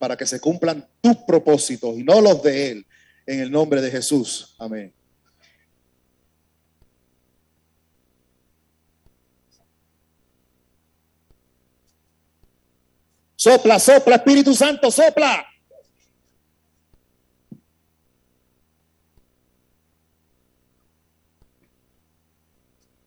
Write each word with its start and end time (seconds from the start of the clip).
para 0.00 0.16
que 0.16 0.24
se 0.24 0.40
cumplan 0.40 0.88
tus 1.02 1.18
propósitos 1.18 1.98
y 1.98 2.02
no 2.02 2.22
los 2.22 2.42
de 2.42 2.70
Él. 2.70 2.86
En 3.26 3.40
el 3.40 3.50
nombre 3.50 3.82
de 3.82 3.90
Jesús. 3.90 4.56
Amén. 4.58 4.94
Sopla, 13.36 13.78
sopla, 13.78 14.16
Espíritu 14.16 14.54
Santo, 14.54 14.90
sopla. 14.90 15.46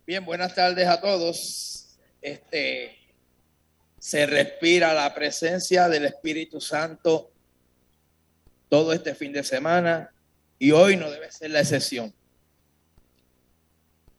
Bien, 0.06 0.24
buenas 0.24 0.54
tardes 0.54 0.88
a 0.88 1.02
todos. 1.02 1.98
Este 2.22 3.03
se 4.04 4.26
respira 4.26 4.94
la 4.94 5.14
presencia 5.14 5.88
del 5.88 6.04
Espíritu 6.04 6.60
Santo 6.60 7.32
todo 8.68 8.92
este 8.92 9.16
fin 9.16 9.32
de 9.32 9.46
semana 9.46 10.12
y 10.60 10.72
hoy 10.72 10.98
no 10.98 11.10
debe 11.10 11.32
ser 11.32 11.52
la 11.52 11.62
excepción. 11.62 12.14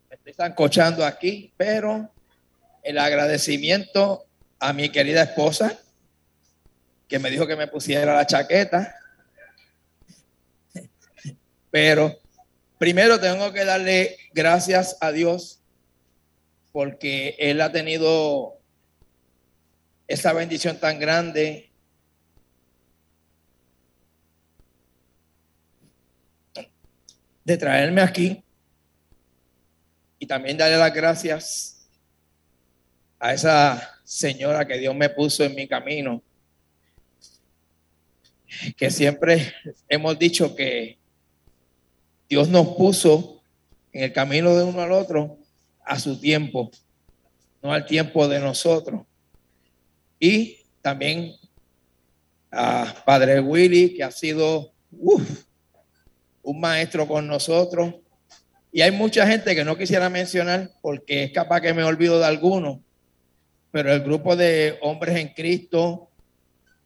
Me 0.09 0.17
estoy 0.17 0.33
zancochando 0.33 1.05
aquí, 1.05 1.53
pero 1.59 2.11
el 2.83 2.97
agradecimiento 2.97 4.25
a 4.59 4.73
mi 4.73 4.89
querida 4.89 5.25
esposa 5.25 5.79
que 7.07 7.19
me 7.19 7.31
dijo 7.31 7.47
que 7.47 7.57
me 7.57 7.67
pusiera 7.67 8.15
la 8.15 8.27
chaqueta. 8.27 8.97
Pero 11.71 12.19
primero 12.79 13.21
tengo 13.21 13.53
que 13.53 13.67
darle 13.67 14.17
gracias 14.33 14.97
a 15.03 15.13
Dios 15.13 15.61
porque 16.73 17.37
Él 17.39 17.61
ha 17.61 17.71
tenido 17.71 18.64
esa 20.07 20.33
bendición 20.33 20.79
tan 20.79 20.99
grande 20.99 21.71
de 27.45 27.57
traerme 27.57 28.01
aquí 28.01 28.43
y 30.19 30.27
también 30.27 30.57
darle 30.57 30.79
las 30.79 30.95
gracias 30.95 31.89
a 33.19 33.35
esa 33.35 34.01
señora 34.05 34.67
que 34.67 34.79
Dios 34.79 34.95
me 34.95 35.09
puso 35.09 35.45
en 35.45 35.55
mi 35.55 35.67
camino 35.67 36.23
que 38.77 38.91
siempre 38.91 39.53
hemos 39.89 40.19
dicho 40.19 40.55
que 40.55 40.99
Dios 42.29 42.49
nos 42.49 42.69
puso 42.77 43.43
en 43.93 44.05
el 44.05 44.13
camino 44.13 44.55
de 44.55 44.65
uno 44.65 44.81
al 44.81 44.93
otro 44.93 45.39
a 45.85 45.99
su 45.99 46.19
tiempo, 46.19 46.71
no 47.63 47.73
al 47.73 47.85
tiempo 47.87 48.27
de 48.29 48.41
nosotros. 48.41 49.03
Y 50.25 50.57
también 50.81 51.35
a 52.51 52.95
Padre 53.05 53.41
Willy, 53.41 53.95
que 53.95 54.03
ha 54.03 54.11
sido 54.11 54.73
un 54.91 56.61
maestro 56.61 57.07
con 57.07 57.27
nosotros. 57.27 57.97
Y 58.73 58.81
hay 58.81 58.91
mucha 58.91 59.27
gente 59.27 59.55
que 59.55 59.67
no 59.67 59.77
quisiera 59.77 60.09
mencionar 60.09 60.71
porque 60.81 61.25
es 61.25 61.33
capaz 61.33 61.61
que 61.61 61.75
me 61.75 61.85
olvido 61.85 62.19
de 62.19 62.25
alguno, 62.25 62.83
pero 63.71 63.93
el 63.93 64.01
grupo 64.01 64.35
de 64.35 64.79
hombres 64.81 65.15
en 65.17 65.29
Cristo 65.29 66.09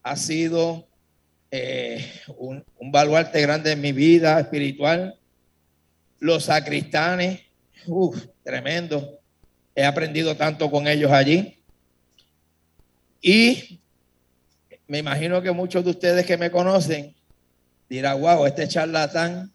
ha 0.03 0.17
sido 0.17 0.89
eh, 1.53 2.11
un, 2.39 2.65
baluarte 2.91 3.41
grande 3.41 3.71
en 3.71 3.81
mi 3.81 3.93
vida 3.93 4.41
espiritual. 4.41 5.17
Los 6.19 6.47
sacristanes, 6.47 7.43
tremendo. 8.43 9.21
He 9.77 9.85
aprendido 9.85 10.37
tanto 10.37 10.69
con 10.73 10.89
ellos 10.89 11.13
allí. 11.13 11.58
Y 13.21 13.81
me 14.87 14.99
imagino 14.99 15.43
que 15.43 15.51
muchos 15.53 15.85
de 15.85 15.91
ustedes 15.91 16.25
que 16.27 16.37
me 16.37 16.51
conocen 16.51 17.15
dirán, 17.89 18.21
wow, 18.21 18.47
este 18.47 18.69
charlatán 18.69 19.53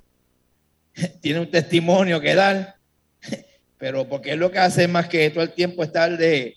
tiene 1.21 1.39
un 1.39 1.51
testimonio 1.51 2.19
que 2.19 2.35
dar, 2.35 2.75
pero 3.77 4.07
porque 4.07 4.31
es 4.31 4.37
lo 4.37 4.51
que 4.51 4.59
hace 4.59 4.87
más 4.87 5.07
que 5.07 5.29
todo 5.29 5.43
el 5.43 5.53
tiempo 5.53 5.83
estar 5.83 6.17
de, 6.17 6.55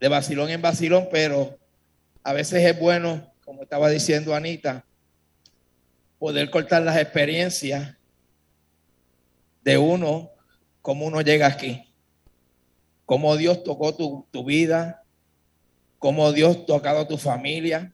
de 0.00 0.08
vacilón 0.08 0.50
en 0.50 0.62
vacilón, 0.62 1.08
pero 1.10 1.58
a 2.22 2.32
veces 2.32 2.64
es 2.64 2.78
bueno 2.78 3.32
como 3.48 3.62
estaba 3.62 3.88
diciendo 3.88 4.34
Anita, 4.34 4.84
poder 6.18 6.50
cortar 6.50 6.82
las 6.82 6.98
experiencias 6.98 7.96
de 9.62 9.78
uno, 9.78 10.30
cómo 10.82 11.06
uno 11.06 11.22
llega 11.22 11.46
aquí, 11.46 11.90
cómo 13.06 13.38
Dios 13.38 13.64
tocó 13.64 13.94
tu, 13.94 14.26
tu 14.30 14.44
vida, 14.44 15.02
cómo 15.98 16.32
Dios 16.32 16.66
tocado 16.66 17.06
tu 17.06 17.18
familia. 17.18 17.92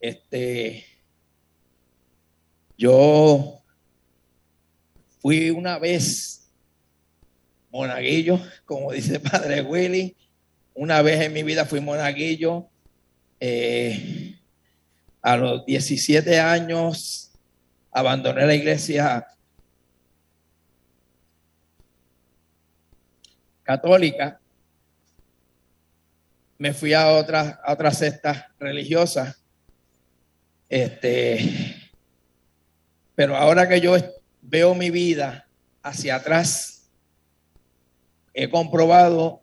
Este, 0.00 0.84
yo 2.76 3.62
fui 5.20 5.50
una 5.50 5.78
vez 5.78 6.50
monaguillo, 7.70 8.40
como 8.66 8.92
dice 8.92 9.20
Padre 9.30 9.62
Willy, 9.62 10.16
una 10.74 11.02
vez 11.02 11.20
en 11.20 11.32
mi 11.32 11.42
vida 11.42 11.64
fui 11.64 11.80
monaguillo 11.80 12.68
eh, 13.40 14.38
a 15.22 15.36
los 15.36 15.64
17 15.64 16.38
años 16.38 17.32
abandoné 17.90 18.44
la 18.44 18.54
iglesia 18.54 19.26
católica, 23.62 24.40
me 26.58 26.72
fui 26.72 26.92
a 26.92 27.12
otra, 27.12 27.60
a 27.64 27.72
otra 27.72 27.90
secta 27.92 28.52
religiosa. 28.58 29.36
Este, 30.68 31.90
pero 33.14 33.36
ahora 33.36 33.68
que 33.68 33.80
yo 33.80 33.96
veo 34.42 34.74
mi 34.74 34.90
vida 34.90 35.46
hacia 35.82 36.16
atrás, 36.16 36.90
he 38.32 38.48
comprobado 38.50 39.42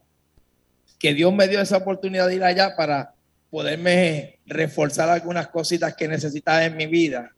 que 1.00 1.14
Dios 1.14 1.34
me 1.34 1.48
dio 1.48 1.62
esa 1.62 1.78
oportunidad 1.78 2.28
de 2.28 2.36
ir 2.36 2.44
allá 2.44 2.76
para 2.76 3.16
poderme 3.50 4.40
reforzar 4.46 5.10
algunas 5.10 5.48
cositas 5.48 5.96
que 5.96 6.08
necesitaba 6.08 6.64
en 6.66 6.78
mi 6.78 6.86
vida. 6.86 7.34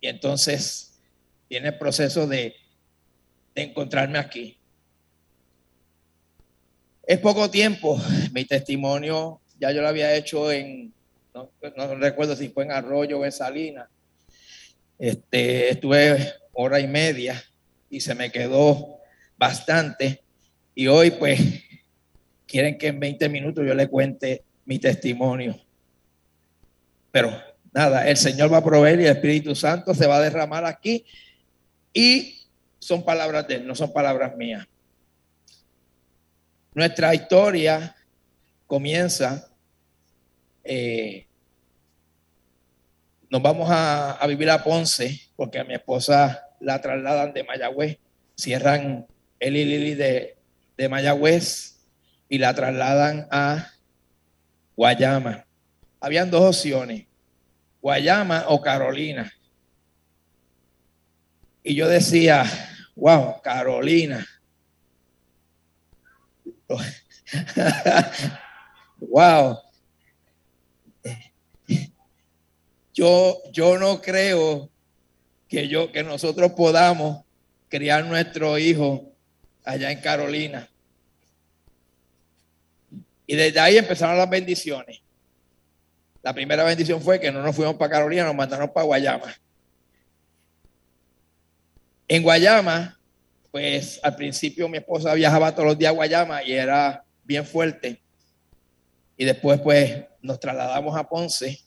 Y 0.00 0.08
entonces 0.08 0.98
viene 1.48 1.68
el 1.68 1.78
proceso 1.78 2.26
de, 2.26 2.54
encontrarme 3.54 4.18
aquí. 4.18 4.55
Es 7.06 7.20
poco 7.20 7.48
tiempo, 7.48 8.00
mi 8.32 8.44
testimonio 8.44 9.40
ya 9.58 9.72
yo 9.72 9.80
lo 9.80 9.88
había 9.88 10.14
hecho 10.14 10.50
en, 10.52 10.92
no, 11.34 11.50
recuerdo 11.96 12.36
si 12.36 12.48
fue 12.48 12.64
en 12.64 12.72
Arroyo 12.72 13.20
o 13.20 13.24
en 13.24 13.32
Salinas. 13.32 13.88
Este, 14.98 15.70
estuve 15.70 16.34
hora 16.52 16.80
y 16.80 16.86
media 16.86 17.42
y 17.90 18.00
se 18.00 18.14
me 18.14 18.30
quedó 18.30 18.98
bastante. 19.38 20.22
Y 20.74 20.88
hoy 20.88 21.12
pues 21.12 21.40
quieren 22.46 22.76
que 22.76 22.88
en 22.88 23.00
20 23.00 23.28
minutos 23.28 23.64
yo 23.66 23.74
le 23.74 23.88
cuente 23.88 24.42
mi 24.64 24.78
testimonio. 24.78 25.58
Pero 27.12 27.30
nada, 27.72 28.08
el 28.08 28.16
Señor 28.16 28.52
va 28.52 28.58
a 28.58 28.64
proveer 28.64 29.00
y 29.00 29.04
el 29.04 29.16
Espíritu 29.16 29.54
Santo 29.54 29.94
se 29.94 30.06
va 30.06 30.16
a 30.16 30.22
derramar 30.22 30.64
aquí 30.64 31.04
y 31.92 32.40
son 32.78 33.04
palabras 33.04 33.48
de 33.48 33.56
Él, 33.56 33.66
no 33.66 33.74
son 33.74 33.92
palabras 33.92 34.36
mías. 34.36 34.66
Nuestra 36.76 37.14
historia 37.14 37.96
comienza, 38.66 39.48
eh, 40.62 41.26
nos 43.30 43.40
vamos 43.40 43.66
a, 43.70 44.22
vivir 44.28 44.50
a 44.50 44.62
Ponce 44.62 45.18
porque 45.36 45.58
a 45.58 45.64
mi 45.64 45.72
esposa 45.72 46.50
la 46.60 46.78
trasladan 46.82 47.32
de 47.32 47.44
Mayagüez, 47.44 47.96
cierran 48.36 49.06
el 49.40 49.56
y 49.56 49.94
de, 49.94 50.36
de 50.76 50.88
Mayagüez 50.90 51.78
y 52.28 52.36
la 52.36 52.52
trasladan 52.52 53.26
a 53.30 53.70
Guayama. 54.76 55.46
Habían 55.98 56.30
dos 56.30 56.42
opciones, 56.42 57.06
Guayama 57.80 58.44
o 58.48 58.60
Carolina. 58.60 59.32
Y 61.62 61.74
yo 61.74 61.88
decía, 61.88 62.44
wow, 62.94 63.40
Carolina. 63.40 64.26
wow. 69.00 69.58
Yo, 72.94 73.42
yo 73.52 73.78
no 73.78 74.00
creo 74.00 74.70
que 75.48 75.68
yo, 75.68 75.92
que 75.92 76.02
nosotros 76.02 76.52
podamos 76.52 77.24
criar 77.68 78.04
nuestro 78.04 78.58
hijo 78.58 79.12
allá 79.64 79.90
en 79.90 80.00
Carolina. 80.00 80.68
Y 83.26 83.36
desde 83.36 83.60
ahí 83.60 83.76
empezaron 83.76 84.16
las 84.16 84.30
bendiciones. 84.30 85.00
La 86.22 86.32
primera 86.32 86.64
bendición 86.64 87.00
fue 87.00 87.20
que 87.20 87.30
no 87.30 87.42
nos 87.42 87.54
fuimos 87.54 87.76
para 87.76 87.90
Carolina, 87.90 88.24
nos 88.24 88.34
mandaron 88.34 88.72
para 88.72 88.86
Guayama. 88.86 89.34
En 92.08 92.22
Guayama, 92.22 92.95
pues 93.50 94.00
al 94.02 94.16
principio 94.16 94.68
mi 94.68 94.78
esposa 94.78 95.14
viajaba 95.14 95.52
todos 95.52 95.68
los 95.68 95.78
días 95.78 95.90
a 95.90 95.94
Guayama 95.94 96.42
y 96.42 96.52
era 96.52 97.04
bien 97.24 97.44
fuerte. 97.44 98.02
Y 99.16 99.24
después, 99.24 99.60
pues, 99.60 100.04
nos 100.20 100.38
trasladamos 100.40 100.96
a 100.96 101.08
Ponce, 101.08 101.58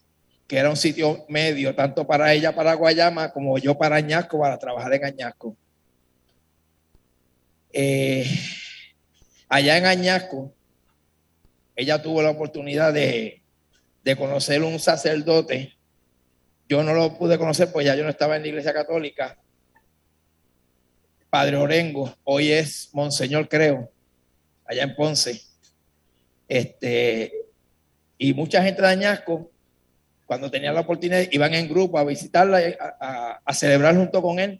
que 0.47 0.57
era 0.57 0.69
un 0.69 0.77
sitio 0.77 1.25
medio, 1.29 1.75
tanto 1.75 2.05
para 2.05 2.33
ella 2.33 2.53
para 2.55 2.73
Guayama 2.73 3.31
como 3.31 3.57
yo 3.57 3.77
para 3.77 3.95
Añasco, 3.95 4.39
para 4.39 4.57
trabajar 4.57 4.93
en 4.93 5.05
Añasco. 5.05 5.55
Eh, 7.71 8.25
allá 9.47 9.77
en 9.77 9.85
Añasco, 9.85 10.53
ella 11.75 12.01
tuvo 12.01 12.21
la 12.21 12.31
oportunidad 12.31 12.93
de, 12.93 13.41
de 14.03 14.15
conocer 14.15 14.63
un 14.63 14.79
sacerdote. 14.79 15.77
Yo 16.67 16.83
no 16.83 16.93
lo 16.93 17.17
pude 17.17 17.37
conocer, 17.37 17.71
pues 17.71 17.85
ya 17.85 17.95
yo 17.95 18.03
no 18.03 18.09
estaba 18.09 18.35
en 18.35 18.43
la 18.43 18.47
iglesia 18.47 18.73
católica. 18.73 19.37
Padre 21.29 21.57
Orengo, 21.57 22.11
hoy 22.23 22.51
es 22.51 22.89
Monseñor, 22.91 23.47
creo, 23.47 23.91
allá 24.65 24.83
en 24.83 24.95
Ponce. 24.95 25.41
Este, 26.47 27.31
y 28.17 28.33
mucha 28.33 28.63
gente 28.63 28.81
de 28.81 28.87
Añasco, 28.87 29.51
cuando 30.25 30.49
tenía 30.49 30.73
la 30.73 30.81
oportunidad, 30.81 31.25
iban 31.31 31.53
en 31.53 31.69
grupo 31.69 31.99
a 31.99 32.03
visitarla, 32.03 32.59
a, 32.99 33.41
a, 33.45 33.53
celebrar 33.53 33.95
junto 33.95 34.23
con 34.23 34.39
él. 34.39 34.59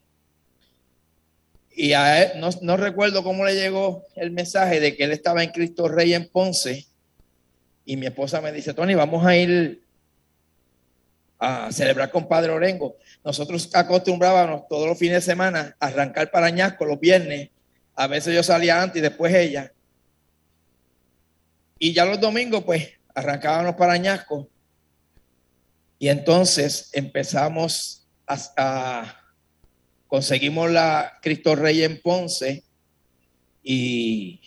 Y 1.76 1.94
a 1.94 2.24
él, 2.24 2.40
no, 2.40 2.50
no, 2.62 2.78
recuerdo 2.78 3.24
cómo 3.24 3.46
le 3.46 3.56
llegó 3.56 4.06
el 4.16 4.30
mensaje 4.30 4.80
de 4.80 4.96
que 4.96 5.06
él 5.06 5.12
estaba 5.12 5.44
en 5.44 5.50
Cristo 5.50 5.88
Rey 5.88 6.14
en 6.14 6.28
Ponce. 6.28 6.86
Y 7.84 7.98
mi 7.98 8.06
esposa 8.06 8.42
me 8.42 8.52
dice, 8.52 8.76
Tony, 8.76 8.94
vamos 8.94 9.26
a 9.26 9.36
ir 9.36 9.82
a 11.40 11.72
celebrar 11.72 12.12
con 12.12 12.28
Padre 12.28 12.52
Orengo. 12.52 12.98
Nosotros 13.24 13.70
acostumbrábamos 13.74 14.68
todos 14.68 14.88
los 14.88 15.00
fines 15.00 15.16
de 15.16 15.32
semana 15.32 15.76
a 15.80 15.88
arrancar 15.88 16.30
para 16.30 16.48
Añasco 16.48 16.86
los 16.86 17.00
viernes. 17.00 17.50
A 17.96 18.08
veces 18.08 18.36
yo 18.36 18.44
salía 18.44 18.82
antes 18.82 19.00
y 19.00 19.02
después 19.02 19.34
ella. 19.34 19.72
Y 21.80 21.94
ya 21.94 22.04
los 22.04 22.20
domingos, 22.20 22.64
pues, 22.66 22.90
arrancábamos 23.16 23.76
para 23.76 23.94
Añasco. 23.94 24.50
Y 25.98 26.10
entonces 26.10 26.90
empezamos 26.94 28.06
a, 28.28 28.38
a 28.58 29.20
conseguimos 30.08 30.70
la 30.70 31.20
Cristo 31.22 31.56
Rey 31.56 31.84
en 31.84 32.02
Ponce 32.02 32.64
y 33.64 34.42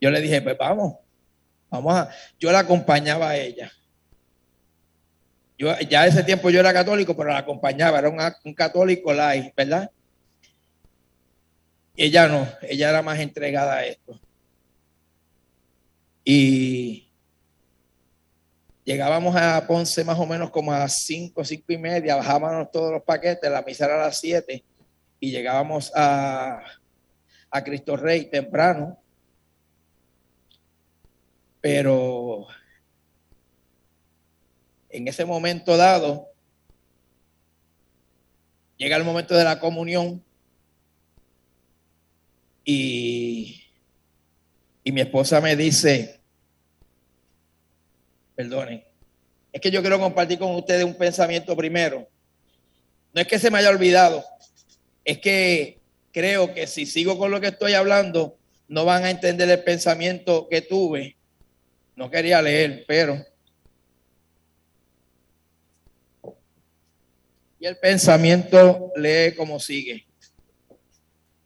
yo 0.00 0.10
le 0.10 0.20
dije, 0.20 0.42
pues 0.42 0.56
vamos, 0.58 0.96
vamos 1.70 1.94
a, 1.94 2.10
yo 2.38 2.52
la 2.52 2.60
acompañaba 2.60 3.30
a 3.30 3.36
ella. 3.36 3.72
Yo, 5.56 5.78
ya 5.80 6.06
ese 6.06 6.24
tiempo 6.24 6.50
yo 6.50 6.60
era 6.60 6.72
católico, 6.72 7.16
pero 7.16 7.30
la 7.30 7.38
acompañaba, 7.38 7.98
era 7.98 8.08
un, 8.08 8.54
católico 8.54 9.12
light, 9.12 9.54
¿verdad? 9.56 9.90
Ella 11.96 12.26
no, 12.26 12.48
ella 12.62 12.90
era 12.90 13.02
más 13.02 13.20
entregada 13.20 13.74
a 13.74 13.86
esto. 13.86 14.18
Y 16.24 17.08
llegábamos 18.84 19.36
a 19.36 19.64
Ponce 19.66 20.02
más 20.02 20.18
o 20.18 20.26
menos 20.26 20.50
como 20.50 20.72
a 20.72 20.80
las 20.80 20.94
5, 21.04 21.44
5 21.44 21.64
y 21.68 21.78
media, 21.78 22.16
bajábamos 22.16 22.70
todos 22.72 22.90
los 22.90 23.02
paquetes, 23.02 23.50
la 23.50 23.62
misa 23.62 23.84
era 23.84 23.94
a 23.94 24.06
las 24.06 24.18
7 24.18 24.64
y 25.20 25.30
llegábamos 25.30 25.92
a, 25.94 26.62
a 27.50 27.64
Cristo 27.64 27.96
Rey 27.96 28.24
temprano. 28.26 28.98
Pero 31.60 32.48
en 34.94 35.08
ese 35.08 35.24
momento 35.24 35.76
dado, 35.76 36.28
llega 38.76 38.96
el 38.96 39.04
momento 39.04 39.34
de 39.34 39.44
la 39.44 39.60
comunión 39.60 40.22
y 42.64 43.64
y 44.84 44.92
mi 44.92 45.00
esposa 45.00 45.40
me 45.40 45.56
dice, 45.56 46.20
perdonen, 48.36 48.84
es 49.50 49.60
que 49.60 49.70
yo 49.70 49.80
quiero 49.80 49.98
compartir 49.98 50.38
con 50.38 50.54
ustedes 50.54 50.84
un 50.84 50.94
pensamiento 50.94 51.56
primero. 51.56 52.06
No 53.14 53.22
es 53.22 53.26
que 53.26 53.38
se 53.38 53.50
me 53.50 53.58
haya 53.58 53.70
olvidado, 53.70 54.22
es 55.04 55.18
que 55.20 55.78
creo 56.12 56.52
que 56.52 56.66
si 56.66 56.84
sigo 56.84 57.18
con 57.18 57.30
lo 57.30 57.40
que 57.40 57.48
estoy 57.48 57.72
hablando, 57.72 58.36
no 58.68 58.84
van 58.84 59.04
a 59.04 59.10
entender 59.10 59.48
el 59.48 59.64
pensamiento 59.64 60.48
que 60.50 60.60
tuve. 60.60 61.16
No 61.96 62.10
quería 62.10 62.42
leer, 62.42 62.84
pero... 62.86 63.24
El 67.64 67.78
pensamiento 67.78 68.92
lee 68.94 69.34
como 69.34 69.58
sigue. 69.58 70.06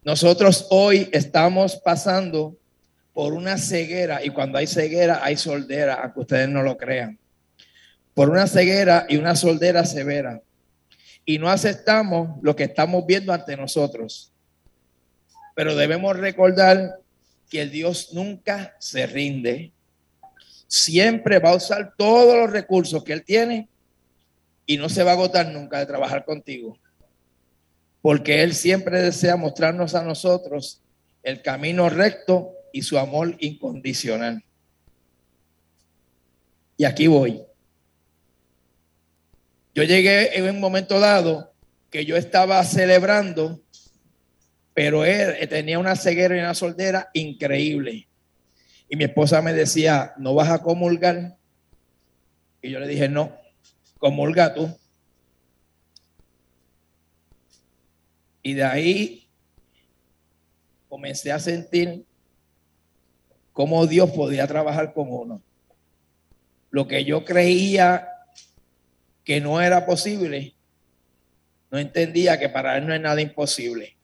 Nosotros 0.02 0.66
hoy 0.70 1.08
estamos 1.12 1.76
pasando 1.76 2.56
por 3.14 3.34
una 3.34 3.56
ceguera, 3.56 4.24
y 4.24 4.30
cuando 4.30 4.58
hay 4.58 4.66
ceguera 4.66 5.20
hay 5.22 5.36
soldera, 5.36 5.94
aunque 5.94 6.18
ustedes 6.18 6.48
no 6.48 6.64
lo 6.64 6.76
crean, 6.76 7.20
por 8.14 8.30
una 8.30 8.48
ceguera 8.48 9.06
y 9.08 9.16
una 9.16 9.36
soldera 9.36 9.84
severa. 9.84 10.42
Y 11.24 11.38
no 11.38 11.48
aceptamos 11.48 12.30
lo 12.42 12.56
que 12.56 12.64
estamos 12.64 13.06
viendo 13.06 13.32
ante 13.32 13.56
nosotros. 13.56 14.32
Pero 15.54 15.76
debemos 15.76 16.16
recordar 16.16 16.98
que 17.48 17.62
el 17.62 17.70
Dios 17.70 18.12
nunca 18.12 18.74
se 18.80 19.06
rinde. 19.06 19.70
Siempre 20.66 21.38
va 21.38 21.50
a 21.50 21.56
usar 21.56 21.94
todos 21.96 22.36
los 22.36 22.50
recursos 22.50 23.04
que 23.04 23.12
Él 23.12 23.22
tiene 23.24 23.68
y 24.68 24.76
no 24.76 24.90
se 24.90 25.02
va 25.02 25.12
a 25.12 25.14
agotar 25.14 25.50
nunca 25.50 25.78
de 25.78 25.86
trabajar 25.86 26.26
contigo. 26.26 26.78
Porque 28.02 28.42
Él 28.42 28.54
siempre 28.54 29.00
desea 29.00 29.34
mostrarnos 29.34 29.94
a 29.94 30.04
nosotros 30.04 30.82
el 31.22 31.40
camino 31.40 31.88
recto 31.88 32.52
y 32.70 32.82
su 32.82 32.98
amor 32.98 33.34
incondicional. 33.40 34.44
Y 36.76 36.84
aquí 36.84 37.06
voy. 37.06 37.42
Yo 39.74 39.84
llegué 39.84 40.36
en 40.36 40.44
un 40.44 40.60
momento 40.60 41.00
dado 41.00 41.54
que 41.90 42.04
yo 42.04 42.16
estaba 42.16 42.62
celebrando, 42.62 43.62
pero 44.74 45.06
él 45.06 45.48
tenía 45.48 45.78
una 45.78 45.96
ceguera 45.96 46.36
y 46.36 46.40
una 46.40 46.54
soldera 46.54 47.08
increíble. 47.14 48.06
Y 48.90 48.96
mi 48.96 49.04
esposa 49.04 49.40
me 49.40 49.54
decía, 49.54 50.12
¿no 50.18 50.34
vas 50.34 50.50
a 50.50 50.62
comulgar? 50.62 51.36
Y 52.60 52.70
yo 52.70 52.80
le 52.80 52.86
dije, 52.86 53.08
no, 53.08 53.32
comulga 53.98 54.54
tú. 54.54 54.74
Y 58.42 58.54
de 58.54 58.64
ahí 58.64 59.28
comencé 60.88 61.32
a 61.32 61.38
sentir 61.38 62.06
cómo 63.52 63.86
Dios 63.86 64.10
podía 64.10 64.46
trabajar 64.46 64.94
con 64.94 65.12
uno. 65.12 65.42
Lo 66.70 66.86
que 66.86 67.04
yo 67.04 67.24
creía 67.24 68.08
que 69.24 69.40
no 69.40 69.60
era 69.60 69.84
posible, 69.84 70.54
no 71.70 71.78
entendía 71.78 72.38
que 72.38 72.48
para 72.48 72.78
él 72.78 72.86
no 72.86 72.94
es 72.94 73.00
nada 73.00 73.20
imposible. 73.20 73.96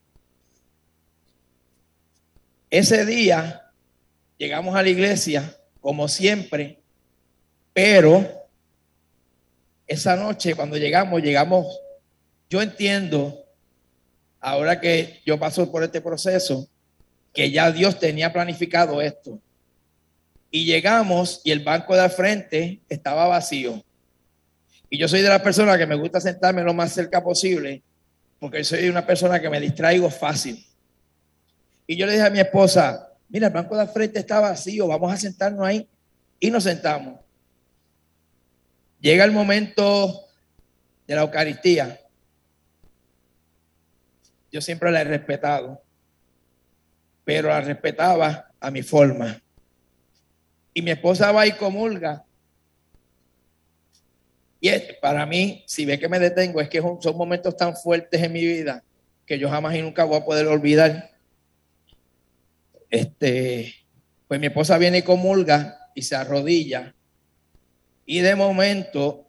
Ese 2.69 3.07
día 3.07 3.71
llegamos 4.37 4.75
a 4.75 4.83
la 4.83 4.89
iglesia, 4.89 5.57
como 5.81 6.09
siempre, 6.09 6.81
pero 7.73 8.44
esa 9.87 10.17
noche 10.17 10.55
cuando 10.55 10.77
llegamos, 10.77 11.23
llegamos, 11.23 11.81
yo 12.49 12.63
entiendo, 12.63 13.45
ahora 14.41 14.81
que 14.81 15.21
yo 15.27 15.39
paso 15.39 15.71
por 15.71 15.83
este 15.83 16.01
proceso, 16.01 16.69
que 17.33 17.51
ya 17.51 17.71
Dios 17.73 17.99
tenía 17.99 18.33
planificado 18.33 19.03
esto. 19.03 19.39
Y 20.51 20.65
llegamos 20.65 21.41
y 21.45 21.51
el 21.51 21.61
banco 21.61 21.95
de 21.95 22.03
al 22.03 22.11
frente 22.11 22.81
estaba 22.89 23.27
vacío. 23.27 23.83
Y 24.89 24.99
yo 24.99 25.09
soy 25.09 25.23
de 25.23 25.29
las 25.29 25.43
personas 25.43 25.77
que 25.77 25.87
me 25.87 25.97
gusta 25.97 26.21
sentarme 26.21 26.63
lo 26.63 26.73
más 26.73 26.93
cerca 26.93 27.23
posible, 27.23 27.83
porque 28.39 28.63
soy 28.63 28.89
una 28.89 29.05
persona 29.05 29.41
que 29.41 29.51
me 29.51 29.59
distraigo 29.59 30.09
fácil. 30.09 30.65
Y 31.87 31.97
yo 31.97 32.07
le 32.07 32.13
dije 32.13 32.25
a 32.25 32.31
mi 32.31 32.39
esposa, 32.39 33.11
mira, 33.29 33.49
el 33.49 33.53
banco 33.53 33.75
de 33.75 33.83
al 33.83 33.89
frente 33.89 34.21
está 34.21 34.39
vacío, 34.39 34.87
vamos 34.87 35.13
a 35.13 35.17
sentarnos 35.17 35.67
ahí. 35.67 35.89
Y 36.39 36.51
nos 36.51 36.63
sentamos. 36.63 37.24
Llega 39.05 39.25
el 39.25 39.33
momento 39.33 40.25
de 41.07 41.15
la 41.15 41.21
Eucaristía. 41.21 42.01
Yo 44.51 44.61
siempre 44.61 44.91
la 44.91 45.03
he 45.03 45.05
respetado 45.05 45.85
pero 47.25 47.49
la 47.49 47.61
respetaba 47.61 48.51
a 48.61 48.71
mi 48.71 48.83
forma. 48.83 49.41
Y 50.75 50.83
mi 50.83 50.91
esposa 50.91 51.33
va 51.33 51.47
y 51.47 51.53
comulga. 51.53 52.25
Y 54.61 54.71
para 55.01 55.27
mí, 55.27 55.63
si 55.67 55.85
ve 55.85 55.99
que 55.99 56.09
me 56.09 56.19
detengo, 56.19 56.61
es 56.61 56.69
que 56.69 56.81
son 56.81 57.17
momentos 57.17 57.57
tan 57.57 57.77
fuertes 57.77 58.23
en 58.23 58.33
mi 58.33 58.45
vida 58.45 58.83
que 59.27 59.39
yo 59.39 59.49
jamás 59.49 59.75
y 59.75 59.83
nunca 59.83 60.05
voy 60.05 60.19
a 60.19 60.25
poder 60.25 60.47
olvidar. 60.47 61.11
Este, 62.91 63.75
pues 64.29 64.39
mi 64.39 64.47
esposa 64.47 64.79
viene 64.79 64.99
y 64.99 65.03
comulga 65.03 65.91
y 65.95 66.03
se 66.03 66.17
arrodilla. 66.17 66.95
Y 68.07 68.21
de 68.21 68.35
momento 68.35 69.27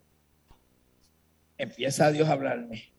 empieza 1.57 2.11
Dios 2.11 2.27
a 2.27 2.33
hablarme. 2.33 2.89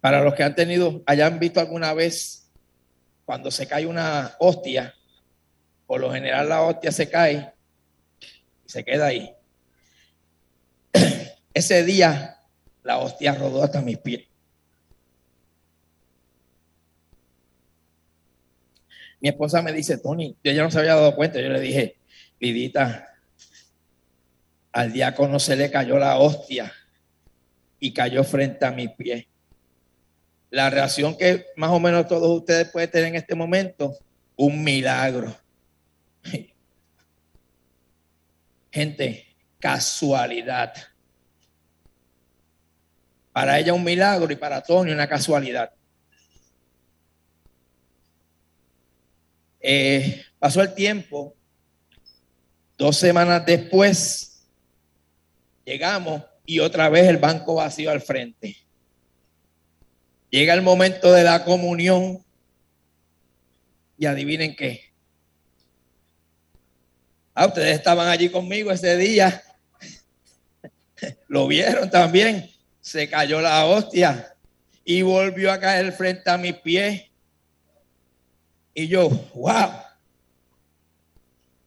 Para 0.00 0.22
los 0.22 0.34
que 0.34 0.42
han 0.42 0.54
tenido, 0.54 1.02
hayan 1.06 1.38
visto 1.38 1.60
alguna 1.60 1.94
vez 1.94 2.50
cuando 3.24 3.50
se 3.50 3.66
cae 3.66 3.86
una 3.86 4.36
hostia, 4.38 4.94
por 5.86 6.00
lo 6.00 6.12
general 6.12 6.48
la 6.48 6.62
hostia 6.62 6.92
se 6.92 7.08
cae 7.08 7.52
Se 8.66 8.84
queda 8.84 9.06
ahí. 9.06 9.34
Ese 11.54 11.84
día 11.84 12.38
la 12.82 12.98
hostia 12.98 13.34
rodó 13.34 13.62
hasta 13.62 13.80
mis 13.80 13.98
pies. 13.98 14.24
Mi 19.20 19.30
esposa 19.30 19.62
me 19.62 19.72
dice, 19.72 19.96
Tony, 19.96 20.36
yo 20.44 20.52
ya 20.52 20.62
no 20.62 20.70
se 20.70 20.78
había 20.78 20.96
dado 20.96 21.16
cuenta. 21.16 21.40
Yo 21.40 21.48
le 21.48 21.60
dije, 21.60 21.96
Al 24.72 24.92
diácono 24.92 25.38
se 25.38 25.56
le 25.56 25.70
cayó 25.70 25.98
la 25.98 26.18
hostia 26.18 26.72
y 27.78 27.92
cayó 27.92 28.24
frente 28.24 28.64
a 28.64 28.70
mis 28.70 28.90
pies. 28.90 29.26
La 30.50 30.70
reacción 30.70 31.16
que 31.16 31.46
más 31.56 31.70
o 31.70 31.80
menos 31.80 32.06
todos 32.08 32.38
ustedes 32.38 32.68
pueden 32.70 32.90
tener 32.90 33.08
en 33.08 33.14
este 33.16 33.34
momento, 33.34 33.96
un 34.36 34.62
milagro. 34.62 35.36
Gente, 38.70 39.26
casualidad. 39.58 40.74
Para 43.32 43.58
ella 43.58 43.72
un 43.74 43.84
milagro 43.84 44.32
y 44.32 44.36
para 44.36 44.62
Tony 44.62 44.92
una 44.92 45.08
casualidad. 45.08 45.72
Eh, 49.60 50.24
pasó 50.38 50.60
el 50.60 50.74
tiempo, 50.74 51.34
dos 52.76 52.96
semanas 52.96 53.44
después 53.46 54.46
llegamos 55.64 56.22
y 56.46 56.58
otra 56.58 56.88
vez 56.88 57.08
el 57.08 57.18
banco 57.18 57.54
vacío 57.54 57.90
al 57.90 58.00
frente. 58.00 58.56
Llega 60.30 60.54
el 60.54 60.62
momento 60.62 61.12
de 61.12 61.22
la 61.22 61.44
comunión 61.44 62.24
y 63.96 64.06
adivinen 64.06 64.56
qué. 64.56 64.92
Ah, 67.34 67.46
ustedes 67.46 67.76
estaban 67.76 68.08
allí 68.08 68.28
conmigo 68.28 68.70
ese 68.70 68.96
día. 68.96 69.42
Lo 71.28 71.46
vieron 71.46 71.90
también. 71.90 72.50
Se 72.80 73.08
cayó 73.08 73.40
la 73.40 73.64
hostia 73.64 74.34
y 74.84 75.02
volvió 75.02 75.50
a 75.50 75.58
caer 75.58 75.92
frente 75.92 76.28
a 76.30 76.36
mis 76.36 76.54
pies. 76.54 77.04
Y 78.74 78.88
yo, 78.88 79.08
wow. 79.34 79.70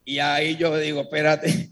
Y 0.08 0.20
ahí 0.20 0.56
yo 0.56 0.78
digo, 0.78 1.02
espérate, 1.02 1.70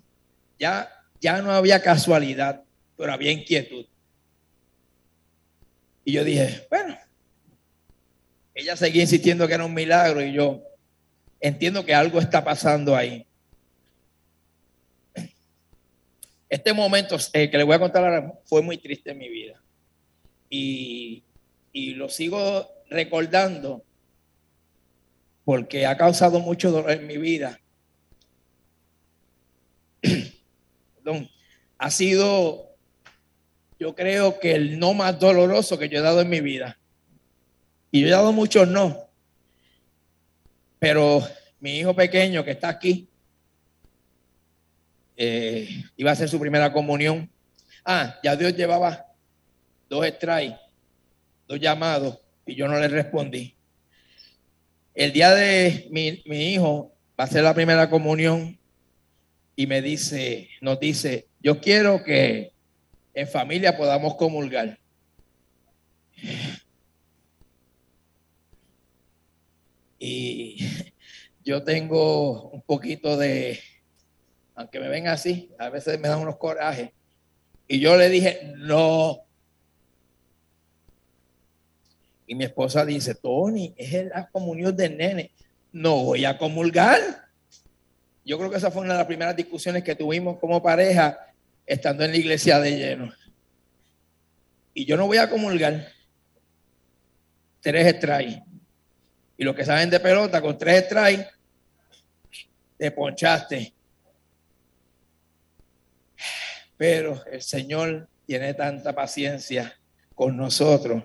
ya, 0.59 0.91
ya 1.21 1.41
no 1.41 1.53
había 1.53 1.81
casualidad, 1.81 2.61
pero 2.97 3.13
había 3.13 3.31
inquietud. 3.31 3.85
Y 6.03 6.11
yo 6.11 6.23
dije, 6.25 6.67
bueno, 6.69 6.97
ella 8.53 8.75
seguía 8.75 9.03
insistiendo 9.03 9.47
que 9.47 9.53
era 9.53 9.63
un 9.63 9.73
milagro 9.73 10.21
y 10.21 10.33
yo 10.33 10.61
entiendo 11.39 11.85
que 11.85 11.95
algo 11.95 12.19
está 12.19 12.43
pasando 12.43 12.93
ahí. 12.93 13.25
Este 16.49 16.73
momento 16.73 17.15
eh, 17.31 17.49
que 17.49 17.57
le 17.57 17.63
voy 17.63 17.75
a 17.75 17.79
contar 17.79 18.03
ahora 18.03 18.33
fue 18.43 18.61
muy 18.61 18.77
triste 18.77 19.11
en 19.11 19.17
mi 19.17 19.29
vida. 19.29 19.61
Y, 20.49 21.23
y 21.71 21.93
lo 21.93 22.09
sigo 22.09 22.69
recordando 22.89 23.81
porque 25.45 25.85
ha 25.85 25.95
causado 25.95 26.41
mucho 26.41 26.69
dolor 26.69 26.91
en 26.91 27.07
mi 27.07 27.15
vida. 27.15 27.61
Perdón. 30.95 31.29
Ha 31.77 31.91
sido, 31.91 32.75
yo 33.79 33.95
creo 33.95 34.39
que 34.39 34.55
el 34.55 34.79
no 34.79 34.93
más 34.93 35.19
doloroso 35.19 35.77
que 35.77 35.89
yo 35.89 35.99
he 35.99 36.01
dado 36.01 36.21
en 36.21 36.29
mi 36.29 36.39
vida. 36.39 36.77
Y 37.91 38.01
yo 38.01 38.07
he 38.07 38.11
dado 38.11 38.31
muchos 38.31 38.67
no. 38.67 39.09
Pero 40.79 41.27
mi 41.59 41.79
hijo 41.79 41.95
pequeño 41.95 42.43
que 42.43 42.51
está 42.51 42.69
aquí, 42.69 43.09
eh, 45.17 45.83
iba 45.97 46.09
a 46.09 46.13
hacer 46.13 46.29
su 46.29 46.39
primera 46.39 46.71
comunión. 46.71 47.29
Ah, 47.83 48.19
ya 48.23 48.35
Dios 48.35 48.55
llevaba 48.55 49.05
dos 49.89 50.05
strikes, 50.07 50.59
dos 51.47 51.59
llamados, 51.59 52.19
y 52.45 52.55
yo 52.55 52.67
no 52.67 52.79
le 52.79 52.87
respondí. 52.87 53.55
El 54.93 55.11
día 55.11 55.33
de 55.33 55.87
mi, 55.91 56.53
hijo 56.53 56.93
va 57.19 57.25
a 57.25 57.27
hacer 57.27 57.43
la 57.43 57.53
primera 57.53 57.89
comunión 57.89 58.57
y 59.55 59.67
me 59.67 59.81
dice, 59.81 60.49
nos 60.61 60.79
dice, 60.79 61.27
yo 61.41 61.61
quiero 61.61 62.03
que 62.03 62.51
en 63.13 63.27
familia 63.27 63.77
podamos 63.77 64.15
comulgar. 64.15 64.77
Y 69.97 70.57
yo 71.43 71.63
tengo 71.63 72.49
un 72.49 72.61
poquito 72.61 73.17
de, 73.17 73.59
aunque 74.55 74.79
me 74.79 74.89
ven 74.89 75.07
así, 75.07 75.51
a 75.57 75.69
veces 75.69 75.99
me 75.99 76.09
dan 76.09 76.19
unos 76.19 76.37
corajes. 76.37 76.91
Y 77.67 77.79
yo 77.79 77.95
le 77.97 78.09
dije, 78.09 78.53
no. 78.57 79.21
Y 82.27 82.35
mi 82.35 82.43
esposa 82.43 82.85
dice, 82.85 83.15
Tony, 83.15 83.73
es 83.77 84.05
la 84.07 84.27
comunión 84.29 84.75
del 84.75 84.97
nene. 84.97 85.31
No 85.71 86.03
voy 86.03 86.25
a 86.25 86.37
comulgar. 86.37 87.24
Yo 88.25 88.37
creo 88.39 88.49
que 88.49 88.57
esa 88.57 88.71
fue 88.71 88.81
una 88.81 88.93
de 88.93 88.99
las 88.99 89.07
primeras 89.07 89.35
discusiones 89.35 89.83
que 89.83 89.95
tuvimos 89.95 90.39
como 90.39 90.61
pareja 90.61 91.17
estando 91.65 92.03
en 92.03 92.11
la 92.11 92.17
iglesia 92.17 92.59
de 92.59 92.71
lleno. 92.71 93.13
Y 94.73 94.85
yo 94.85 94.97
no 94.97 95.05
voy 95.05 95.17
a 95.17 95.29
comulgar. 95.29 95.87
Tres 97.61 97.95
strikes. 97.97 98.43
Y 99.37 99.43
los 99.43 99.55
que 99.55 99.63
saben 99.63 99.89
de 99.89 99.99
pelota, 99.99 100.41
con 100.41 100.57
tres 100.57 100.85
strikes, 100.85 101.29
te 102.77 102.91
ponchaste. 102.91 103.73
Pero 106.77 107.23
el 107.31 107.41
Señor 107.41 108.09
tiene 108.25 108.53
tanta 108.53 108.93
paciencia 108.93 109.77
con 110.15 110.35
nosotros 110.35 111.03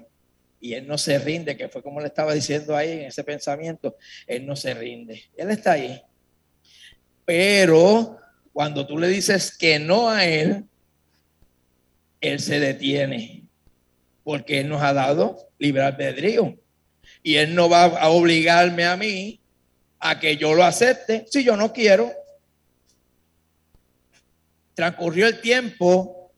y 0.60 0.74
Él 0.74 0.86
no 0.86 0.98
se 0.98 1.18
rinde, 1.18 1.56
que 1.56 1.68
fue 1.68 1.82
como 1.82 2.00
le 2.00 2.06
estaba 2.06 2.34
diciendo 2.34 2.76
ahí 2.76 2.92
en 2.92 3.00
ese 3.02 3.24
pensamiento, 3.24 3.96
Él 4.26 4.46
no 4.46 4.56
se 4.56 4.74
rinde. 4.74 5.24
Él 5.36 5.50
está 5.50 5.72
ahí. 5.72 6.02
Pero 7.30 8.18
cuando 8.52 8.88
tú 8.88 8.98
le 8.98 9.06
dices 9.06 9.56
que 9.56 9.78
no 9.78 10.10
a 10.10 10.24
Él, 10.26 10.64
Él 12.20 12.40
se 12.40 12.58
detiene, 12.58 13.44
porque 14.24 14.58
Él 14.58 14.68
nos 14.68 14.82
ha 14.82 14.92
dado 14.92 15.48
libre 15.56 15.84
albedrío. 15.84 16.58
Y 17.22 17.36
Él 17.36 17.54
no 17.54 17.68
va 17.68 17.84
a 17.84 18.08
obligarme 18.08 18.84
a 18.84 18.96
mí 18.96 19.40
a 20.00 20.18
que 20.18 20.38
yo 20.38 20.54
lo 20.54 20.64
acepte 20.64 21.24
si 21.30 21.44
yo 21.44 21.56
no 21.56 21.72
quiero. 21.72 22.12
Transcurrió 24.74 25.28
el 25.28 25.40
tiempo, 25.40 26.32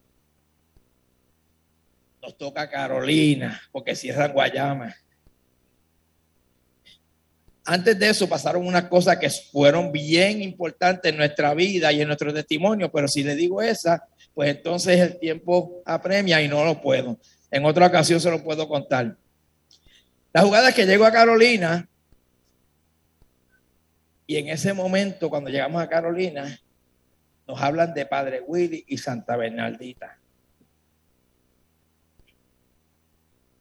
nos 2.20 2.36
toca 2.36 2.68
Carolina, 2.68 3.62
porque 3.72 3.96
cierran 3.96 4.34
Guayama. 4.34 4.94
Antes 7.64 7.98
de 7.98 8.08
eso 8.08 8.28
pasaron 8.28 8.66
unas 8.66 8.84
cosas 8.84 9.18
que 9.18 9.30
fueron 9.30 9.92
bien 9.92 10.42
importantes 10.42 11.12
en 11.12 11.16
nuestra 11.16 11.54
vida 11.54 11.92
y 11.92 12.00
en 12.00 12.08
nuestro 12.08 12.34
testimonio, 12.34 12.90
pero 12.90 13.06
si 13.06 13.22
le 13.22 13.36
digo 13.36 13.62
esa, 13.62 14.02
pues 14.34 14.50
entonces 14.50 14.98
el 14.98 15.18
tiempo 15.18 15.80
apremia 15.84 16.42
y 16.42 16.48
no 16.48 16.64
lo 16.64 16.80
puedo. 16.80 17.18
En 17.50 17.64
otra 17.64 17.86
ocasión 17.86 18.20
se 18.20 18.30
lo 18.30 18.42
puedo 18.42 18.66
contar. 18.66 19.16
La 20.32 20.42
jugada 20.42 20.70
es 20.70 20.74
que 20.74 20.86
llego 20.86 21.04
a 21.04 21.12
Carolina 21.12 21.88
y 24.26 24.36
en 24.38 24.48
ese 24.48 24.72
momento, 24.72 25.28
cuando 25.28 25.50
llegamos 25.50 25.82
a 25.82 25.88
Carolina, 25.88 26.58
nos 27.46 27.60
hablan 27.60 27.92
de 27.92 28.06
Padre 28.06 28.42
Willy 28.46 28.84
y 28.88 28.98
Santa 28.98 29.36
Bernaldita. 29.36 30.18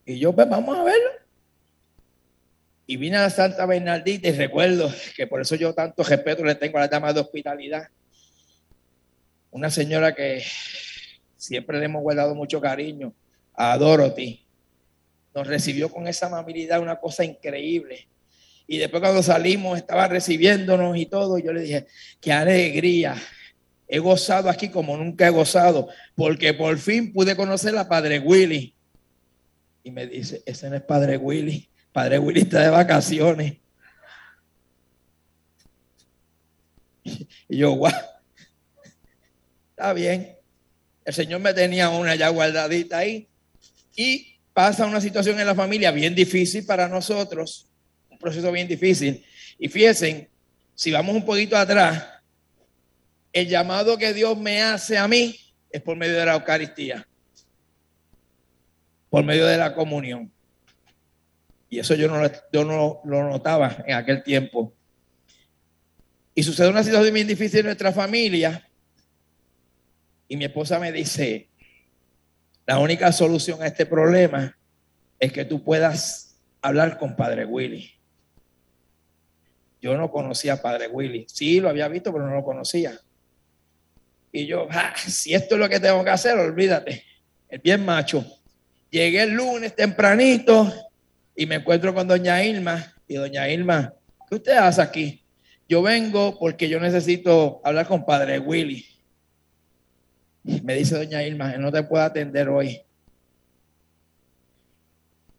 Y 0.06 0.18
yo, 0.18 0.34
pues 0.34 0.50
vamos 0.50 0.78
a 0.78 0.84
verlo. 0.84 1.21
Y 2.92 2.98
vine 2.98 3.16
a 3.16 3.30
Santa 3.30 3.66
Bernaldita 3.66 4.28
y 4.28 4.32
recuerdo 4.34 4.94
que 5.16 5.26
por 5.26 5.40
eso 5.40 5.56
yo 5.56 5.74
tanto 5.74 6.04
respeto 6.04 6.44
le 6.44 6.56
tengo 6.56 6.78
a 6.78 6.82
la 6.82 6.88
dama 6.90 7.14
de 7.14 7.22
hospitalidad. 7.22 7.88
Una 9.50 9.70
señora 9.70 10.14
que 10.14 10.44
siempre 11.38 11.80
le 11.80 11.86
hemos 11.86 12.02
guardado 12.02 12.36
mucho 12.36 12.60
cariño, 12.60 13.14
a 13.54 13.78
Dorothy. 13.78 14.46
Nos 15.34 15.48
recibió 15.48 15.88
con 15.88 16.06
esa 16.06 16.26
amabilidad, 16.26 16.82
una 16.82 16.98
cosa 16.98 17.24
increíble. 17.24 18.10
Y 18.68 18.78
después 18.78 19.00
cuando 19.00 19.24
salimos 19.24 19.78
estaba 19.78 20.10
recibiéndonos 20.10 20.98
y 20.98 21.06
todo, 21.06 21.38
yo 21.38 21.54
le 21.54 21.62
dije, 21.62 21.88
qué 22.20 22.34
alegría. 22.34 23.16
He 23.88 24.00
gozado 24.00 24.50
aquí 24.50 24.68
como 24.68 24.98
nunca 24.98 25.28
he 25.28 25.30
gozado, 25.30 25.88
porque 26.14 26.54
por 26.54 26.78
fin 26.78 27.14
pude 27.14 27.38
conocer 27.38 27.78
a 27.78 27.88
Padre 27.88 28.20
Willy. 28.20 28.76
Y 29.82 29.92
me 29.92 30.08
dice, 30.08 30.44
ese 30.46 30.70
no 30.70 30.76
es 30.76 30.82
Padre 30.82 31.16
Willy, 31.16 31.71
Padre 31.92 32.20
Willy 32.20 32.44
de 32.44 32.70
vacaciones. 32.70 33.58
Y 37.04 37.58
yo, 37.58 37.72
guau, 37.72 37.94
está 39.72 39.94
bien. 39.94 40.38
El 41.04 41.14
Señor 41.14 41.42
me 41.42 41.54
tenía 41.54 41.90
una 41.90 42.16
ya 42.16 42.30
guardadita 42.30 43.00
ahí. 43.00 43.28
Y 43.96 44.38
pasa 44.54 44.86
una 44.86 45.02
situación 45.02 45.40
en 45.40 45.48
la 45.48 45.56
familia 45.56 45.92
bien 45.92 46.16
difícil 46.16 46.66
para 46.66 46.88
nosotros, 46.88 47.68
un 48.10 48.18
proceso 48.18 48.52
bien 48.52 48.68
difícil. 48.68 49.26
Y 49.58 49.68
fíjense, 49.68 50.30
si 50.76 50.92
vamos 50.92 51.16
un 51.16 51.26
poquito 51.26 51.58
atrás, 51.58 52.06
el 53.34 53.48
llamado 53.48 53.98
que 53.98 54.14
Dios 54.14 54.38
me 54.38 54.62
hace 54.62 54.98
a 54.98 55.08
mí 55.08 55.38
es 55.70 55.82
por 55.82 55.96
medio 55.96 56.16
de 56.16 56.26
la 56.26 56.34
Eucaristía, 56.36 57.08
por 59.10 59.24
medio 59.24 59.46
de 59.46 59.58
la 59.58 59.74
comunión. 59.74 60.32
Y 61.72 61.80
eso 61.80 61.96
yo 61.96 62.10
no, 62.10 62.22
yo 62.52 62.66
no 62.66 63.00
lo 63.06 63.30
notaba 63.30 63.78
en 63.88 63.96
aquel 63.96 64.24
tiempo. 64.24 64.74
Y 66.36 66.44
sucede 66.44 66.68
una 66.68 66.84
situación 66.84 67.14
bien 67.14 67.28
difícil 67.28 67.62
en 67.62 67.68
nuestra 67.68 67.94
familia. 67.94 68.70
Y 70.28 70.36
mi 70.36 70.44
esposa 70.44 70.80
me 70.80 70.92
dice, 70.92 71.48
la 72.66 72.78
única 72.78 73.10
solución 73.14 73.64
a 73.64 73.68
este 73.68 73.86
problema 73.86 74.58
es 75.18 75.32
que 75.32 75.46
tú 75.46 75.64
puedas 75.64 76.36
hablar 76.62 76.98
con 76.98 77.16
Padre 77.16 77.46
Willy. 77.46 77.90
Yo 79.82 79.96
no 79.96 80.12
conocía 80.12 80.54
a 80.54 80.62
Padre 80.62 80.90
Willy. 80.90 81.26
Sí, 81.30 81.62
lo 81.62 81.70
había 81.70 81.88
visto, 81.88 82.12
pero 82.12 82.28
no 82.28 82.36
lo 82.36 82.44
conocía. 82.44 83.00
Y 84.34 84.46
yo, 84.46 84.68
si 85.08 85.34
esto 85.34 85.56
es 85.56 85.62
lo 85.62 85.70
que 85.70 85.80
tengo 85.80 86.04
que 86.04 86.10
hacer, 86.10 86.38
olvídate. 86.38 87.06
El 87.48 87.60
bien 87.60 87.86
macho. 87.86 88.26
Llegué 88.90 89.24
el 89.24 89.32
lunes 89.32 89.74
tempranito 89.74 90.91
y 91.36 91.46
me 91.46 91.56
encuentro 91.56 91.94
con 91.94 92.08
doña 92.08 92.44
Irma. 92.44 92.94
Y 93.08 93.16
doña 93.16 93.50
Irma, 93.50 93.94
¿qué 94.30 94.36
usted 94.36 94.54
hace 94.54 94.82
aquí? 94.82 95.24
Yo 95.68 95.82
vengo 95.82 96.38
porque 96.40 96.70
yo 96.70 96.80
necesito 96.80 97.62
hablar 97.64 97.88
con 97.88 98.06
Padre 98.06 98.40
Willy. 98.40 98.86
Me 100.44 100.76
dice 100.76 100.96
doña 100.96 101.24
Irma, 101.24 101.58
no 101.58 101.72
te 101.72 101.84
puedo 101.84 102.04
atender 102.04 102.50
hoy. 102.50 102.82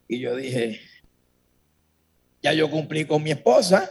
Y 0.09 0.19
yo 0.21 0.37
dije, 0.37 0.81
ya 2.43 2.53
yo 2.53 2.71
cumplí 2.71 3.05
con 3.07 3.23
mi 3.23 3.31
esposa, 3.31 3.89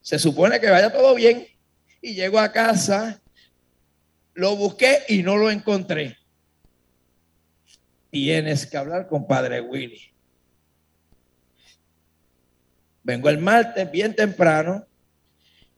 se 0.00 0.18
supone 0.18 0.60
que 0.60 0.70
vaya 0.70 0.90
todo 0.90 1.14
bien. 1.14 1.46
Y 2.00 2.14
llego 2.14 2.38
a 2.38 2.50
casa, 2.50 3.20
lo 4.34 4.56
busqué 4.56 5.00
y 5.08 5.22
no 5.22 5.36
lo 5.36 5.50
encontré. 5.50 6.16
Tienes 8.10 8.66
que 8.66 8.76
hablar 8.76 9.06
con 9.06 9.26
Padre 9.26 9.60
Willy. 9.60 10.10
Vengo 13.02 13.28
el 13.28 13.38
martes 13.38 13.90
bien 13.90 14.14
temprano 14.14 14.86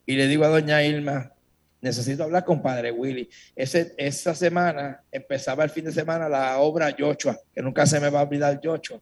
y 0.05 0.17
le 0.17 0.27
digo 0.27 0.45
a 0.45 0.49
doña 0.49 0.83
Irma, 0.83 1.33
necesito 1.81 2.25
hablar 2.25 2.45
con 2.45 2.63
Padre 2.63 2.91
Willy. 2.91 3.29
Ese, 3.55 3.95
esa 3.97 4.35
semana 4.35 5.03
empezaba 5.11 5.65
el 5.65 5.71
fin 5.71 5.85
de 5.85 5.93
semana 5.93 6.29
la 6.29 6.59
obra 6.59 6.91
Yochua, 6.91 7.39
que 7.55 7.63
nunca 7.63 7.87
se 7.87 8.01
me 8.01 8.09
va 8.09 8.21
a 8.21 8.23
olvidar 8.25 8.61
Yochua. 8.61 9.01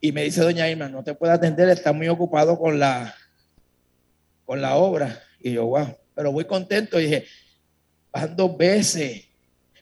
Y 0.00 0.12
me 0.12 0.24
dice 0.24 0.42
doña 0.42 0.68
Irma, 0.68 0.88
no 0.88 1.02
te 1.02 1.14
puedo 1.14 1.32
atender, 1.32 1.68
está 1.68 1.92
muy 1.92 2.08
ocupado 2.08 2.58
con 2.58 2.78
la, 2.78 3.14
con 4.44 4.60
la 4.60 4.76
obra. 4.76 5.22
Y 5.40 5.52
yo, 5.52 5.66
wow, 5.66 5.96
pero 6.14 6.32
muy 6.32 6.44
contento. 6.44 7.00
Y 7.00 7.04
dije, 7.04 7.26
van 8.12 8.36
veces. 8.56 9.24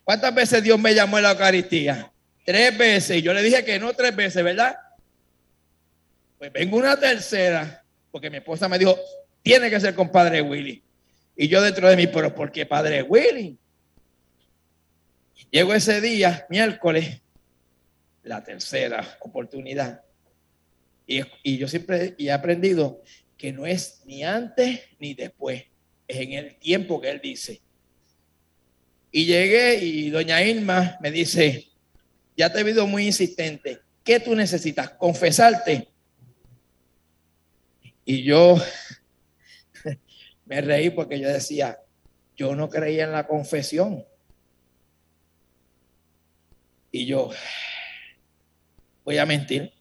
¿Cuántas 0.04 0.34
veces 0.34 0.62
Dios 0.62 0.78
me 0.78 0.94
llamó 0.94 1.18
en 1.18 1.24
la 1.24 1.32
Eucaristía? 1.32 2.12
Tres 2.44 2.76
veces. 2.76 3.18
Y 3.18 3.22
yo 3.22 3.32
le 3.32 3.42
dije 3.42 3.64
que 3.64 3.78
no 3.78 3.92
tres 3.92 4.14
veces, 4.14 4.42
¿verdad? 4.42 4.76
Pues 6.42 6.52
vengo 6.52 6.76
una 6.76 6.98
tercera, 6.98 7.84
porque 8.10 8.28
mi 8.28 8.38
esposa 8.38 8.68
me 8.68 8.76
dijo, 8.76 8.98
tiene 9.44 9.70
que 9.70 9.78
ser 9.78 9.94
con 9.94 10.10
Padre 10.10 10.42
Willy. 10.42 10.82
Y 11.36 11.46
yo 11.46 11.62
dentro 11.62 11.88
de 11.88 11.96
mí, 11.96 12.08
pero 12.08 12.34
¿por 12.34 12.50
qué 12.50 12.66
Padre 12.66 13.00
Willy? 13.04 13.56
Llego 15.52 15.72
ese 15.72 16.00
día, 16.00 16.44
miércoles, 16.50 17.20
la 18.24 18.42
tercera 18.42 19.18
oportunidad. 19.20 20.02
Y, 21.06 21.58
yo 21.58 21.68
siempre 21.68 22.16
he 22.18 22.32
aprendido 22.32 23.00
que 23.38 23.52
no 23.52 23.64
es 23.64 24.02
ni 24.04 24.24
antes 24.24 24.80
ni 24.98 25.14
después, 25.14 25.66
es 26.08 26.16
en 26.16 26.32
el 26.32 26.56
tiempo 26.56 27.00
que 27.00 27.10
él 27.10 27.20
dice. 27.22 27.60
Y 29.12 29.26
llegué 29.26 29.76
y 29.76 30.10
doña 30.10 30.42
Irma 30.42 30.98
me 31.00 31.12
dice, 31.12 31.68
ya 32.36 32.52
te 32.52 32.58
he 32.58 32.64
visto 32.64 32.84
muy 32.88 33.06
insistente, 33.06 33.78
¿qué 34.02 34.18
tú 34.18 34.34
necesitas? 34.34 34.90
Confesarte. 34.90 35.91
Y 38.04 38.22
yo 38.22 38.56
me 40.46 40.60
reí 40.60 40.90
porque 40.90 41.20
yo 41.20 41.28
decía, 41.28 41.78
yo 42.36 42.54
no 42.54 42.68
creía 42.68 43.04
en 43.04 43.12
la 43.12 43.26
confesión. 43.26 44.04
Y 46.90 47.06
yo, 47.06 47.30
voy 49.04 49.18
a 49.18 49.26
mentir. 49.26 49.72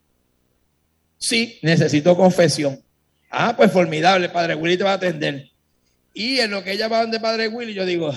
Sí, 1.18 1.60
necesito 1.62 2.16
confesión. 2.16 2.84
Ah, 3.30 3.56
pues 3.56 3.72
formidable, 3.72 4.30
Padre 4.30 4.56
Willy 4.56 4.78
te 4.78 4.84
va 4.84 4.92
a 4.92 4.96
atender. 4.96 5.52
Y 6.14 6.40
en 6.40 6.52
lo 6.52 6.64
que 6.64 6.74
ella 6.74 6.88
va 6.88 7.06
de 7.06 7.20
Padre 7.20 7.48
Willy, 7.48 7.74
yo 7.74 7.86
digo, 7.86 8.14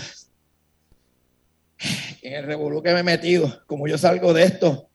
en 2.22 2.32
el 2.32 2.44
revolú 2.44 2.82
que 2.82 2.92
me 2.92 3.00
he 3.00 3.04
metido, 3.04 3.62
como 3.66 3.86
yo 3.86 3.98
salgo 3.98 4.32
de 4.32 4.44
esto, 4.44 4.88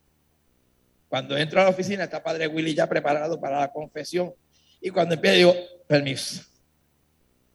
cuando 1.08 1.38
entro 1.38 1.62
a 1.62 1.66
la 1.66 1.70
oficina 1.70 2.04
está 2.04 2.22
Padre 2.22 2.48
Willy 2.48 2.76
ya 2.76 2.88
preparado 2.88 3.40
para 3.40 3.60
la 3.60 3.72
confesión. 3.72 4.34
Y 4.82 4.90
cuando 4.90 5.16
empiezo, 5.16 5.38
digo, 5.38 5.56
permiso, 5.88 6.44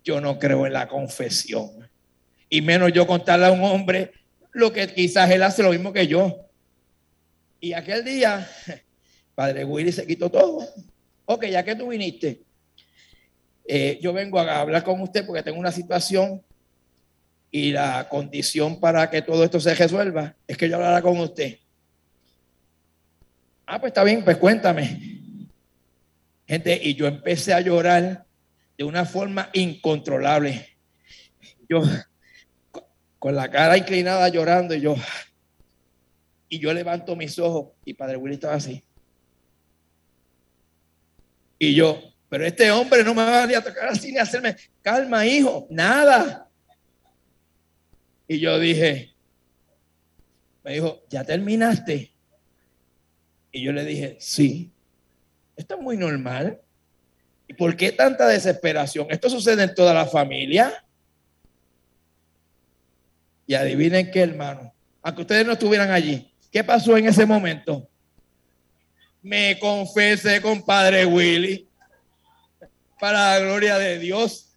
yo 0.05 0.21
no 0.21 0.39
creo 0.39 0.67
en 0.67 0.73
la 0.73 0.89
confesión. 0.89 1.89
Y 2.49 2.61
menos 2.61 2.93
yo 2.93 3.07
contarle 3.07 3.47
a 3.47 3.53
un 3.53 3.65
hombre 3.65 4.13
lo 4.53 4.73
que 4.73 4.87
quizás 4.93 5.31
él 5.31 5.43
hace 5.43 5.63
lo 5.63 5.71
mismo 5.71 5.93
que 5.93 6.07
yo. 6.07 6.49
Y 7.61 7.73
aquel 7.73 8.05
día 8.05 8.49
Padre 9.35 9.65
Willy 9.65 9.93
se 9.93 10.07
quitó 10.07 10.31
todo. 10.31 10.67
Ok, 11.27 11.47
ya 11.47 11.65
que 11.65 11.75
tú 11.75 11.89
viniste, 11.89 12.43
eh, 13.67 13.99
yo 14.01 14.13
vengo 14.13 14.39
a 14.39 14.61
hablar 14.61 14.85
con 14.85 15.01
usted 15.01 15.25
porque 15.27 15.43
tengo 15.43 15.59
una 15.59 15.73
situación 15.73 16.43
y 17.51 17.73
la 17.73 18.09
condición 18.09 18.79
para 18.79 19.09
que 19.11 19.23
todo 19.23 19.45
esto 19.45 19.59
se 19.59 19.75
resuelva 19.75 20.35
es 20.47 20.57
que 20.57 20.69
yo 20.69 20.77
hablara 20.77 21.01
con 21.01 21.19
usted. 21.19 21.59
Ah, 23.67 23.81
pues 23.81 23.91
está 23.91 24.05
bien, 24.05 24.23
pues 24.23 24.37
cuéntame. 24.37 25.14
Gente, 26.47 26.79
y 26.83 26.95
yo 26.95 27.07
empecé 27.07 27.55
a 27.55 27.61
llorar 27.61 28.27
de 28.77 28.85
una 28.85 29.05
forma 29.05 29.51
incontrolable. 29.53 30.69
Yo 31.69 31.83
con 33.19 33.35
la 33.35 33.51
cara 33.51 33.79
inclinada 33.79 34.29
llorando 34.29 34.75
y 34.75 34.83
yo 34.83 34.97
y 36.55 36.59
yo 36.59 36.73
levanto 36.73 37.17
mis 37.17 37.39
ojos 37.39 37.73
y 37.85 37.95
Padre 37.95 38.17
Willy 38.17 38.35
estaba 38.35 38.55
así. 38.55 38.85
Y 41.59 41.75
yo, 41.75 42.01
pero 42.29 42.45
este 42.45 42.71
hombre 42.71 43.03
no 43.03 43.15
me 43.15 43.25
va 43.25 43.45
a 43.45 43.63
tocar 43.63 43.89
así 43.89 44.13
ni 44.13 44.19
hacerme, 44.19 44.57
calma, 44.83 45.27
hijo, 45.27 45.67
nada. 45.71 46.49
Y 48.29 48.39
yo 48.39 48.59
dije, 48.59 49.15
me 50.63 50.75
dijo, 50.75 51.03
¿ya 51.09 51.25
terminaste? 51.25 52.13
Y 53.51 53.63
yo 53.63 53.73
le 53.73 53.85
dije, 53.85 54.17
sí, 54.21 54.74
esto 55.57 55.75
es 55.77 55.81
muy 55.81 55.97
normal. 55.97 56.61
¿Y 57.47 57.55
por 57.55 57.77
qué 57.77 57.93
tanta 57.93 58.27
desesperación? 58.27 59.07
Esto 59.11 59.29
sucede 59.29 59.63
en 59.63 59.75
toda 59.75 59.93
la 59.93 60.07
familia. 60.07 60.85
Y 63.47 63.55
adivinen 63.55 64.11
qué, 64.11 64.23
hermano, 64.23 64.73
aunque 65.03 65.23
ustedes 65.23 65.47
no 65.47 65.53
estuvieran 65.53 65.91
allí, 65.91 66.33
¿qué 66.51 66.65
pasó 66.65 66.97
en 66.97 67.07
ese 67.07 67.27
momento? 67.27 67.89
me 69.25 69.59
confesé 69.59 70.43
con 70.43 70.63
Padre 70.63 71.07
Willy 71.07 71.67
para 73.01 73.31
la 73.31 73.39
gloria 73.39 73.79
de 73.79 73.99
Dios. 73.99 74.55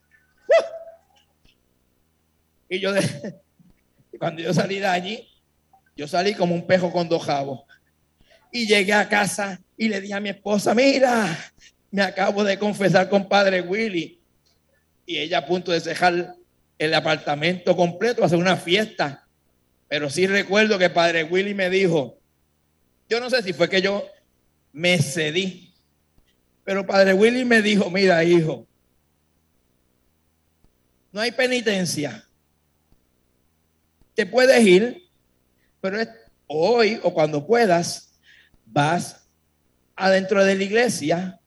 Y 2.68 2.82
yo, 2.82 2.92
cuando 4.20 4.42
yo 4.42 4.54
salí 4.54 4.80
de 4.80 4.88
allí, 4.88 5.30
yo 5.96 6.06
salí 6.06 6.34
como 6.34 6.54
un 6.54 6.68
pejo 6.68 6.92
con 6.92 7.08
dos 7.08 7.24
jabos. 7.24 7.64
Y 8.52 8.68
llegué 8.68 8.92
a 8.92 9.08
casa 9.08 9.62
y 9.78 9.88
le 9.90 10.02
dije 10.02 10.16
a 10.16 10.20
mi 10.20 10.30
esposa, 10.30 10.74
mira, 10.74 11.38
me 11.92 12.02
acabo 12.02 12.44
de 12.44 12.58
confesar 12.58 13.08
con 13.10 13.30
Padre 13.30 13.62
Willy. 13.62 14.20
Y 15.06 15.18
ella 15.20 15.38
a 15.38 15.46
punto 15.46 15.72
de 15.72 15.80
dejar 15.80 16.36
el 16.80 16.94
apartamento 16.94 17.76
completo, 17.78 18.24
hacer 18.24 18.40
una 18.40 18.58
fiesta. 18.58 19.28
Pero 19.88 20.10
sí 20.10 20.26
recuerdo 20.26 20.78
que 20.80 20.90
Padre 20.90 21.24
Willy 21.24 21.54
me 21.54 21.70
dijo, 21.70 22.18
yo 23.08 23.20
no 23.20 23.30
sé 23.30 23.44
si 23.44 23.54
fue 23.54 23.70
que 23.70 23.82
yo 23.82 24.06
me 24.74 24.98
cedí. 24.98 25.74
Pero 26.66 26.86
Padre 26.86 27.14
Willy 27.14 27.46
me 27.46 27.62
dijo, 27.62 27.90
mira 27.90 28.24
hijo, 28.24 28.68
no 31.12 31.22
hay 31.22 31.32
penitencia. 31.32 32.28
Te 34.16 34.26
puedes 34.26 34.66
ir, 34.66 35.08
pero 35.80 36.00
hoy 36.48 37.00
o 37.04 37.14
cuando 37.14 37.46
puedas, 37.46 38.20
vas 38.66 39.27
adentro 39.98 40.46
de 40.46 40.56
la 40.56 40.64
iglesia 40.64 41.40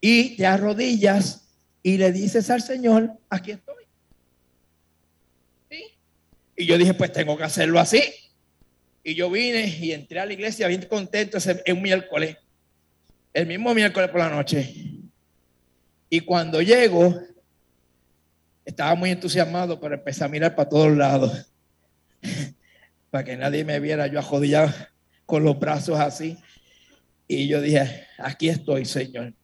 y 0.00 0.36
te 0.36 0.46
arrodillas 0.46 1.48
y 1.82 1.98
le 1.98 2.10
dices 2.10 2.50
al 2.50 2.62
Señor, 2.62 3.12
aquí 3.30 3.52
estoy. 3.52 3.76
Y 6.56 6.66
yo 6.66 6.76
dije, 6.76 6.92
pues 6.92 7.12
tengo 7.12 7.36
que 7.36 7.44
hacerlo 7.44 7.78
así. 7.78 8.02
Y 9.04 9.14
yo 9.14 9.30
vine 9.30 9.68
y 9.68 9.92
entré 9.92 10.18
a 10.18 10.26
la 10.26 10.32
iglesia 10.32 10.66
bien 10.66 10.82
contento 10.82 11.38
ese, 11.38 11.62
un 11.72 11.82
miércoles, 11.82 12.36
el 13.32 13.46
mismo 13.46 13.72
miércoles 13.74 14.10
por 14.10 14.18
la 14.18 14.28
noche. 14.28 14.74
Y 16.10 16.20
cuando 16.20 16.60
llego, 16.60 17.16
estaba 18.64 18.96
muy 18.96 19.10
entusiasmado, 19.10 19.78
pero 19.78 19.94
empecé 19.94 20.24
a 20.24 20.28
mirar 20.28 20.56
para 20.56 20.68
todos 20.68 20.96
lados. 20.96 21.46
para 23.10 23.24
que 23.24 23.36
nadie 23.36 23.64
me 23.64 23.78
viera 23.78 24.08
yo 24.08 24.20
jodillar 24.20 24.90
con 25.26 25.44
los 25.44 25.58
brazos 25.58 26.00
así. 26.00 26.36
Y 27.30 27.46
yo 27.46 27.60
dije, 27.60 28.06
aquí 28.16 28.48
estoy, 28.48 28.86
Señor, 28.86 29.34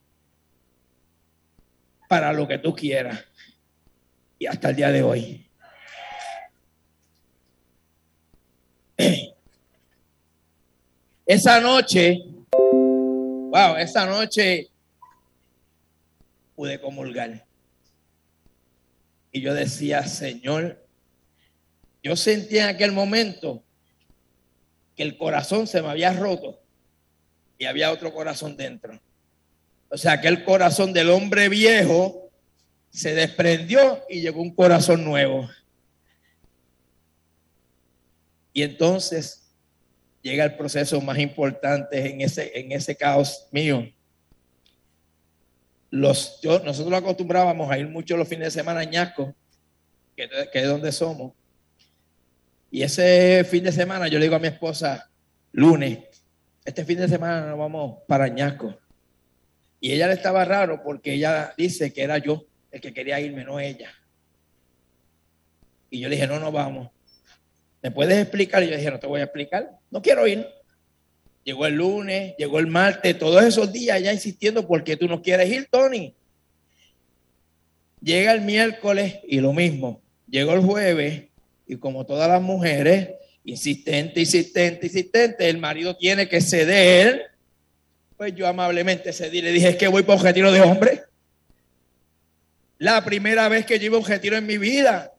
para 2.08 2.32
lo 2.32 2.48
que 2.48 2.56
tú 2.56 2.74
quieras. 2.74 3.22
Y 4.38 4.46
hasta 4.46 4.70
el 4.70 4.76
día 4.76 4.90
de 4.90 5.02
hoy. 5.02 5.46
Esa 11.26 11.60
noche, 11.60 12.22
wow, 12.52 13.76
esa 13.78 14.06
noche 14.06 14.70
pude 16.56 16.80
comulgar. 16.80 17.46
Y 19.30 19.42
yo 19.42 19.52
decía, 19.52 20.06
Señor, 20.06 20.82
yo 22.02 22.16
sentí 22.16 22.56
en 22.58 22.66
aquel 22.66 22.92
momento 22.92 23.62
que 24.96 25.02
el 25.02 25.18
corazón 25.18 25.66
se 25.66 25.82
me 25.82 25.88
había 25.88 26.12
roto 26.14 26.63
y 27.58 27.66
había 27.66 27.92
otro 27.92 28.12
corazón 28.12 28.56
dentro. 28.56 29.00
O 29.88 29.96
sea, 29.96 30.20
que 30.20 30.28
el 30.28 30.44
corazón 30.44 30.92
del 30.92 31.10
hombre 31.10 31.48
viejo 31.48 32.30
se 32.90 33.14
desprendió 33.14 34.04
y 34.08 34.20
llegó 34.20 34.40
un 34.40 34.54
corazón 34.54 35.04
nuevo. 35.04 35.48
Y 38.52 38.62
entonces 38.62 39.44
llega 40.22 40.44
el 40.44 40.56
proceso 40.56 41.00
más 41.00 41.18
importante 41.18 42.10
en 42.10 42.20
ese, 42.20 42.58
en 42.58 42.72
ese 42.72 42.96
caos 42.96 43.46
mío. 43.50 43.92
Los, 45.90 46.40
yo, 46.40 46.60
nosotros 46.60 46.94
acostumbrábamos 46.94 47.70
a 47.70 47.78
ir 47.78 47.88
mucho 47.88 48.16
los 48.16 48.26
fines 48.26 48.46
de 48.46 48.60
semana 48.60 48.80
a 48.80 48.84
Ñasco, 48.84 49.34
que, 50.16 50.28
que 50.52 50.60
es 50.60 50.66
donde 50.66 50.90
somos. 50.92 51.32
Y 52.70 52.82
ese 52.82 53.44
fin 53.44 53.62
de 53.62 53.70
semana 53.70 54.08
yo 54.08 54.18
le 54.18 54.24
digo 54.24 54.36
a 54.36 54.40
mi 54.40 54.48
esposa, 54.48 55.08
lunes, 55.52 55.98
este 56.64 56.84
fin 56.84 56.98
de 56.98 57.08
semana 57.08 57.46
nos 57.46 57.58
vamos 57.58 57.98
para 58.06 58.28
Ñasco. 58.28 58.74
Y 59.80 59.92
ella 59.92 60.06
le 60.06 60.14
estaba 60.14 60.44
raro 60.44 60.82
porque 60.82 61.12
ella 61.12 61.52
dice 61.58 61.92
que 61.92 62.02
era 62.02 62.18
yo 62.18 62.46
el 62.70 62.80
que 62.80 62.94
quería 62.94 63.20
irme, 63.20 63.44
no 63.44 63.60
ella. 63.60 63.90
Y 65.90 66.00
yo 66.00 66.08
le 66.08 66.16
dije, 66.16 66.26
no, 66.26 66.40
no 66.40 66.50
vamos. 66.50 66.90
¿Me 67.82 67.90
puedes 67.90 68.18
explicar? 68.18 68.62
Y 68.62 68.70
yo 68.70 68.76
dije, 68.76 68.90
no 68.90 68.98
te 68.98 69.06
voy 69.06 69.20
a 69.20 69.24
explicar, 69.24 69.78
no 69.90 70.00
quiero 70.00 70.26
ir. 70.26 70.46
Llegó 71.44 71.66
el 71.66 71.74
lunes, 71.74 72.34
llegó 72.38 72.58
el 72.58 72.66
martes, 72.66 73.18
todos 73.18 73.44
esos 73.44 73.70
días 73.70 74.02
ya 74.02 74.12
insistiendo, 74.12 74.66
porque 74.66 74.96
tú 74.96 75.06
no 75.06 75.20
quieres 75.20 75.50
ir, 75.50 75.68
Tony? 75.70 76.14
Llega 78.00 78.32
el 78.32 78.40
miércoles 78.40 79.20
y 79.28 79.40
lo 79.40 79.52
mismo. 79.52 80.00
Llegó 80.26 80.54
el 80.54 80.62
jueves 80.62 81.24
y 81.66 81.76
como 81.76 82.06
todas 82.06 82.28
las 82.28 82.40
mujeres, 82.40 83.10
insistente, 83.44 84.20
insistente, 84.20 84.86
insistente, 84.86 85.48
el 85.48 85.58
marido 85.58 85.96
tiene 85.96 86.28
que 86.28 86.40
ceder. 86.40 87.30
Pues 88.16 88.34
yo 88.34 88.46
amablemente 88.46 89.12
cedí, 89.12 89.42
le 89.42 89.52
dije, 89.52 89.70
es 89.70 89.76
que 89.76 89.88
voy 89.88 90.02
por 90.02 90.16
un 90.16 90.22
retiro 90.22 90.50
de 90.50 90.60
hombre. 90.60 91.02
La 92.78 93.04
primera 93.04 93.48
vez 93.48 93.66
que 93.66 93.78
llevo 93.78 93.98
un 93.98 94.04
retiro 94.04 94.36
en 94.36 94.46
mi 94.46 94.58
vida. 94.58 95.12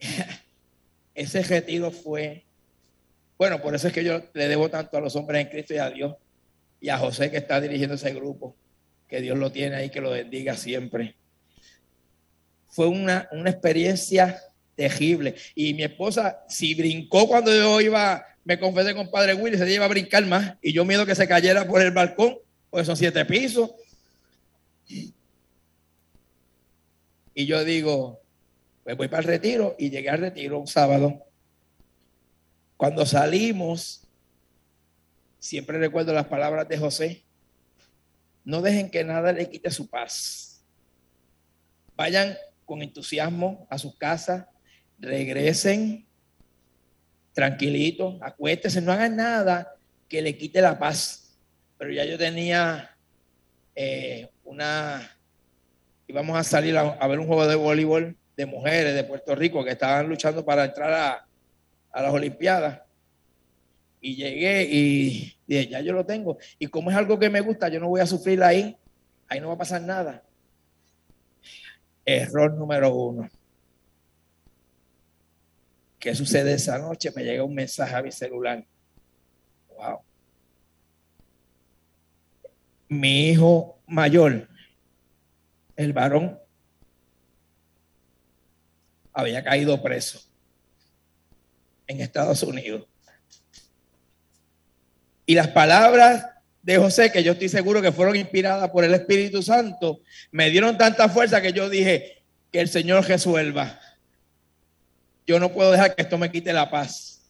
Ese 1.14 1.42
retiro 1.42 1.90
fue, 1.90 2.44
bueno, 3.36 3.60
por 3.60 3.74
eso 3.74 3.88
es 3.88 3.92
que 3.92 4.04
yo 4.04 4.22
le 4.34 4.46
debo 4.48 4.70
tanto 4.70 4.96
a 4.96 5.00
los 5.00 5.16
hombres 5.16 5.42
en 5.44 5.50
Cristo 5.50 5.74
y 5.74 5.78
a 5.78 5.90
Dios 5.90 6.14
y 6.80 6.90
a 6.90 6.98
José 6.98 7.28
que 7.30 7.38
está 7.38 7.60
dirigiendo 7.60 7.96
ese 7.96 8.14
grupo. 8.14 8.54
Que 9.08 9.20
Dios 9.20 9.36
lo 9.36 9.50
tiene 9.50 9.74
ahí, 9.74 9.90
que 9.90 10.00
lo 10.00 10.10
bendiga 10.10 10.56
siempre. 10.56 11.16
Fue 12.68 12.86
una, 12.86 13.28
una 13.32 13.50
experiencia 13.50 14.40
terrible. 14.78 15.34
Y 15.56 15.74
mi 15.74 15.82
esposa, 15.82 16.44
si 16.48 16.74
brincó 16.74 17.26
cuando 17.26 17.52
yo 17.52 17.80
iba, 17.80 18.24
me 18.44 18.60
confesé 18.60 18.94
con 18.94 19.10
Padre 19.10 19.34
Willy, 19.34 19.58
se 19.58 19.70
iba 19.70 19.84
a 19.84 19.88
brincar 19.88 20.24
más. 20.24 20.56
Y 20.62 20.72
yo 20.72 20.84
miedo 20.84 21.04
que 21.04 21.16
se 21.16 21.26
cayera 21.26 21.66
por 21.66 21.82
el 21.82 21.90
balcón, 21.90 22.38
pues 22.70 22.86
son 22.86 22.96
siete 22.96 23.24
pisos. 23.24 23.72
Y 24.86 25.12
yo 27.46 27.64
digo, 27.64 28.20
pues 28.84 28.96
voy 28.96 29.08
para 29.08 29.22
el 29.22 29.28
retiro 29.28 29.74
y 29.80 29.90
llegué 29.90 30.10
al 30.10 30.20
retiro 30.20 30.60
un 30.60 30.68
sábado. 30.68 31.26
Cuando 32.76 33.04
salimos, 33.04 34.06
siempre 35.40 35.78
recuerdo 35.78 36.12
las 36.12 36.26
palabras 36.26 36.68
de 36.68 36.78
José. 36.78 37.24
No 38.44 38.62
dejen 38.62 38.90
que 38.90 39.02
nada 39.02 39.32
le 39.32 39.50
quite 39.50 39.72
su 39.72 39.90
paz. 39.90 40.62
Vayan 41.96 42.36
con 42.64 42.82
entusiasmo 42.82 43.66
a 43.70 43.78
sus 43.78 43.96
casas, 43.96 44.46
regresen 44.98 46.06
tranquilitos, 47.32 48.16
acuéstense, 48.20 48.80
no 48.80 48.92
hagan 48.92 49.16
nada 49.16 49.74
que 50.08 50.22
le 50.22 50.36
quite 50.36 50.60
la 50.60 50.78
paz. 50.78 51.36
Pero 51.76 51.92
ya 51.92 52.04
yo 52.04 52.18
tenía 52.18 52.96
eh, 53.74 54.28
una, 54.44 55.16
íbamos 56.08 56.36
a 56.36 56.42
salir 56.42 56.76
a, 56.76 57.06
ver 57.06 57.18
un 57.20 57.26
juego 57.26 57.46
de 57.46 57.54
voleibol 57.54 58.16
de 58.36 58.46
mujeres 58.46 58.94
de 58.94 59.04
Puerto 59.04 59.34
Rico 59.34 59.64
que 59.64 59.70
estaban 59.70 60.08
luchando 60.08 60.44
para 60.44 60.64
entrar 60.64 60.92
a, 60.92 61.26
a 61.92 62.02
las 62.02 62.12
Olimpiadas. 62.12 62.80
Y 64.00 64.16
llegué 64.16 64.64
y 64.70 65.36
ya 65.46 65.80
yo 65.80 65.92
lo 65.92 66.04
tengo. 66.04 66.38
Y 66.58 66.66
como 66.68 66.90
es 66.90 66.96
algo 66.96 67.18
que 67.18 67.30
me 67.30 67.40
gusta, 67.40 67.68
yo 67.68 67.80
no 67.80 67.88
voy 67.88 68.00
a 68.00 68.06
sufrir 68.06 68.42
ahí. 68.42 68.76
Ahí 69.28 69.40
no 69.40 69.48
va 69.48 69.54
a 69.54 69.58
pasar 69.58 69.82
nada. 69.82 70.22
Error 72.04 72.54
número 72.54 72.94
uno. 72.94 73.28
¿Qué 75.98 76.14
sucede 76.14 76.54
esa 76.54 76.78
noche? 76.78 77.12
Me 77.14 77.24
llega 77.24 77.42
un 77.42 77.54
mensaje 77.54 77.94
a 77.94 78.02
mi 78.02 78.12
celular. 78.12 78.64
Wow. 79.76 80.00
Mi 82.88 83.30
hijo 83.30 83.78
mayor, 83.86 84.48
el 85.76 85.92
varón, 85.92 86.38
había 89.12 89.42
caído 89.42 89.82
preso 89.82 90.22
en 91.88 92.00
Estados 92.00 92.42
Unidos. 92.44 92.86
Y 95.26 95.34
las 95.34 95.48
palabras 95.48 96.26
de 96.62 96.78
José, 96.78 97.10
que 97.10 97.22
yo 97.22 97.32
estoy 97.32 97.48
seguro 97.48 97.82
que 97.82 97.92
fueron 97.92 98.14
inspiradas 98.16 98.70
por 98.70 98.84
el 98.84 98.94
Espíritu 98.94 99.42
Santo, 99.42 100.00
me 100.30 100.48
dieron 100.50 100.78
tanta 100.78 101.08
fuerza 101.08 101.42
que 101.42 101.52
yo 101.52 101.68
dije 101.68 102.22
que 102.52 102.60
el 102.60 102.68
Señor 102.68 103.06
resuelva 103.06 103.80
yo 105.28 105.38
no 105.38 105.52
puedo 105.52 105.70
dejar 105.70 105.94
que 105.94 106.00
esto 106.00 106.16
me 106.16 106.32
quite 106.32 106.54
la 106.54 106.70
paz. 106.70 107.20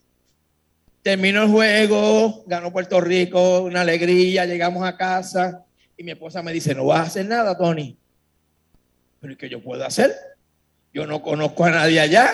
Terminó 1.03 1.43
el 1.43 1.49
juego, 1.49 2.45
ganó 2.47 2.71
Puerto 2.71 3.01
Rico, 3.01 3.63
una 3.63 3.81
alegría, 3.81 4.45
llegamos 4.45 4.87
a 4.87 4.95
casa 4.95 5.65
y 5.97 6.03
mi 6.03 6.11
esposa 6.11 6.41
me 6.41 6.53
dice, 6.53 6.73
no 6.73 6.85
vas 6.85 6.99
a 6.99 7.03
hacer 7.03 7.25
nada, 7.25 7.57
Tony. 7.57 7.97
Pero 9.19 9.37
¿qué 9.37 9.49
yo 9.49 9.61
puedo 9.61 9.85
hacer? 9.85 10.15
Yo 10.93 11.05
no 11.05 11.21
conozco 11.21 11.65
a 11.65 11.71
nadie 11.71 11.99
allá, 11.99 12.31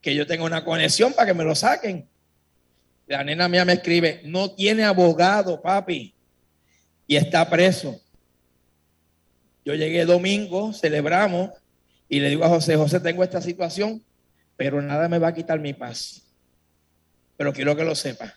que 0.00 0.14
yo 0.14 0.26
tenga 0.26 0.44
una 0.44 0.64
conexión 0.64 1.12
para 1.12 1.26
que 1.26 1.34
me 1.34 1.44
lo 1.44 1.54
saquen. 1.54 2.08
La 3.06 3.22
nena 3.22 3.46
mía 3.46 3.66
me 3.66 3.74
escribe, 3.74 4.22
no 4.24 4.52
tiene 4.52 4.84
abogado, 4.84 5.60
papi, 5.60 6.14
y 7.06 7.16
está 7.16 7.50
preso. 7.50 8.00
Yo 9.66 9.74
llegué 9.74 10.06
domingo, 10.06 10.72
celebramos, 10.72 11.50
y 12.08 12.20
le 12.20 12.30
digo 12.30 12.44
a 12.44 12.48
José, 12.48 12.76
José, 12.76 13.00
tengo 13.00 13.22
esta 13.22 13.42
situación, 13.42 14.02
pero 14.56 14.80
nada 14.80 15.08
me 15.08 15.18
va 15.18 15.28
a 15.28 15.34
quitar 15.34 15.58
mi 15.60 15.72
paz. 15.72 16.22
Pero 17.36 17.52
quiero 17.52 17.74
que 17.76 17.84
lo 17.84 17.94
sepa. 17.94 18.34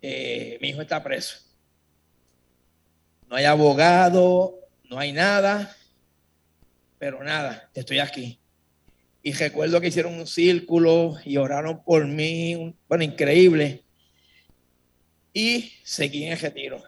Eh, 0.00 0.58
mi 0.60 0.68
hijo 0.68 0.82
está 0.82 1.02
preso. 1.02 1.38
No 3.28 3.36
hay 3.36 3.44
abogado, 3.44 4.58
no 4.84 4.98
hay 4.98 5.12
nada, 5.12 5.74
pero 6.98 7.22
nada, 7.22 7.70
estoy 7.74 7.98
aquí. 7.98 8.38
Y 9.22 9.32
recuerdo 9.32 9.80
que 9.80 9.88
hicieron 9.88 10.14
un 10.14 10.26
círculo 10.26 11.16
y 11.24 11.38
oraron 11.38 11.82
por 11.82 12.06
mí, 12.06 12.74
bueno, 12.88 13.04
increíble. 13.04 13.82
Y 15.32 15.72
seguí 15.82 16.24
en 16.24 16.32
el 16.32 16.38
retiro. 16.38 16.82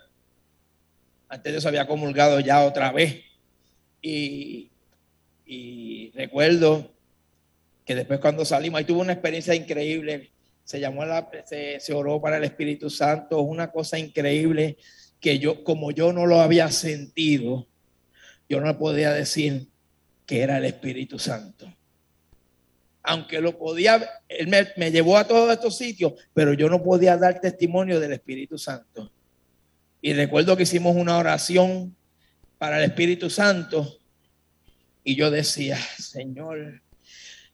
Antes 1.29 1.53
de 1.53 1.59
eso 1.59 1.69
había 1.69 1.87
comulgado 1.87 2.39
ya 2.41 2.65
otra 2.65 2.93
vez. 2.93 3.25
Y, 4.01 4.71
y 5.47 6.13
recuerdo 6.15 6.96
que 7.87 7.94
después 7.94 8.20
cuando 8.20 8.44
salimos, 8.44 8.79
ahí 8.79 8.85
tuvo 8.85 9.01
una 9.01 9.12
experiencia 9.12 9.55
increíble, 9.55 10.33
se 10.64 10.81
llamó 10.81 11.05
la, 11.05 11.31
se, 11.46 11.81
se 11.81 11.94
oró 11.94 12.20
para 12.20 12.37
el 12.37 12.44
Espíritu 12.44 12.90
Santo, 12.90 13.40
una 13.40 13.70
cosa 13.70 13.99
increíble 13.99 14.77
que 15.20 15.38
yo, 15.38 15.64
como 15.64 15.92
yo 15.92 16.12
no 16.12 16.27
lo 16.27 16.40
había 16.40 16.70
sentido, 16.70 17.66
yo 18.49 18.61
no 18.61 18.77
podía 18.77 19.12
decir 19.12 19.68
que 20.27 20.40
era 20.40 20.59
el 20.59 20.64
Espíritu 20.64 21.18
Santo. 21.18 21.72
Aunque 23.05 23.40
lo 23.40 23.57
podía, 23.57 24.05
él 24.29 24.49
me, 24.49 24.66
me 24.77 24.90
llevó 24.90 25.16
a 25.16 25.27
todos 25.27 25.53
estos 25.53 25.79
sitios, 25.79 26.14
pero 26.35 26.53
yo 26.53 26.68
no 26.68 26.83
podía 26.83 27.16
dar 27.16 27.40
testimonio 27.40 28.01
del 28.01 28.12
Espíritu 28.12 28.59
Santo. 28.59 29.12
Y 30.03 30.12
recuerdo 30.12 30.57
que 30.57 30.64
hicimos 30.64 30.96
una 30.96 31.16
oración 31.18 31.96
para 32.59 32.79
el 32.79 32.85
Espíritu 32.85 33.31
Santo 33.31 33.99
Y 35.05 35.14
yo 35.14 35.31
decía, 35.31 35.79
Señor, 35.99 36.83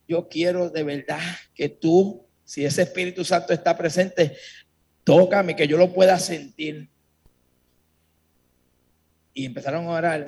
yo 0.09 0.29
quiero 0.29 0.71
de 0.71 0.83
verdad 0.83 1.21
que 1.55 1.69
tú, 1.69 2.27
si 2.45 2.65
ese 2.65 2.83
Espíritu 2.83 3.25
Santo 3.25 3.53
está 3.53 3.77
presente, 3.77 4.37
tócame, 5.05 5.57
que 5.57 5.67
yo 5.67 5.77
lo 5.79 5.93
pueda 5.93 6.19
sentir. 6.19 6.89
Y 9.35 9.47
empezaron 9.47 9.87
a 9.87 9.91
orar. 9.91 10.27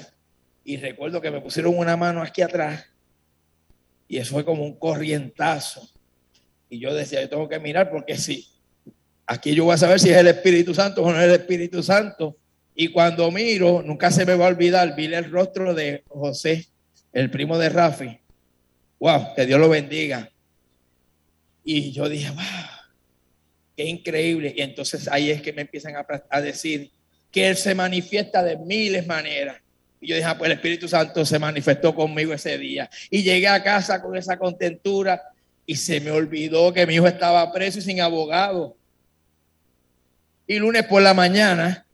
Y 0.65 0.79
recuerdo 0.79 1.21
que 1.21 1.31
me 1.31 1.41
pusieron 1.41 1.77
una 1.77 1.97
mano 1.97 2.23
aquí 2.23 2.43
atrás. 2.43 2.87
Y 4.09 4.19
eso 4.19 4.33
fue 4.33 4.45
como 4.45 4.65
un 4.65 4.79
corrientazo. 4.79 5.91
Y 6.71 6.79
yo 6.79 6.95
decía, 6.95 7.21
yo 7.21 7.29
tengo 7.29 7.49
que 7.49 7.59
mirar 7.59 7.91
porque 7.91 8.17
sí. 8.17 8.49
Aquí 9.27 9.55
yo 9.55 9.65
voy 9.65 9.75
a 9.75 9.79
saber 9.79 10.01
si 10.01 10.11
es 10.11 10.17
el 10.17 10.29
Espíritu 10.29 10.75
Santo 10.75 11.03
o 11.03 11.11
no 11.11 11.19
es 11.19 11.25
el 11.25 11.41
Espíritu 11.41 11.83
Santo. 11.83 12.37
Y 12.75 12.89
cuando 12.89 13.31
miro, 13.31 13.83
nunca 13.83 14.11
se 14.11 14.27
me 14.27 14.35
va 14.35 14.47
a 14.47 14.49
olvidar, 14.49 14.97
vi 14.97 15.13
el 15.13 15.31
rostro 15.31 15.75
de 15.75 16.03
José, 16.09 16.67
el 17.13 17.31
primo 17.31 17.57
de 17.57 17.69
Rafi. 17.69 18.21
Wow, 18.99 19.35
que 19.35 19.47
Dios 19.47 19.61
lo 19.61 19.69
bendiga. 19.69 20.31
Y 21.65 21.93
yo 21.93 22.09
dije, 22.09 22.31
wow, 22.31 22.75
qué 23.77 23.85
increíble. 23.85 24.55
Y 24.57 24.63
entonces 24.63 25.09
ahí 25.09 25.31
es 25.31 25.41
que 25.43 25.53
me 25.53 25.63
empiezan 25.63 25.95
a, 25.97 26.41
decir 26.41 26.91
que 27.31 27.49
Él 27.49 27.57
se 27.57 27.75
manifiesta 27.75 28.43
de 28.43 28.57
miles 28.57 29.07
maneras. 29.07 29.57
Y 30.01 30.09
yo 30.09 30.17
dije, 30.17 30.29
ah, 30.29 30.37
pues 30.37 30.51
el 30.51 30.57
Espíritu 30.57 30.87
Santo 30.87 31.25
se 31.25 31.39
manifestó 31.39 31.95
conmigo 31.95 32.35
ese 32.35 32.59
día. 32.59 32.91
Y 33.11 33.23
llegué 33.23 33.49
a 33.49 33.63
casa 33.63 34.03
con 34.03 34.17
esa 34.17 34.39
contentura 34.39 35.23
y 35.67 35.77
se 35.77 36.01
me 36.01 36.11
olvidó 36.11 36.73
que 36.73 36.87
mi 36.87 36.95
hijo 36.95 37.07
estaba 37.07 37.51
preso 37.53 37.79
y 37.79 37.83
sin 37.83 38.01
abogado. 38.01 38.77
Y 40.47 40.59
lunes 40.59 40.85
por 40.85 41.01
la 41.01 41.15
mañana, 41.15 41.87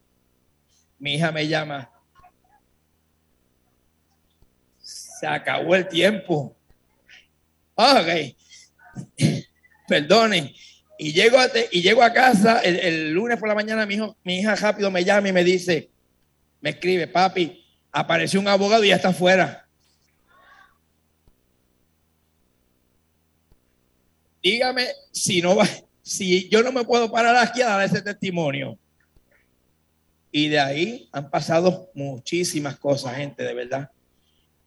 mi 0.99 1.15
hija 1.15 1.31
me 1.31 1.47
llama. 1.47 1.89
Se 4.83 5.27
acabó 5.27 5.77
el 5.77 5.87
tiempo. 5.87 6.57
Ok. 7.81 8.37
Perdonen. 9.89 10.53
Y 10.99 11.13
llego 11.13 11.39
a, 11.39 11.49
y 11.73 11.81
llego 11.81 12.03
a 12.03 12.13
casa 12.13 12.61
el, 12.61 13.13
lunes 13.13 13.39
por 13.39 13.49
la 13.49 13.55
mañana, 13.55 13.87
mi, 13.87 13.95
hijo, 13.95 14.17
mi 14.23 14.39
hija 14.39 14.55
rápido 14.55 14.91
me 14.91 15.03
llama 15.03 15.31
y 15.31 15.33
me 15.33 15.43
dice, 15.43 15.89
me 16.61 16.71
escribe, 16.71 17.07
papi, 17.07 17.65
apareció 17.91 18.39
un 18.39 18.49
abogado 18.49 18.85
y 18.85 18.89
ya 18.89 18.97
está 18.97 19.09
afuera. 19.09 19.67
Dígame 24.43 24.89
si 25.11 25.41
no 25.41 25.57
va, 25.57 25.67
si 26.03 26.51
yo 26.51 26.63
no 26.63 26.71
me 26.71 26.85
puedo 26.85 27.11
parar 27.11 27.35
aquí 27.37 27.63
a 27.63 27.69
dar 27.69 27.83
ese 27.83 28.03
testimonio. 28.03 28.79
Y 30.31 30.49
de 30.49 30.61
ahí 30.61 31.09
han 31.13 31.31
pasado 31.31 31.91
muchísimas 31.95 32.79
cosas, 32.79 33.17
gente, 33.17 33.43
de 33.43 33.55
verdad. 33.55 33.91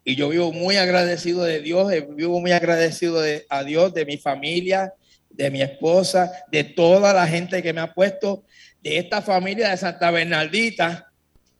Y 0.04 0.16
yo 0.16 0.28
vivo 0.28 0.52
muy 0.52 0.76
agradecido 0.76 1.44
de 1.44 1.60
Dios, 1.60 1.90
eh, 1.92 2.06
vivo 2.10 2.40
muy 2.40 2.52
agradecido 2.52 3.20
de, 3.22 3.46
a 3.48 3.64
Dios, 3.64 3.94
de 3.94 4.04
mi 4.04 4.18
familia, 4.18 4.92
de 5.30 5.50
mi 5.50 5.62
esposa, 5.62 6.30
de 6.52 6.62
toda 6.62 7.12
la 7.14 7.26
gente 7.26 7.62
que 7.62 7.72
me 7.72 7.80
ha 7.80 7.92
puesto, 7.92 8.44
de 8.82 8.98
esta 8.98 9.22
familia 9.22 9.70
de 9.70 9.76
Santa 9.78 10.10
Bernardita, 10.10 11.10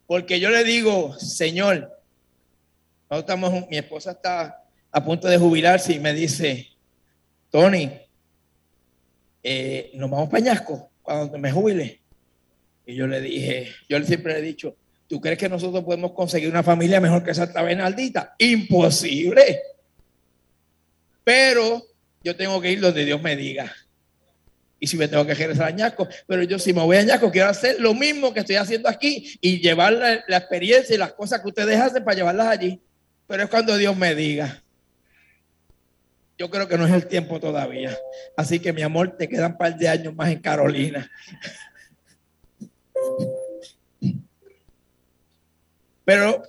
porque 0.05 0.39
yo 0.39 0.51
le 0.51 0.63
digo, 0.63 1.17
Señor, 1.17 1.91
estamos, 3.09 3.67
mi 3.69 3.77
esposa 3.77 4.11
está 4.11 4.63
a 4.91 5.03
punto 5.03 5.27
de 5.27 5.37
jubilarse 5.37 5.93
y 5.93 5.99
me 5.99 6.13
dice, 6.13 6.69
Tony, 7.49 7.91
eh, 9.41 9.91
nos 9.95 10.09
vamos 10.09 10.29
pañasco 10.29 10.91
cuando 11.01 11.37
me 11.37 11.51
jubile. 11.51 12.01
Y 12.85 12.95
yo 12.95 13.07
le 13.07 13.19
dije, 13.21 13.71
yo 13.89 14.01
siempre 14.03 14.33
le 14.33 14.39
he 14.39 14.43
dicho, 14.43 14.75
¿tú 15.07 15.21
crees 15.21 15.37
que 15.37 15.49
nosotros 15.49 15.83
podemos 15.83 16.11
conseguir 16.11 16.49
una 16.49 16.63
familia 16.63 16.99
mejor 16.99 17.23
que 17.23 17.33
Santa 17.33 17.61
Bernardita? 17.61 18.35
Imposible. 18.37 19.61
Pero 21.23 21.83
yo 22.23 22.35
tengo 22.35 22.59
que 22.61 22.71
ir 22.71 22.81
donde 22.81 23.05
Dios 23.05 23.21
me 23.21 23.35
diga. 23.35 23.73
Y 24.79 24.87
si 24.87 24.97
me 24.97 25.07
tengo 25.07 25.25
que 25.25 25.33
regresar 25.33 25.65
a 25.65 25.67
Añasco, 25.67 26.07
pero 26.27 26.43
yo 26.43 26.59
si 26.59 26.73
me 26.73 26.81
voy 26.81 26.97
a 26.97 26.99
Añasco 26.99 27.31
quiero 27.31 27.49
hacer 27.49 27.79
lo 27.79 27.93
mismo 27.93 28.33
que 28.33 28.41
estoy 28.41 28.57
haciendo 28.57 28.89
aquí 28.89 29.37
y 29.41 29.59
llevar 29.59 29.93
la, 29.93 30.23
la 30.27 30.37
experiencia 30.37 30.93
y 30.93 30.99
las 30.99 31.13
cosas 31.13 31.41
que 31.41 31.47
ustedes 31.47 31.79
hacen 31.79 32.03
para 32.03 32.17
llevarlas 32.17 32.47
allí. 32.47 32.81
Pero 33.27 33.43
es 33.43 33.49
cuando 33.49 33.75
Dios 33.77 33.95
me 33.95 34.13
diga 34.13 34.61
yo 36.37 36.49
creo 36.49 36.67
que 36.67 36.77
no 36.77 36.85
es 36.85 36.93
el 36.93 37.07
tiempo 37.07 37.39
todavía. 37.39 37.97
Así 38.35 38.59
que 38.59 38.73
mi 38.73 38.81
amor, 38.81 39.15
te 39.17 39.27
quedan 39.27 39.53
un 39.53 39.57
par 39.57 39.77
de 39.77 39.87
años 39.87 40.13
más 40.15 40.29
en 40.29 40.39
Carolina. 40.39 41.09
Pero, 46.05 46.41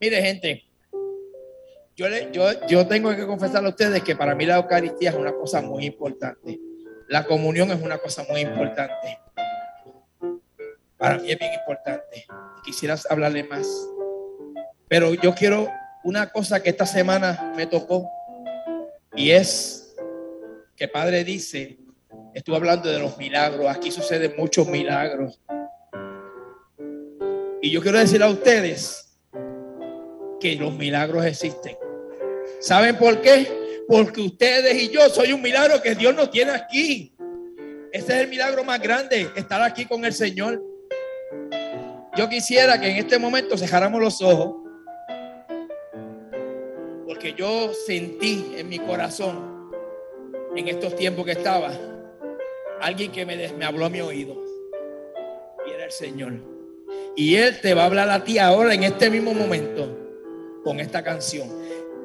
mire 0.00 0.20
gente, 0.20 0.64
yo, 1.96 2.08
le, 2.08 2.30
yo, 2.32 2.66
yo 2.66 2.86
tengo 2.86 3.14
que 3.16 3.26
confesar 3.26 3.64
a 3.64 3.68
ustedes 3.68 4.02
que 4.02 4.16
para 4.16 4.34
mí 4.34 4.44
la 4.44 4.56
Eucaristía 4.56 5.10
es 5.10 5.16
una 5.16 5.32
cosa 5.32 5.62
muy 5.62 5.86
importante. 5.86 6.60
La 7.08 7.24
comunión 7.24 7.70
es 7.70 7.80
una 7.80 7.98
cosa 7.98 8.24
muy 8.28 8.40
importante. 8.40 9.18
Para 10.98 11.18
mí 11.18 11.30
es 11.30 11.38
bien 11.38 11.52
importante. 11.54 12.26
Quisieras 12.64 13.06
hablarle 13.10 13.44
más. 13.44 13.66
Pero 14.88 15.14
yo 15.14 15.34
quiero 15.34 15.68
una 16.04 16.30
cosa 16.30 16.62
que 16.62 16.70
esta 16.70 16.86
semana 16.86 17.52
me 17.56 17.66
tocó 17.66 18.08
y 19.14 19.30
es 19.30 19.96
que 20.76 20.88
Padre 20.88 21.24
dice, 21.24 21.78
estuve 22.34 22.56
hablando 22.56 22.90
de 22.90 22.98
los 22.98 23.16
milagros, 23.16 23.66
aquí 23.68 23.90
suceden 23.90 24.34
muchos 24.36 24.68
milagros. 24.68 25.40
Y 27.66 27.70
yo 27.72 27.82
quiero 27.82 27.98
decir 27.98 28.22
a 28.22 28.28
ustedes 28.28 29.18
que 30.38 30.54
los 30.54 30.72
milagros 30.72 31.26
existen. 31.26 31.76
¿Saben 32.60 32.96
por 32.96 33.20
qué? 33.20 33.82
Porque 33.88 34.20
ustedes 34.20 34.80
y 34.84 34.88
yo 34.88 35.08
soy 35.08 35.32
un 35.32 35.42
milagro 35.42 35.82
que 35.82 35.96
Dios 35.96 36.14
nos 36.14 36.30
tiene 36.30 36.52
aquí. 36.52 37.12
Ese 37.90 38.12
es 38.12 38.20
el 38.20 38.28
milagro 38.28 38.62
más 38.62 38.80
grande, 38.80 39.28
estar 39.34 39.60
aquí 39.62 39.84
con 39.84 40.04
el 40.04 40.12
Señor. 40.12 40.62
Yo 42.16 42.28
quisiera 42.28 42.80
que 42.80 42.88
en 42.88 42.98
este 42.98 43.18
momento 43.18 43.58
cerráramos 43.58 44.00
los 44.00 44.22
ojos 44.22 44.62
porque 47.04 47.34
yo 47.36 47.72
sentí 47.74 48.54
en 48.56 48.68
mi 48.68 48.78
corazón, 48.78 49.72
en 50.54 50.68
estos 50.68 50.94
tiempos 50.94 51.24
que 51.24 51.32
estaba, 51.32 51.72
alguien 52.80 53.10
que 53.10 53.26
me, 53.26 53.48
me 53.54 53.64
habló 53.64 53.86
a 53.86 53.90
mi 53.90 54.00
oído. 54.02 54.40
Y 55.66 55.72
era 55.72 55.86
el 55.86 55.90
Señor. 55.90 56.55
Y 57.16 57.36
Él 57.36 57.58
te 57.62 57.72
va 57.72 57.84
a 57.84 57.86
hablar 57.86 58.10
a 58.10 58.22
ti 58.22 58.38
ahora, 58.38 58.74
en 58.74 58.84
este 58.84 59.08
mismo 59.08 59.32
momento, 59.32 60.60
con 60.62 60.80
esta 60.80 61.02
canción. 61.02 61.48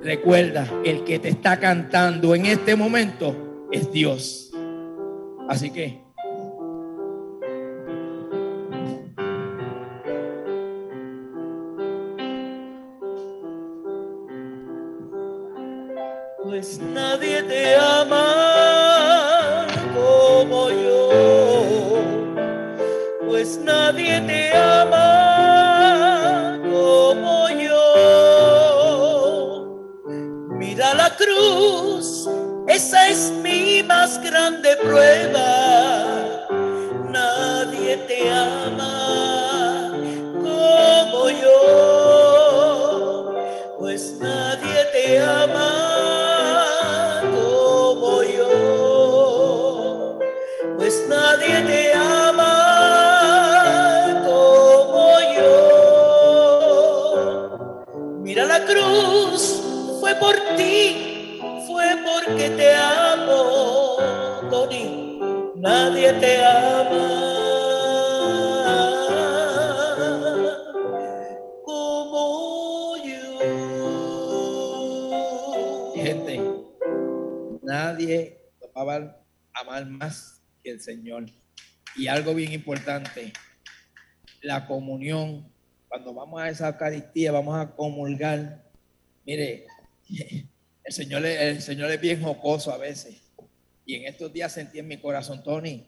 Recuerda, 0.02 0.66
el 0.86 1.04
que 1.04 1.20
te 1.20 1.28
está 1.28 1.60
cantando 1.60 2.34
en 2.34 2.46
este 2.46 2.78
momento 2.78 3.68
es 3.72 3.92
Dios. 3.92 4.52
Así 5.50 5.70
que 5.70 6.02
pues 16.44 16.80
nadie 16.80 17.44
te 17.44 17.76
ama 17.76 19.68
como 19.94 20.70
yo, 20.70 22.04
pues 23.28 23.60
nadie 23.64 24.22
te 24.22 24.50
ama 24.50 24.51
cruz, 31.22 32.28
esa 32.68 33.08
es 33.08 33.32
mi 33.44 33.84
más 33.84 34.22
grande 34.22 34.76
prueba. 34.78 36.48
Nadie 37.10 37.98
te 38.08 38.32
ama 38.32 39.01
Te 66.20 66.44
ama. 66.44 67.22
como 71.64 72.98
yo. 72.98 73.40
Gente, 75.96 76.42
nadie 77.64 78.42
lo 78.62 78.86
va 78.86 78.96
a 78.96 79.16
amar 79.62 79.86
más 79.86 80.42
que 80.62 80.72
el 80.72 80.82
Señor. 80.82 81.28
Y 81.96 82.08
algo 82.08 82.36
bien 82.36 82.52
importante, 82.52 83.32
la 84.42 84.68
comunión. 84.68 85.50
Cuando 85.88 86.14
vamos 86.14 86.42
a 86.42 86.50
esa 86.50 86.68
Eucaristía, 86.68 87.32
vamos 87.32 87.58
a 87.58 87.74
comulgar. 87.74 88.66
Mire, 89.26 89.66
el 90.84 90.94
Señor, 90.94 91.26
el 91.26 91.62
Señor 91.62 91.90
es 91.90 92.02
bien 92.02 92.22
jocoso 92.22 92.74
a 92.74 92.78
veces. 92.78 93.22
Y 93.86 93.96
en 93.96 94.06
estos 94.06 94.34
días 94.34 94.52
sentí 94.52 94.80
en 94.80 94.88
mi 94.90 94.98
corazón, 94.98 95.42
Tony, 95.44 95.88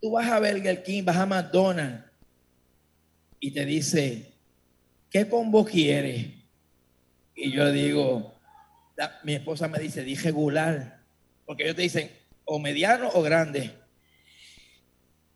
tú 0.00 0.12
vas 0.12 0.26
a 0.28 0.38
Burger 0.38 0.82
King, 0.82 1.04
vas 1.04 1.16
a 1.16 1.26
McDonald's 1.26 2.04
y 3.40 3.50
te 3.52 3.64
dice, 3.64 4.32
¿qué 5.10 5.28
combo 5.28 5.64
quieres? 5.64 6.26
Y 7.34 7.52
yo 7.52 7.70
digo, 7.70 8.34
la- 8.96 9.18
mi 9.22 9.34
esposa 9.34 9.68
me 9.68 9.78
dice, 9.78 10.02
dije 10.02 10.28
regular, 10.28 11.00
porque 11.46 11.64
ellos 11.64 11.76
te 11.76 11.82
dicen, 11.82 12.10
o 12.44 12.58
mediano 12.58 13.08
o 13.14 13.22
grande. 13.22 13.72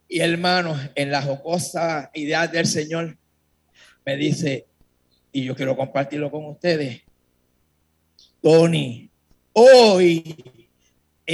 Y 0.09 0.21
hermano, 0.21 0.79
en 0.95 1.11
la 1.11 1.23
jocosa 1.23 2.11
idea 2.15 2.47
del 2.47 2.67
Señor, 2.67 3.17
me 4.05 4.17
dice, 4.17 4.67
y 5.31 5.45
yo 5.45 5.55
quiero 5.55 5.77
compartirlo 5.77 6.31
con 6.31 6.45
ustedes, 6.47 7.03
Tony, 8.43 9.09
hoy 9.53 10.62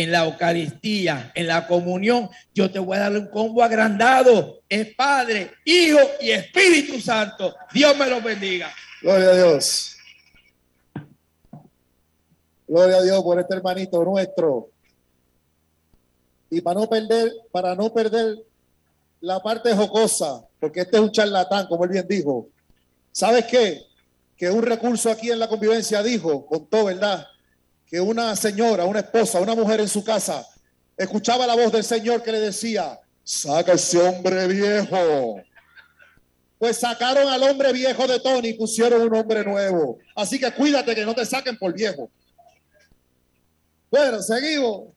en 0.03 0.13
la 0.13 0.25
Eucaristía, 0.25 1.33
en 1.35 1.49
la 1.49 1.67
comunión, 1.67 2.31
yo 2.55 2.71
te 2.71 2.79
voy 2.79 2.97
a 2.97 3.01
dar 3.01 3.13
un 3.13 3.27
combo 3.27 3.65
agrandado. 3.65 4.61
Es 4.69 4.95
Padre, 4.95 5.51
Hijo 5.65 5.99
y 6.21 6.31
Espíritu 6.31 7.01
Santo. 7.01 7.57
Dios 7.73 7.97
me 7.97 8.09
los 8.09 8.23
bendiga. 8.23 8.73
Gloria 9.03 9.29
a 9.29 9.35
Dios. 9.35 9.97
Gloria 12.69 12.97
a 12.99 13.03
Dios 13.03 13.23
por 13.25 13.41
este 13.41 13.57
hermanito 13.57 14.05
nuestro. 14.05 14.69
Y 16.49 16.61
para 16.61 16.79
no 16.79 16.89
perder, 16.89 17.33
para 17.51 17.75
no 17.75 17.93
perder 17.93 18.37
la 19.21 19.41
parte 19.41 19.75
jocosa, 19.75 20.45
porque 20.61 20.83
este 20.83 20.97
es 20.97 21.03
un 21.03 21.11
charlatán, 21.11 21.67
como 21.67 21.85
él 21.85 21.91
bien 21.91 22.07
dijo. 22.09 22.47
¿Sabes 23.11 23.47
qué? 23.47 23.83
Que 24.37 24.49
un 24.49 24.63
recurso 24.63 25.11
aquí 25.11 25.33
en 25.33 25.41
la 25.41 25.49
convivencia 25.49 26.05
dijo, 26.05 26.47
contó, 26.47 26.85
¿verdad? 26.85 27.27
Que 27.89 28.01
una 28.01 28.37
señora, 28.37 28.85
una 28.85 29.01
esposa, 29.01 29.41
una 29.41 29.55
mujer 29.55 29.81
en 29.81 29.89
su 29.89 30.05
casa 30.05 30.47
escuchaba 30.99 31.47
la 31.47 31.55
voz 31.55 31.73
del 31.73 31.85
Señor 31.85 32.23
que 32.23 32.33
le 32.33 32.41
decía, 32.41 32.99
saca 33.23 33.73
ese 33.73 33.99
hombre 33.99 34.49
viejo. 34.49 35.41
Pues 36.59 36.79
sacaron 36.79 37.29
al 37.29 37.43
hombre 37.45 37.73
viejo 37.73 38.07
de 38.09 38.19
Tony 38.19 38.49
y 38.49 38.55
pusieron 38.55 39.03
un 39.03 39.15
hombre 39.15 39.45
nuevo. 39.45 39.99
Así 40.17 40.41
que 40.41 40.51
cuídate 40.51 40.95
que 40.95 41.07
no 41.07 41.15
te 41.15 41.25
saquen 41.25 41.57
por 41.57 41.73
viejo. 41.73 42.11
Bueno, 43.91 44.21
seguimos. 44.21 44.89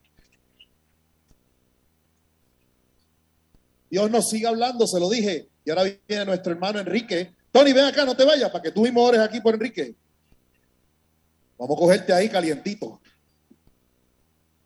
Dios 3.88 4.10
nos 4.10 4.28
sigue 4.28 4.48
hablando, 4.48 4.86
se 4.86 4.98
lo 4.98 5.08
dije. 5.08 5.48
Y 5.64 5.70
ahora 5.70 5.84
viene 5.84 6.24
nuestro 6.24 6.52
hermano 6.52 6.80
Enrique. 6.80 7.32
Tony, 7.52 7.72
ven 7.72 7.84
acá, 7.84 8.04
no 8.04 8.16
te 8.16 8.24
vayas, 8.24 8.50
para 8.50 8.62
que 8.62 8.72
tú 8.72 8.82
mismo 8.82 9.02
ores 9.04 9.20
aquí 9.20 9.40
por 9.40 9.54
Enrique. 9.54 9.94
Vamos 11.62 11.76
a 11.76 11.80
cogerte 11.80 12.12
ahí 12.12 12.28
calientito. 12.28 13.00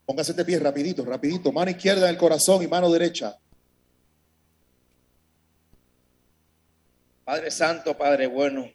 Póngase 0.06 0.32
de 0.32 0.46
pie 0.46 0.58
rapidito, 0.58 1.04
rapidito. 1.04 1.52
Mano 1.52 1.70
izquierda 1.70 2.08
en 2.08 2.14
el 2.14 2.16
corazón 2.16 2.62
y 2.62 2.68
mano 2.68 2.90
derecha. 2.90 3.38
Padre 7.22 7.50
Santo, 7.50 7.98
Padre 7.98 8.26
bueno, 8.28 8.72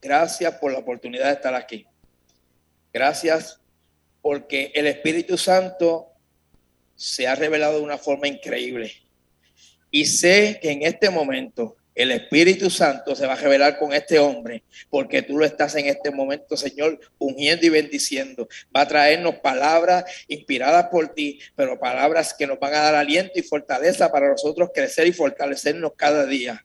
gracias 0.00 0.52
por 0.56 0.72
la 0.72 0.80
oportunidad 0.80 1.26
de 1.26 1.34
estar 1.34 1.54
aquí. 1.54 1.86
Gracias 2.92 3.60
porque 4.20 4.72
el 4.74 4.88
Espíritu 4.88 5.38
Santo 5.38 6.08
se 6.96 7.28
ha 7.28 7.36
revelado 7.36 7.78
de 7.78 7.84
una 7.84 7.96
forma 7.96 8.26
increíble. 8.26 8.92
Y 9.88 10.06
sé 10.06 10.58
que 10.60 10.72
en 10.72 10.82
este 10.82 11.10
momento 11.10 11.76
el 11.94 12.10
Espíritu 12.10 12.70
Santo 12.70 13.14
se 13.14 13.26
va 13.26 13.34
a 13.34 13.36
revelar 13.36 13.78
con 13.78 13.92
este 13.92 14.18
hombre, 14.18 14.64
porque 14.88 15.22
tú 15.22 15.36
lo 15.36 15.44
estás 15.44 15.74
en 15.74 15.86
este 15.86 16.10
momento, 16.10 16.56
Señor, 16.56 16.98
ungiendo 17.18 17.66
y 17.66 17.68
bendiciendo. 17.68 18.48
Va 18.74 18.82
a 18.82 18.88
traernos 18.88 19.36
palabras 19.36 20.04
inspiradas 20.28 20.86
por 20.86 21.14
ti, 21.14 21.38
pero 21.54 21.78
palabras 21.78 22.34
que 22.34 22.46
nos 22.46 22.58
van 22.58 22.74
a 22.74 22.80
dar 22.80 22.94
aliento 22.94 23.38
y 23.38 23.42
fortaleza 23.42 24.10
para 24.10 24.28
nosotros 24.28 24.70
crecer 24.74 25.06
y 25.06 25.12
fortalecernos 25.12 25.92
cada 25.96 26.24
día. 26.24 26.64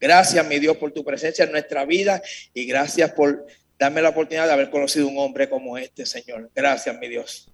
Gracias, 0.00 0.46
mi 0.46 0.60
Dios, 0.60 0.76
por 0.76 0.92
tu 0.92 1.04
presencia 1.04 1.44
en 1.44 1.50
nuestra 1.50 1.84
vida 1.84 2.22
y 2.54 2.66
gracias 2.66 3.12
por 3.12 3.46
darme 3.78 4.00
la 4.00 4.10
oportunidad 4.10 4.46
de 4.46 4.52
haber 4.52 4.70
conocido 4.70 5.08
un 5.08 5.18
hombre 5.18 5.48
como 5.48 5.76
este, 5.76 6.06
Señor. 6.06 6.50
Gracias, 6.54 6.96
mi 6.98 7.08
Dios. 7.08 7.52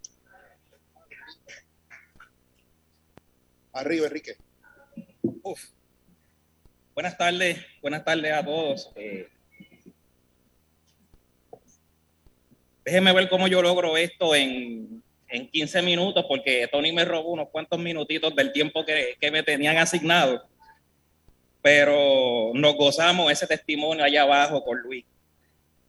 Arriba, 3.72 4.06
Enrique. 4.06 4.36
Uf. 5.42 5.60
Buenas 6.94 7.18
tardes, 7.18 7.58
buenas 7.82 8.04
tardes 8.04 8.32
a 8.32 8.44
todos. 8.44 8.92
Eh, 8.94 9.28
déjenme 12.84 13.12
ver 13.12 13.28
cómo 13.28 13.48
yo 13.48 13.60
logro 13.60 13.96
esto 13.96 14.32
en, 14.32 15.02
en 15.26 15.50
15 15.50 15.82
minutos, 15.82 16.24
porque 16.28 16.68
Tony 16.70 16.92
me 16.92 17.04
robó 17.04 17.32
unos 17.32 17.48
cuantos 17.48 17.80
minutitos 17.80 18.32
del 18.36 18.52
tiempo 18.52 18.84
que, 18.84 19.16
que 19.20 19.32
me 19.32 19.42
tenían 19.42 19.76
asignado. 19.76 20.46
Pero 21.62 22.52
nos 22.54 22.76
gozamos 22.76 23.32
ese 23.32 23.48
testimonio 23.48 24.04
allá 24.04 24.22
abajo 24.22 24.62
con 24.62 24.78
Luis. 24.80 25.04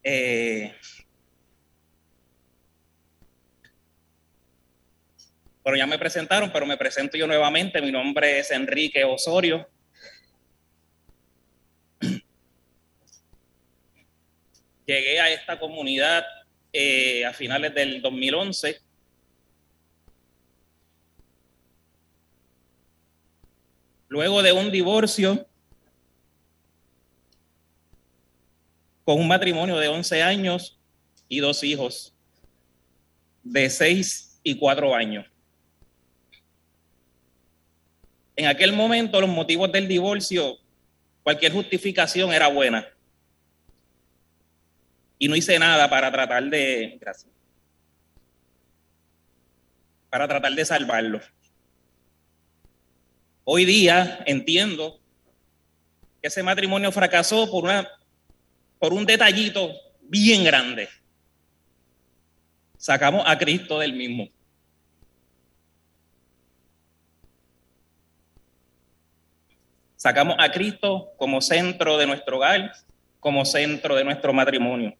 Eh, 0.03 0.73
Bueno, 5.65 5.79
ya 5.79 5.87
me 5.87 5.97
presentaron, 5.97 6.51
pero 6.51 6.67
me 6.67 6.77
presento 6.77 7.17
yo 7.17 7.25
nuevamente. 7.25 7.81
Mi 7.81 7.91
nombre 7.91 8.37
es 8.37 8.51
Enrique 8.51 9.03
Osorio. 9.03 9.67
Llegué 14.85 15.19
a 15.19 15.31
esta 15.31 15.59
comunidad 15.59 16.23
eh, 16.71 17.25
a 17.25 17.33
finales 17.33 17.73
del 17.73 18.01
2011. 18.01 18.79
Luego 24.07 24.43
de 24.43 24.51
un 24.51 24.71
divorcio 24.71 25.47
con 29.03 29.19
un 29.19 29.27
matrimonio 29.27 29.77
de 29.77 29.87
11 29.87 30.21
años 30.21 30.77
y 31.27 31.39
dos 31.39 31.63
hijos 31.63 32.13
de 33.43 33.69
6 33.69 34.39
y 34.43 34.57
4 34.57 34.95
años. 34.95 35.25
En 38.35 38.47
aquel 38.47 38.73
momento 38.73 39.21
los 39.21 39.29
motivos 39.29 39.71
del 39.71 39.87
divorcio, 39.87 40.57
cualquier 41.23 41.53
justificación 41.53 42.33
era 42.33 42.47
buena. 42.47 42.85
Y 45.17 45.27
no 45.27 45.35
hice 45.35 45.57
nada 45.59 45.89
para 45.89 46.11
tratar 46.11 46.43
de, 46.43 46.97
gracias, 46.99 47.31
para 50.09 50.27
tratar 50.27 50.53
de 50.53 50.65
salvarlo. 50.65 51.21
Hoy 53.43 53.65
día 53.65 54.23
entiendo 54.25 54.99
que 56.21 56.27
ese 56.27 56.41
matrimonio 56.41 56.91
fracasó 56.91 57.49
por, 57.49 57.65
una, 57.65 57.87
por 58.79 58.93
un 58.93 59.05
detallito 59.05 59.71
bien 60.01 60.43
grande. 60.43 60.89
Sacamos 62.77 63.23
a 63.25 63.37
Cristo 63.37 63.79
del 63.79 63.93
mismo. 63.93 64.29
Sacamos 69.95 70.35
a 70.39 70.51
Cristo 70.51 71.13
como 71.17 71.41
centro 71.41 71.97
de 71.97 72.05
nuestro 72.05 72.37
hogar, 72.37 72.71
como 73.19 73.43
centro 73.43 73.95
de 73.95 74.03
nuestro 74.03 74.33
matrimonio. 74.33 74.95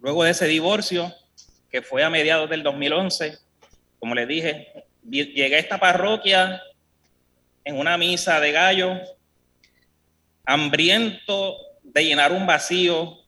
Luego 0.00 0.24
de 0.24 0.30
ese 0.30 0.46
divorcio, 0.46 1.12
que 1.70 1.82
fue 1.82 2.04
a 2.04 2.10
mediados 2.10 2.48
del 2.48 2.62
2011, 2.62 3.38
como 3.98 4.14
les 4.14 4.28
dije, 4.28 4.86
llegué 5.02 5.56
a 5.56 5.58
esta 5.58 5.78
parroquia 5.78 6.62
en 7.64 7.78
una 7.78 7.98
misa 7.98 8.40
de 8.40 8.52
gallo, 8.52 8.96
hambriento 10.44 11.56
de 11.82 12.04
llenar 12.04 12.32
un 12.32 12.46
vacío 12.46 13.18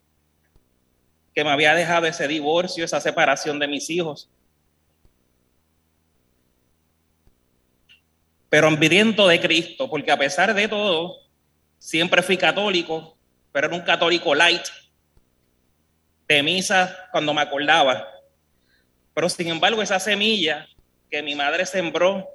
que 1.34 1.44
me 1.44 1.50
había 1.50 1.74
dejado 1.74 2.06
ese 2.06 2.28
divorcio, 2.28 2.84
esa 2.84 3.00
separación 3.00 3.58
de 3.58 3.68
mis 3.68 3.90
hijos. 3.90 4.30
Pero 8.48 8.66
hambriento 8.66 9.28
de 9.28 9.40
Cristo, 9.40 9.88
porque 9.88 10.10
a 10.10 10.18
pesar 10.18 10.54
de 10.54 10.68
todo, 10.68 11.18
siempre 11.78 12.22
fui 12.22 12.36
católico, 12.36 13.16
pero 13.52 13.68
era 13.68 13.76
un 13.76 13.82
católico 13.82 14.34
light, 14.34 14.66
de 16.30 17.08
cuando 17.10 17.34
me 17.34 17.40
acordaba. 17.40 18.08
Pero 19.12 19.28
sin 19.28 19.48
embargo, 19.48 19.82
esa 19.82 19.98
semilla 19.98 20.68
que 21.10 21.22
mi 21.22 21.34
madre 21.34 21.66
sembró 21.66 22.28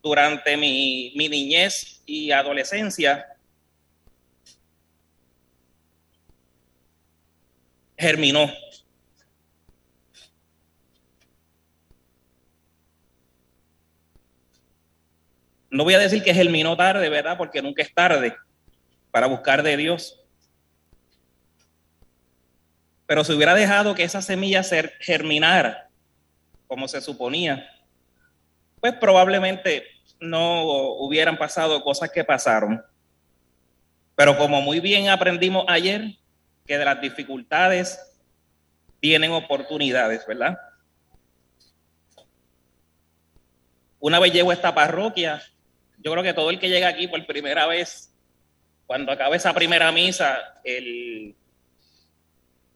durante 0.00 0.56
mi, 0.56 1.12
mi 1.16 1.28
niñez 1.28 2.00
y 2.06 2.30
adolescencia, 2.30 3.26
germinó. 7.98 8.52
No 15.70 15.82
voy 15.82 15.94
a 15.94 15.98
decir 15.98 16.22
que 16.22 16.32
germinó 16.32 16.76
tarde, 16.76 17.08
¿verdad? 17.08 17.36
Porque 17.36 17.60
nunca 17.60 17.82
es 17.82 17.92
tarde 17.92 18.36
para 19.10 19.26
buscar 19.26 19.64
de 19.64 19.76
Dios. 19.76 20.25
Pero 23.06 23.24
si 23.24 23.32
hubiera 23.32 23.54
dejado 23.54 23.94
que 23.94 24.02
esa 24.02 24.20
semilla 24.20 24.62
se 24.62 24.92
germinara 25.00 25.88
como 26.66 26.88
se 26.88 27.00
suponía, 27.00 27.70
pues 28.80 28.94
probablemente 28.94 29.84
no 30.20 30.64
hubieran 30.94 31.38
pasado 31.38 31.82
cosas 31.82 32.10
que 32.10 32.24
pasaron. 32.24 32.84
Pero 34.16 34.36
como 34.36 34.60
muy 34.60 34.80
bien 34.80 35.08
aprendimos 35.08 35.64
ayer, 35.68 36.16
que 36.66 36.78
de 36.78 36.84
las 36.84 37.00
dificultades 37.00 38.00
tienen 38.98 39.30
oportunidades, 39.30 40.26
¿verdad? 40.26 40.58
Una 44.00 44.18
vez 44.18 44.32
llego 44.32 44.50
a 44.50 44.54
esta 44.54 44.74
parroquia, 44.74 45.42
yo 45.98 46.10
creo 46.12 46.24
que 46.24 46.34
todo 46.34 46.50
el 46.50 46.58
que 46.58 46.68
llega 46.68 46.88
aquí 46.88 47.06
por 47.06 47.24
primera 47.26 47.66
vez, 47.66 48.12
cuando 48.86 49.12
acabe 49.12 49.36
esa 49.36 49.52
primera 49.52 49.92
misa, 49.92 50.38
el, 50.64 51.34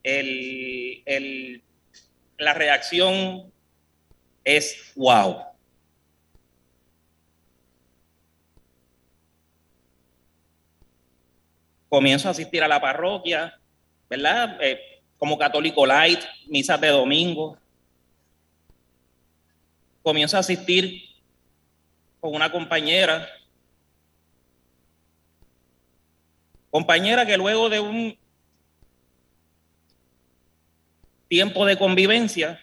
el, 0.02 1.02
el, 1.06 1.62
la 2.38 2.54
reacción 2.54 3.52
es 4.44 4.92
wow. 4.96 5.44
Comienzo 11.88 12.28
a 12.28 12.30
asistir 12.30 12.62
a 12.62 12.68
la 12.68 12.80
parroquia, 12.80 13.58
¿verdad? 14.08 14.56
Eh, 14.60 14.80
como 15.18 15.36
católico 15.36 15.84
light, 15.84 16.20
misas 16.46 16.80
de 16.80 16.88
domingo. 16.88 17.58
Comienzo 20.02 20.36
a 20.36 20.40
asistir 20.40 21.02
con 22.20 22.34
una 22.34 22.50
compañera. 22.50 23.28
Compañera 26.70 27.26
que 27.26 27.36
luego 27.36 27.68
de 27.68 27.80
un 27.80 28.19
tiempo 31.30 31.64
de 31.64 31.78
convivencia, 31.78 32.60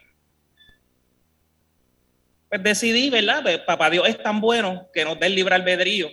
pues 2.49 2.61
decidí, 2.61 3.09
¿verdad? 3.09 3.41
Pues, 3.41 3.59
papá 3.59 3.89
Dios 3.89 4.07
es 4.09 4.21
tan 4.21 4.41
bueno 4.41 4.89
que 4.93 5.05
nos 5.05 5.17
dé 5.17 5.27
el 5.27 5.35
libre 5.35 5.55
albedrío 5.55 6.09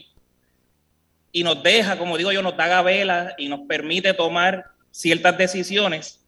y 1.33 1.43
nos 1.43 1.61
deja, 1.65 1.99
como 1.99 2.17
digo 2.17 2.31
yo, 2.31 2.43
nos 2.43 2.57
da 2.57 2.69
gavela 2.69 3.35
y 3.37 3.49
nos 3.49 3.63
permite 3.67 4.15
tomar 4.15 4.67
ciertas 4.93 5.37
decisiones, 5.37 6.25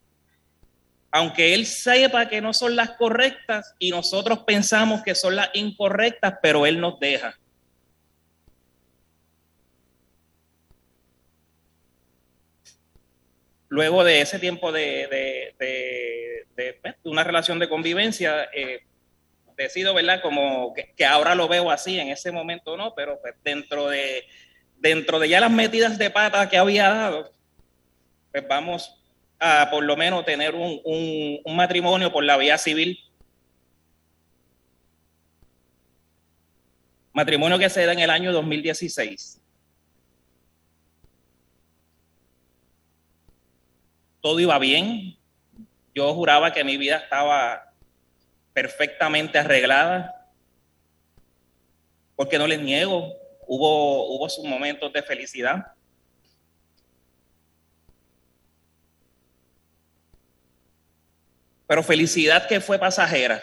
aunque 1.13 1.55
Él 1.55 1.65
sepa 1.65 2.29
que 2.29 2.41
no 2.41 2.53
son 2.53 2.75
las 2.75 2.91
correctas 2.91 3.77
y 3.79 3.91
nosotros 3.91 4.41
pensamos 4.41 5.03
que 5.05 5.15
son 5.15 5.37
las 5.37 5.51
incorrectas, 5.55 6.35
pero 6.43 6.67
Él 6.67 6.81
nos 6.81 6.99
deja. 6.99 7.39
Luego 13.69 14.05
de 14.05 14.21
ese 14.21 14.39
tiempo 14.39 14.71
de, 14.73 15.55
pues, 16.83 16.95
una 17.05 17.25
relación 17.25 17.59
de 17.59 17.69
convivencia, 17.69 18.49
eh, 18.53 18.87
decido, 19.57 19.95
¿verdad? 19.95 20.21
Como 20.23 20.73
que, 20.75 21.05
ahora 21.05 21.35
lo 21.35 21.49
veo 21.49 21.71
así, 21.71 21.99
en 21.99 22.09
ese 22.09 22.31
momento 22.31 22.77
no, 22.77 22.95
pero 22.95 23.21
pues 23.21 23.35
dentro 23.43 23.89
de, 23.89 24.25
dentro 24.77 25.19
de 25.19 25.29
ya 25.29 25.41
las 25.41 25.51
metidas 25.51 25.99
de 25.99 26.11
pata 26.11 26.49
que 26.49 26.59
había 26.59 26.91
dado, 26.91 27.33
pues 28.31 28.47
vamos 28.47 29.03
a 29.39 29.69
por 29.71 29.83
lo 29.83 29.97
menos 29.97 30.25
tener 30.25 30.55
un, 30.55 30.81
un 30.85 31.57
matrimonio 31.57 32.13
por 32.13 32.25
la 32.25 32.37
vía 32.37 32.59
civil. 32.59 32.99
Matrimonio 37.13 37.59
que 37.59 37.71
se 37.71 37.85
da 37.87 37.93
en 37.93 38.01
el 38.01 38.11
año 38.11 38.33
2016. 38.33 39.41
Todo 44.27 44.41
iba 44.41 44.59
bien. 44.59 45.17
Yo 45.95 46.13
juraba 46.13 46.53
que 46.53 46.65
mi 46.65 46.77
vida 46.77 46.97
estaba 46.97 47.73
perfectamente 48.53 49.39
arreglada, 49.39 50.29
porque 52.17 52.37
no 52.37 52.49
les 52.49 52.61
niego, 52.61 53.13
hubo, 53.47 54.09
hubo 54.09 54.29
sus 54.29 54.45
momentos 54.45 54.93
de 54.93 55.01
felicidad. 55.05 55.65
Pero 61.69 61.85
felicidad 61.85 62.49
que 62.49 62.61
fue 62.61 62.81
pasajera. 62.81 63.41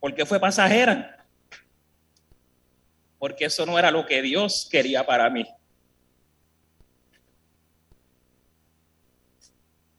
¿Por 0.00 0.14
qué 0.14 0.24
fue 0.24 0.40
pasajera? 0.40 1.26
Porque 3.18 3.44
eso 3.44 3.66
no 3.66 3.78
era 3.78 3.90
lo 3.90 4.06
que 4.06 4.22
Dios 4.22 4.66
quería 4.72 5.04
para 5.04 5.28
mí. 5.28 5.46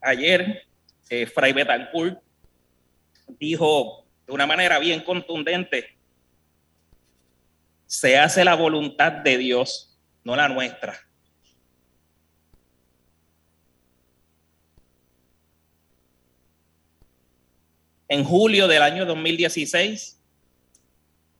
Ayer, 0.07 0.65
eh, 1.09 1.25
Fray 1.25 1.51
Betancourt 1.51 2.17
dijo 3.37 4.05
de 4.25 4.31
una 4.31 4.45
manera 4.45 4.79
bien 4.79 5.01
contundente, 5.01 5.97
se 7.87 8.17
hace 8.17 8.45
la 8.45 8.55
voluntad 8.55 9.11
de 9.11 9.37
Dios, 9.37 9.99
no 10.23 10.37
la 10.37 10.47
nuestra. 10.47 10.97
En 18.07 18.23
julio 18.23 18.69
del 18.69 18.83
año 18.83 19.05
2016, 19.05 20.23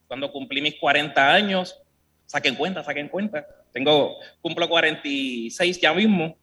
cuando 0.09 0.29
cumplí 0.29 0.61
mis 0.61 0.75
40 0.75 1.33
años, 1.33 1.79
saquen 2.25 2.55
cuenta, 2.55 2.83
saquen 2.83 3.07
cuenta, 3.07 3.47
tengo, 3.71 4.17
cumplo 4.41 4.67
46 4.67 5.79
ya 5.79 5.93
mismo. 5.93 6.37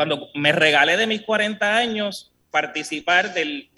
Cuando 0.00 0.30
me 0.32 0.50
regalé 0.52 0.96
de 0.96 1.06
mis 1.06 1.20
40 1.20 1.76
años, 1.76 2.32
participar 2.50 3.34
del 3.34 3.68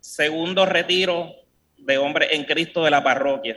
segundo 0.00 0.66
retiro 0.66 1.36
de 1.76 1.98
hombre 1.98 2.34
en 2.34 2.42
Cristo 2.42 2.82
de 2.82 2.90
la 2.90 3.04
parroquia. 3.04 3.56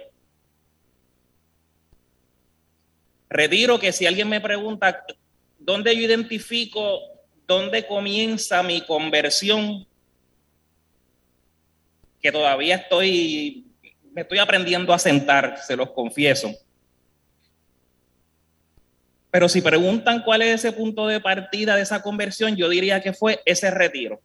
Retiro 3.27 3.79
que 3.79 3.91
si 3.91 4.05
alguien 4.05 4.29
me 4.29 4.39
pregunta 4.39 5.03
dónde 5.57 5.95
yo 5.95 6.03
identifico, 6.03 6.99
dónde 7.47 7.87
comienza 7.87 8.61
mi 8.61 8.81
conversión, 8.81 9.87
que 12.21 12.31
todavía 12.31 12.75
estoy, 12.75 13.65
me 14.13 14.21
estoy 14.21 14.37
aprendiendo 14.37 14.93
a 14.93 14.99
sentar, 14.99 15.57
se 15.57 15.75
los 15.75 15.89
confieso. 15.89 16.53
Pero 19.31 19.49
si 19.49 19.61
preguntan 19.61 20.21
cuál 20.23 20.41
es 20.41 20.55
ese 20.63 20.73
punto 20.73 21.07
de 21.07 21.19
partida 21.19 21.75
de 21.75 21.81
esa 21.81 22.01
conversión, 22.01 22.55
yo 22.55 22.69
diría 22.69 23.01
que 23.01 23.13
fue 23.13 23.41
ese 23.45 23.71
retiro. 23.71 24.21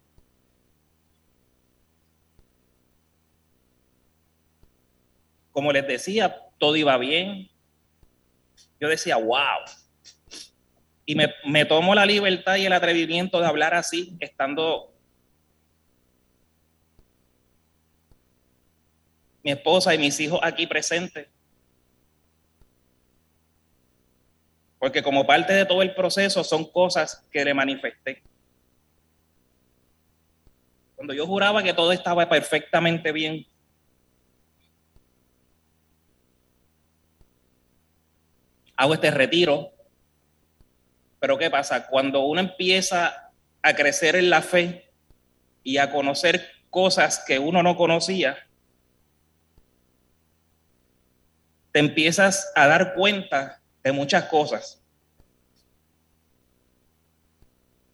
como 5.56 5.72
les 5.72 5.86
decía, 5.86 6.36
todo 6.58 6.76
iba 6.76 6.98
bien. 6.98 7.48
Yo 8.78 8.90
decía, 8.90 9.16
wow. 9.16 9.64
Y 11.06 11.14
me, 11.14 11.32
me 11.46 11.64
tomo 11.64 11.94
la 11.94 12.04
libertad 12.04 12.56
y 12.56 12.66
el 12.66 12.74
atrevimiento 12.74 13.40
de 13.40 13.46
hablar 13.46 13.72
así, 13.72 14.14
estando 14.20 14.92
mi 19.42 19.52
esposa 19.52 19.94
y 19.94 19.98
mis 19.98 20.20
hijos 20.20 20.40
aquí 20.42 20.66
presentes. 20.66 21.26
Porque 24.86 25.02
como 25.02 25.26
parte 25.26 25.52
de 25.52 25.66
todo 25.66 25.82
el 25.82 25.96
proceso 25.96 26.44
son 26.44 26.70
cosas 26.70 27.26
que 27.32 27.44
le 27.44 27.52
manifesté. 27.52 28.22
Cuando 30.94 31.12
yo 31.12 31.26
juraba 31.26 31.60
que 31.64 31.74
todo 31.74 31.90
estaba 31.90 32.28
perfectamente 32.28 33.10
bien, 33.10 33.44
hago 38.76 38.94
este 38.94 39.10
retiro. 39.10 39.72
Pero 41.18 41.36
¿qué 41.36 41.50
pasa? 41.50 41.88
Cuando 41.88 42.20
uno 42.20 42.40
empieza 42.40 43.32
a 43.62 43.74
crecer 43.74 44.14
en 44.14 44.30
la 44.30 44.40
fe 44.40 44.88
y 45.64 45.78
a 45.78 45.90
conocer 45.90 46.48
cosas 46.70 47.24
que 47.26 47.40
uno 47.40 47.60
no 47.64 47.76
conocía, 47.76 48.38
te 51.72 51.80
empiezas 51.80 52.52
a 52.54 52.68
dar 52.68 52.94
cuenta 52.94 53.64
de 53.86 53.92
muchas 53.92 54.24
cosas. 54.24 54.82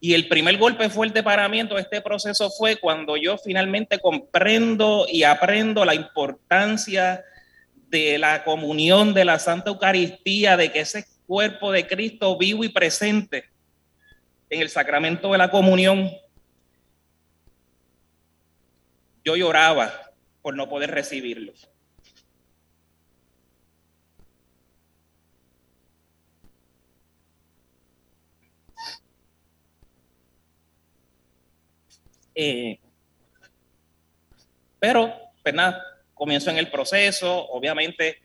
Y 0.01 0.15
el 0.15 0.27
primer 0.27 0.57
golpe 0.57 0.89
fuerte 0.89 1.23
para 1.23 1.47
mí 1.51 1.61
en 1.61 1.69
todo 1.69 1.79
este 1.79 2.01
proceso 2.01 2.51
fue 2.51 2.77
cuando 2.77 3.19
yo 3.19 3.37
finalmente 3.37 3.99
comprendo 3.99 5.05
y 5.07 5.25
aprendo 5.25 5.85
la 5.85 5.95
importancia 5.95 7.23
de 7.91 8.17
la 8.17 8.43
comunión 8.43 9.13
de 9.13 9.27
la 9.27 9.39
Santa 9.39 9.69
Eucaristía, 9.69 10.57
de 10.57 10.73
que 10.73 10.81
ese 10.81 11.05
cuerpo 11.27 11.71
de 11.71 11.87
Cristo 11.87 12.39
vivo 12.39 12.65
y 12.65 12.71
presente 12.71 13.51
en 14.49 14.63
el 14.63 14.71
sacramento 14.71 15.31
de 15.33 15.39
la 15.39 15.51
comunión, 15.51 16.11
yo 19.27 19.37
lloraba 19.37 19.93
por 20.41 20.57
no 20.57 20.71
poder 20.71 20.91
recibirlo. 20.91 21.53
Eh, 32.35 32.79
pero, 34.79 35.13
pues 35.43 35.55
comienzo 36.15 36.51
en 36.51 36.59
el 36.59 36.71
proceso, 36.71 37.47
obviamente 37.51 38.19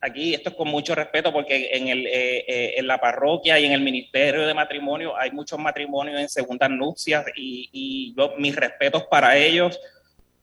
aquí 0.00 0.34
esto 0.34 0.50
es 0.50 0.56
con 0.56 0.68
mucho 0.68 0.94
respeto 0.94 1.32
porque 1.32 1.70
en, 1.72 1.88
el, 1.88 2.06
eh, 2.06 2.44
eh, 2.46 2.74
en 2.76 2.86
la 2.86 2.98
parroquia 2.98 3.58
y 3.58 3.64
en 3.64 3.72
el 3.72 3.80
ministerio 3.80 4.46
de 4.46 4.54
matrimonio 4.54 5.16
hay 5.16 5.30
muchos 5.30 5.58
matrimonios 5.58 6.20
en 6.20 6.28
segundas 6.28 6.70
nupcias 6.70 7.24
y, 7.34 7.68
y 7.72 8.14
mis 8.38 8.54
respetos 8.54 9.04
para 9.04 9.36
ellos, 9.36 9.80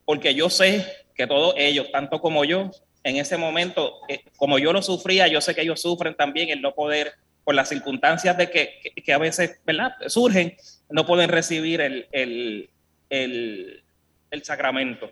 porque 0.05 0.33
yo 0.33 0.49
sé 0.49 0.85
que 1.15 1.27
todos 1.27 1.53
ellos, 1.57 1.91
tanto 1.91 2.19
como 2.19 2.43
yo, 2.45 2.71
en 3.03 3.17
ese 3.17 3.37
momento, 3.37 3.99
como 4.37 4.59
yo 4.59 4.73
lo 4.73 4.81
sufría, 4.81 5.27
yo 5.27 5.41
sé 5.41 5.53
que 5.53 5.61
ellos 5.61 5.81
sufren 5.81 6.15
también 6.15 6.49
el 6.49 6.61
no 6.61 6.73
poder, 6.73 7.13
por 7.43 7.55
las 7.55 7.69
circunstancias 7.69 8.37
de 8.37 8.49
que, 8.49 8.79
que, 9.03 9.13
a 9.13 9.17
veces 9.17 9.59
¿verdad? 9.65 9.93
surgen, 10.07 10.55
no 10.89 11.05
pueden 11.05 11.29
recibir 11.29 11.81
el, 11.81 12.69
el, 13.13 13.83
el 14.31 14.43
sacramento. 14.43 15.11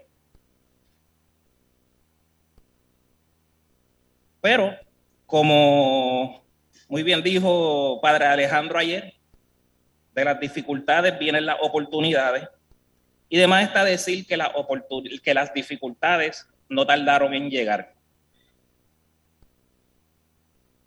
Pero, 4.41 4.75
como 5.27 6.43
muy 6.87 7.03
bien 7.03 7.21
dijo 7.21 7.99
Padre 8.01 8.25
Alejandro 8.25 8.79
ayer, 8.79 9.13
de 10.13 10.25
las 10.25 10.39
dificultades 10.39 11.17
vienen 11.19 11.45
las 11.45 11.57
oportunidades. 11.61 12.49
Y 13.29 13.37
demás 13.37 13.63
está 13.63 13.85
decir 13.85 14.25
que, 14.25 14.37
que 15.23 15.33
las 15.33 15.53
dificultades 15.53 16.49
no 16.67 16.85
tardaron 16.85 17.33
en 17.35 17.49
llegar. 17.49 17.93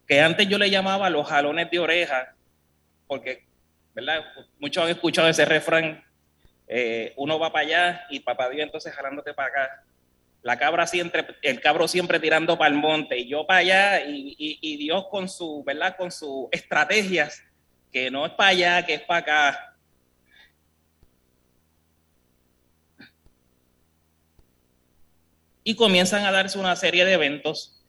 Que 0.06 0.20
antes 0.20 0.48
yo 0.48 0.58
le 0.58 0.68
llamaba 0.68 1.08
los 1.08 1.26
jalones 1.26 1.70
de 1.70 1.78
oreja, 1.78 2.34
porque, 3.06 3.46
¿verdad? 3.94 4.24
Muchos 4.58 4.84
han 4.84 4.90
escuchado 4.90 5.28
ese 5.28 5.44
refrán, 5.44 6.04
eh, 6.66 7.12
uno 7.16 7.38
va 7.38 7.52
para 7.52 7.66
allá 7.66 8.06
y 8.10 8.20
papá 8.20 8.48
Dios 8.48 8.62
entonces 8.64 8.94
jalándote 8.94 9.34
para 9.34 9.48
acá 9.48 9.84
la 10.44 10.58
cabra 10.58 10.86
siempre, 10.86 11.24
el 11.40 11.60
cabro 11.62 11.88
siempre 11.88 12.20
tirando 12.20 12.58
para 12.58 12.68
el 12.68 12.78
monte 12.78 13.18
y 13.18 13.28
yo 13.28 13.46
para 13.46 13.60
allá 13.60 14.04
y, 14.06 14.36
y, 14.38 14.76
Dios 14.76 15.06
con 15.10 15.26
su, 15.26 15.64
¿verdad? 15.64 15.96
Con 15.96 16.12
sus 16.12 16.48
estrategias, 16.52 17.42
que 17.90 18.10
no 18.10 18.26
es 18.26 18.32
para 18.32 18.50
allá, 18.50 18.84
que 18.84 18.94
es 18.94 19.00
para 19.00 19.20
acá. 19.20 19.76
Y 25.64 25.74
comienzan 25.76 26.26
a 26.26 26.30
darse 26.30 26.58
una 26.58 26.76
serie 26.76 27.06
de 27.06 27.14
eventos 27.14 27.82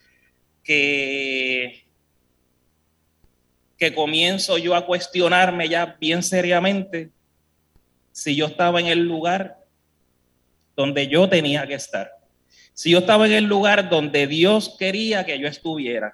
que, 0.63 1.85
que 3.77 3.93
comienzo 3.93 4.57
yo 4.57 4.75
a 4.75 4.85
cuestionarme 4.85 5.67
ya 5.67 5.97
bien 5.99 6.23
seriamente 6.23 7.09
si 8.15 8.35
yo 8.35 8.45
estaba 8.45 8.79
en 8.79 8.87
el 8.87 8.99
lugar 8.99 9.57
donde 10.75 11.07
yo 11.07 11.27
tenía 11.27 11.67
que 11.67 11.73
estar 11.73 12.15
si 12.75 12.91
yo 12.91 12.99
estaba 12.99 13.25
en 13.25 13.31
el 13.31 13.45
lugar 13.45 13.89
donde 13.89 14.27
Dios 14.27 14.75
quería 14.77 15.25
que 15.25 15.39
yo 15.39 15.47
estuviera. 15.47 16.13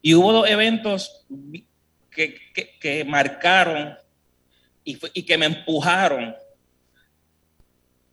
Y 0.00 0.14
hubo 0.14 0.32
dos 0.32 0.48
eventos 0.48 1.26
que, 2.10 2.38
que, 2.54 2.78
que 2.78 3.04
marcaron 3.04 3.96
y, 4.84 4.98
y, 5.14 5.24
que 5.24 5.36
me 5.36 5.46
empujaron 5.46 6.36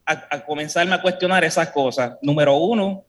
a, 0.05 0.35
a 0.35 0.43
comenzarme 0.43 0.95
a 0.95 1.01
cuestionar 1.03 1.43
esas 1.43 1.69
cosas. 1.69 2.17
Número 2.23 2.55
uno, 2.55 3.05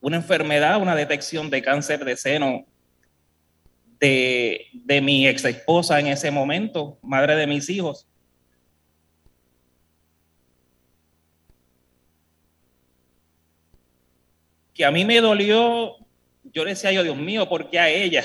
una 0.00 0.16
enfermedad, 0.16 0.80
una 0.80 0.94
detección 0.94 1.50
de 1.50 1.62
cáncer 1.62 2.04
de 2.04 2.16
seno 2.16 2.66
de, 4.00 4.66
de 4.72 5.00
mi 5.00 5.26
ex 5.26 5.44
esposa 5.44 5.98
en 5.98 6.06
ese 6.06 6.30
momento, 6.30 6.98
madre 7.02 7.34
de 7.34 7.46
mis 7.46 7.68
hijos. 7.68 8.06
Que 14.72 14.84
a 14.84 14.92
mí 14.92 15.04
me 15.04 15.20
dolió, 15.20 15.96
yo 16.44 16.64
le 16.64 16.70
decía 16.70 16.92
yo, 16.92 17.02
Dios 17.02 17.16
mío, 17.16 17.48
¿por 17.48 17.68
qué 17.68 17.80
a 17.80 17.88
ella? 17.88 18.24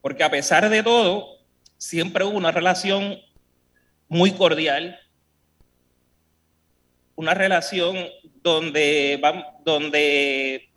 Porque 0.00 0.24
a 0.24 0.30
pesar 0.30 0.68
de 0.68 0.82
todo, 0.82 1.38
siempre 1.78 2.24
hubo 2.24 2.36
una 2.36 2.50
relación 2.50 3.20
muy 4.08 4.32
cordial, 4.32 4.98
una 7.14 7.34
relación 7.34 7.96
donde, 8.50 9.20
donde 9.64 10.70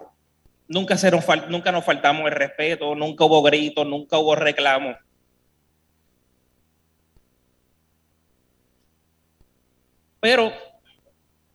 nunca, 0.68 0.98
se 0.98 1.12
nos, 1.12 1.24
nunca 1.50 1.72
nos 1.72 1.86
faltamos 1.86 2.26
el 2.26 2.32
respeto, 2.32 2.96
nunca 2.96 3.26
hubo 3.26 3.44
gritos, 3.44 3.86
nunca 3.86 4.18
hubo 4.18 4.36
reclamos. 4.36 4.98
Pero 10.20 10.52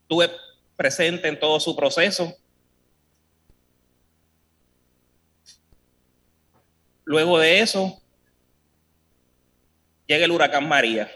estuve 0.03 0.31
presente 0.77 1.27
en 1.27 1.39
todo 1.39 1.59
su 1.59 1.75
proceso. 1.75 2.33
Luego 7.05 7.41
de 7.41 7.59
eso, 7.59 8.01
llega 10.07 10.25
el 10.25 10.31
huracán 10.31 10.69
María. 10.69 11.11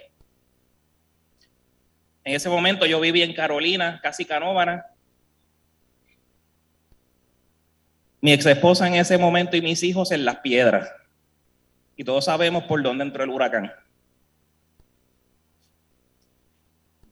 En 2.29 2.35
ese 2.35 2.51
momento 2.51 2.85
yo 2.85 3.01
vivía 3.01 3.25
en 3.25 3.33
Carolina, 3.33 4.01
casi 4.03 4.27
Canóvana, 4.27 4.85
mi 8.21 8.35
ex 8.35 8.45
esposa 8.45 8.87
en 8.87 8.97
ese 8.97 9.17
momento 9.17 9.57
y 9.57 9.63
mis 9.63 9.83
hijos 9.83 10.13
en 10.13 10.27
las 10.27 10.41
piedras. 10.41 10.93
Y 11.97 12.05
todos 12.05 12.27
sabemos 12.27 12.65
por 12.65 12.83
dónde 12.83 13.05
entró 13.05 13.25
el 13.25 13.31
huracán. 13.31 13.73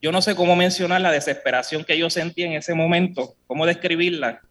Yo 0.03 0.11
no 0.11 0.21
sé 0.21 0.35
cómo 0.35 0.55
mencionar 0.55 1.01
la 1.01 1.11
desesperación 1.11 1.83
que 1.83 1.97
yo 1.97 2.11
sentí 2.11 2.43
en 2.43 2.53
ese 2.53 2.75
momento, 2.75 3.35
cómo 3.47 3.65
describirla. 3.65 4.43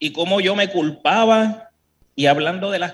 Y 0.00 0.12
cómo 0.12 0.40
yo 0.40 0.56
me 0.56 0.68
culpaba 0.68 1.70
y 2.16 2.26
hablando 2.26 2.72
de, 2.72 2.80
las, 2.80 2.92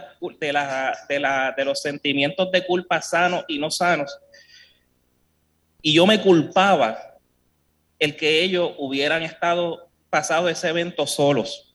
de, 1.09 1.65
los 1.65 1.81
sentimientos 1.81 2.53
de 2.53 2.67
culpa 2.67 3.01
sanos 3.01 3.47
y 3.49 3.59
no 3.59 3.71
sanos. 3.71 4.21
Y 5.85 5.93
yo 5.93 6.05
me 6.05 6.21
culpaba 6.21 7.21
el 8.01 8.17
que 8.17 8.43
ellos 8.43 8.73
hubieran 8.79 9.23
estado 9.23 9.89
pasado 10.11 10.49
ese 10.49 10.71
evento 10.71 11.07
solos 11.07 11.75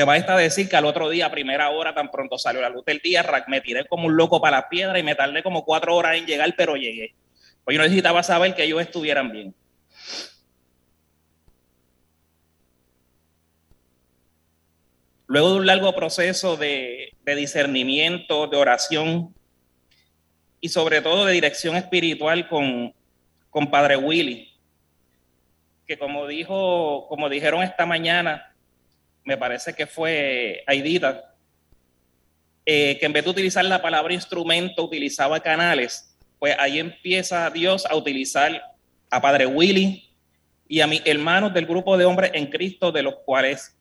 te 0.00 0.06
va 0.06 0.14
a 0.14 0.36
decir 0.38 0.66
que 0.66 0.76
al 0.76 0.86
otro 0.86 1.10
día, 1.10 1.26
a 1.26 1.30
primera 1.30 1.68
hora, 1.68 1.94
tan 1.94 2.10
pronto 2.10 2.38
salió 2.38 2.62
la 2.62 2.70
luz 2.70 2.86
del 2.86 3.00
día, 3.00 3.22
me 3.48 3.60
tiré 3.60 3.86
como 3.86 4.06
un 4.06 4.16
loco 4.16 4.40
para 4.40 4.56
la 4.56 4.68
piedra 4.70 4.98
y 4.98 5.02
me 5.02 5.14
tardé 5.14 5.42
como 5.42 5.62
cuatro 5.62 5.94
horas 5.94 6.16
en 6.16 6.24
llegar, 6.24 6.54
pero 6.56 6.74
llegué. 6.74 7.14
Pues 7.64 7.76
yo 7.76 7.82
necesitaba 7.82 8.22
saber 8.22 8.54
que 8.54 8.64
ellos 8.64 8.80
estuvieran 8.80 9.30
bien. 9.30 9.54
Luego 15.26 15.50
de 15.50 15.56
un 15.56 15.66
largo 15.66 15.94
proceso 15.94 16.56
de, 16.56 17.14
de 17.22 17.34
discernimiento, 17.34 18.46
de 18.46 18.56
oración 18.56 19.34
y 20.60 20.68
sobre 20.68 21.00
todo 21.00 21.24
de 21.24 21.32
dirección 21.32 21.76
espiritual 21.76 22.48
con, 22.48 22.94
con 23.48 23.70
Padre 23.70 23.96
Willy, 23.96 24.52
que 25.86 25.98
como 25.98 26.26
dijo, 26.26 27.06
como 27.08 27.28
dijeron 27.28 27.62
esta 27.62 27.86
mañana, 27.86 28.54
me 29.24 29.36
parece 29.36 29.74
que 29.74 29.86
fue 29.86 30.62
Aidita, 30.66 31.34
eh, 32.66 32.98
que 32.98 33.06
en 33.06 33.12
vez 33.12 33.24
de 33.24 33.30
utilizar 33.30 33.64
la 33.64 33.82
palabra 33.82 34.14
instrumento, 34.14 34.84
utilizaba 34.84 35.40
canales, 35.40 36.16
pues 36.38 36.54
ahí 36.58 36.78
empieza 36.78 37.50
Dios 37.50 37.86
a 37.86 37.96
utilizar 37.96 38.62
a 39.10 39.20
Padre 39.20 39.46
Willy 39.46 40.08
y 40.68 40.80
a 40.80 40.86
mis 40.86 41.02
hermanos 41.04 41.52
del 41.52 41.66
grupo 41.66 41.98
de 41.98 42.04
hombres 42.04 42.30
en 42.34 42.46
Cristo, 42.46 42.92
de 42.92 43.02
los 43.02 43.16
cuales 43.24 43.76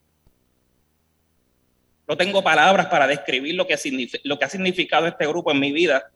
no 2.07 2.17
tengo 2.17 2.41
palabras 2.41 2.87
para 2.87 3.05
describir 3.05 3.53
lo 3.53 3.67
que, 3.67 3.77
lo 4.23 4.39
que 4.39 4.45
ha 4.45 4.49
significado 4.49 5.05
este 5.05 5.27
grupo 5.27 5.51
en 5.51 5.59
mi 5.59 5.71
vida. 5.71 6.09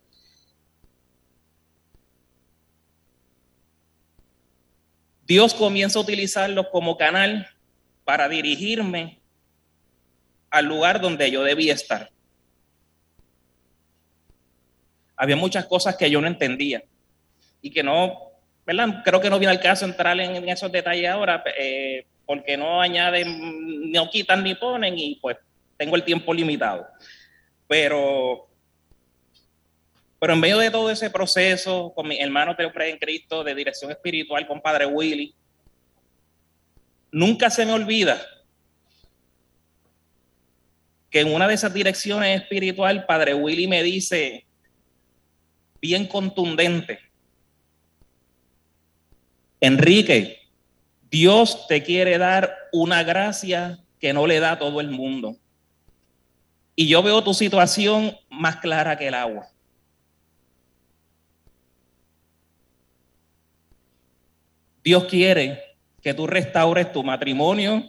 Dios 5.25 5.53
comienza 5.53 5.99
a 5.99 6.01
utilizarlos 6.01 6.67
como 6.71 6.97
canal 6.97 7.47
para 8.03 8.27
dirigirme 8.27 9.19
al 10.49 10.65
lugar 10.65 11.01
donde 11.01 11.31
yo 11.31 11.43
debía 11.43 11.73
estar. 11.73 12.09
Había 15.15 15.35
muchas 15.35 15.65
cosas 15.65 15.95
que 15.95 16.09
yo 16.09 16.19
no 16.19 16.27
entendía 16.27 16.83
y 17.61 17.71
que 17.71 17.81
no, 17.81 18.31
¿verdad? 18.65 19.01
Creo 19.05 19.21
que 19.21 19.29
no 19.29 19.39
viene 19.39 19.53
al 19.53 19.61
caso 19.61 19.85
entrar 19.85 20.19
en, 20.19 20.47
esos 20.49 20.71
detalles 20.71 21.09
ahora, 21.09 21.43
eh, 21.57 22.05
porque 22.25 22.57
no 22.57 22.81
añaden, 22.81 23.91
no 23.91 24.09
quitan 24.09 24.43
ni 24.43 24.55
ponen 24.55 24.97
y 24.97 25.15
pues 25.15 25.37
tengo 25.77 25.95
el 25.95 26.03
tiempo 26.03 26.33
limitado. 26.33 26.85
Pero, 27.67 28.47
pero 30.23 30.35
en 30.35 30.39
medio 30.39 30.57
de 30.57 30.71
todo 30.71 30.89
ese 30.89 31.09
proceso, 31.09 31.91
con 31.93 32.07
mis 32.07 32.17
hermanos 32.17 32.55
de 32.55 32.63
en 32.63 32.97
Cristo, 32.97 33.43
de 33.43 33.53
dirección 33.53 33.91
espiritual, 33.91 34.47
con 34.47 34.61
Padre 34.61 34.85
Willy, 34.85 35.35
nunca 37.11 37.49
se 37.49 37.65
me 37.65 37.73
olvida 37.73 38.25
que 41.09 41.19
en 41.19 41.33
una 41.33 41.45
de 41.45 41.55
esas 41.55 41.73
direcciones 41.73 42.41
espiritual, 42.41 43.05
Padre 43.05 43.33
Willy 43.33 43.67
me 43.67 43.83
dice, 43.83 44.45
bien 45.81 46.07
contundente, 46.07 46.99
Enrique, 49.59 50.39
Dios 51.11 51.67
te 51.67 51.83
quiere 51.83 52.17
dar 52.17 52.55
una 52.71 53.03
gracia 53.03 53.77
que 53.99 54.13
no 54.13 54.25
le 54.25 54.39
da 54.39 54.51
a 54.53 54.59
todo 54.59 54.79
el 54.79 54.89
mundo. 54.89 55.35
Y 56.77 56.87
yo 56.87 57.03
veo 57.03 57.21
tu 57.25 57.33
situación 57.33 58.17
más 58.29 58.55
clara 58.61 58.97
que 58.97 59.09
el 59.09 59.15
agua. 59.15 59.52
Dios 64.83 65.05
quiere 65.05 65.77
que 66.01 66.13
tú 66.13 66.27
restaures 66.27 66.91
tu 66.91 67.03
matrimonio, 67.03 67.83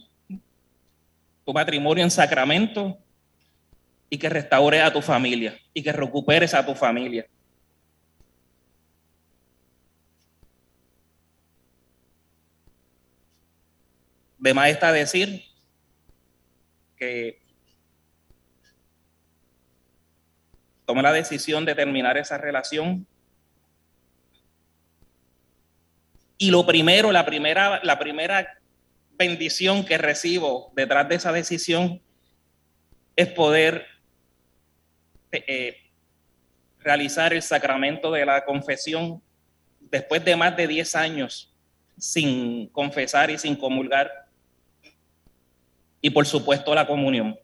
tu 1.45 1.53
matrimonio 1.53 2.05
en 2.05 2.11
sacramento, 2.11 2.99
y 4.15 4.19
que 4.19 4.29
restaures 4.29 4.81
a 4.83 4.93
tu 4.93 5.03
familia 5.03 5.59
y 5.73 5.83
que 5.83 5.93
recuperes 5.93 6.55
a 6.55 6.65
tu 6.65 6.75
familia. 6.75 7.27
De 14.39 14.55
más 14.55 14.69
está 14.69 14.93
decir 14.93 15.43
que 16.97 17.41
tome 20.85 21.03
la 21.03 21.13
decisión 21.13 21.65
de 21.65 21.75
terminar 21.75 22.17
esa 22.19 22.39
relación. 22.39 23.07
Y 26.45 26.51
lo 26.51 26.67
primero, 26.67 27.11
la 27.11 27.25
primera, 27.25 27.81
la 27.85 27.99
primera 27.99 28.59
bendición 29.17 29.83
que 29.83 29.97
recibo 29.97 30.71
detrás 30.77 31.09
de 31.09 31.15
esa 31.15 31.33
decisión 31.33 32.03
es 33.17 33.29
poder 33.29 33.87
eh, 35.33 35.79
realizar 36.81 37.33
el 37.33 37.41
sacramento 37.41 38.13
de 38.13 38.27
la 38.27 38.45
confesión 38.45 39.23
después 39.91 40.23
de 40.23 40.37
más 40.37 40.55
de 40.55 40.67
10 40.67 40.97
años 40.97 41.51
sin 41.97 42.67
confesar 42.67 43.31
y 43.31 43.39
sin 43.39 43.57
comulgar. 43.57 44.27
Y 46.03 46.11
por 46.11 46.27
supuesto 46.27 46.75
la 46.75 46.87
comunión. 46.87 47.41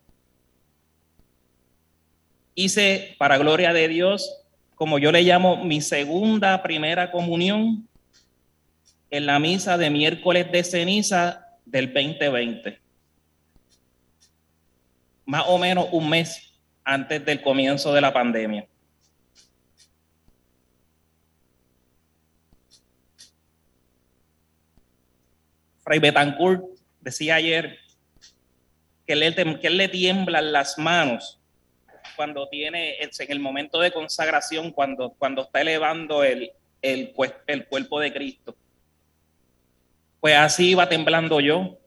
Hice, 2.54 3.16
para 3.18 3.38
gloria 3.38 3.72
de 3.72 3.88
Dios, 3.88 4.44
como 4.74 4.98
yo 4.98 5.10
le 5.10 5.22
llamo, 5.22 5.64
mi 5.64 5.80
segunda 5.80 6.62
primera 6.62 7.10
comunión 7.10 7.88
en 9.10 9.26
la 9.26 9.38
misa 9.38 9.76
de 9.76 9.90
miércoles 9.90 10.50
de 10.52 10.62
ceniza 10.62 11.46
del 11.64 11.92
2020. 11.92 12.80
Más 15.26 15.44
o 15.46 15.58
menos 15.58 15.88
un 15.92 16.08
mes 16.08 16.54
antes 16.84 17.24
del 17.24 17.42
comienzo 17.42 17.92
de 17.92 18.00
la 18.00 18.12
pandemia. 18.12 18.66
Fray 25.82 25.98
Betancourt 25.98 26.62
decía 27.00 27.36
ayer 27.36 27.78
que 29.06 29.14
él, 29.14 29.76
le 29.76 29.88
tiemblan 29.88 30.52
las 30.52 30.78
manos 30.78 31.40
cuando 32.14 32.48
tiene, 32.48 32.96
en 33.00 33.10
el 33.32 33.40
momento 33.40 33.80
de 33.80 33.90
consagración, 33.90 34.70
cuando, 34.70 35.10
cuando 35.18 35.42
está 35.42 35.62
elevando 35.62 36.22
el, 36.22 36.52
el, 36.82 37.12
el 37.46 37.66
cuerpo 37.66 37.98
de 37.98 38.12
Cristo. 38.12 38.54
Pues 40.20 40.36
así 40.36 40.70
iba 40.70 40.88
temblando 40.88 41.40
yo 41.40 41.78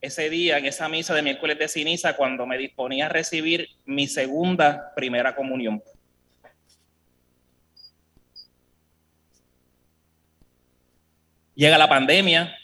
ese 0.00 0.30
día, 0.30 0.58
en 0.58 0.66
esa 0.66 0.88
misa 0.88 1.14
de 1.14 1.22
miércoles 1.22 1.58
de 1.58 1.68
ceniza, 1.68 2.16
cuando 2.16 2.46
me 2.46 2.58
disponía 2.58 3.06
a 3.06 3.10
recibir 3.10 3.68
mi 3.84 4.06
segunda 4.06 4.94
primera 4.94 5.34
comunión. 5.34 5.82
Llega 11.54 11.78
la 11.78 11.88
pandemia, 11.88 12.54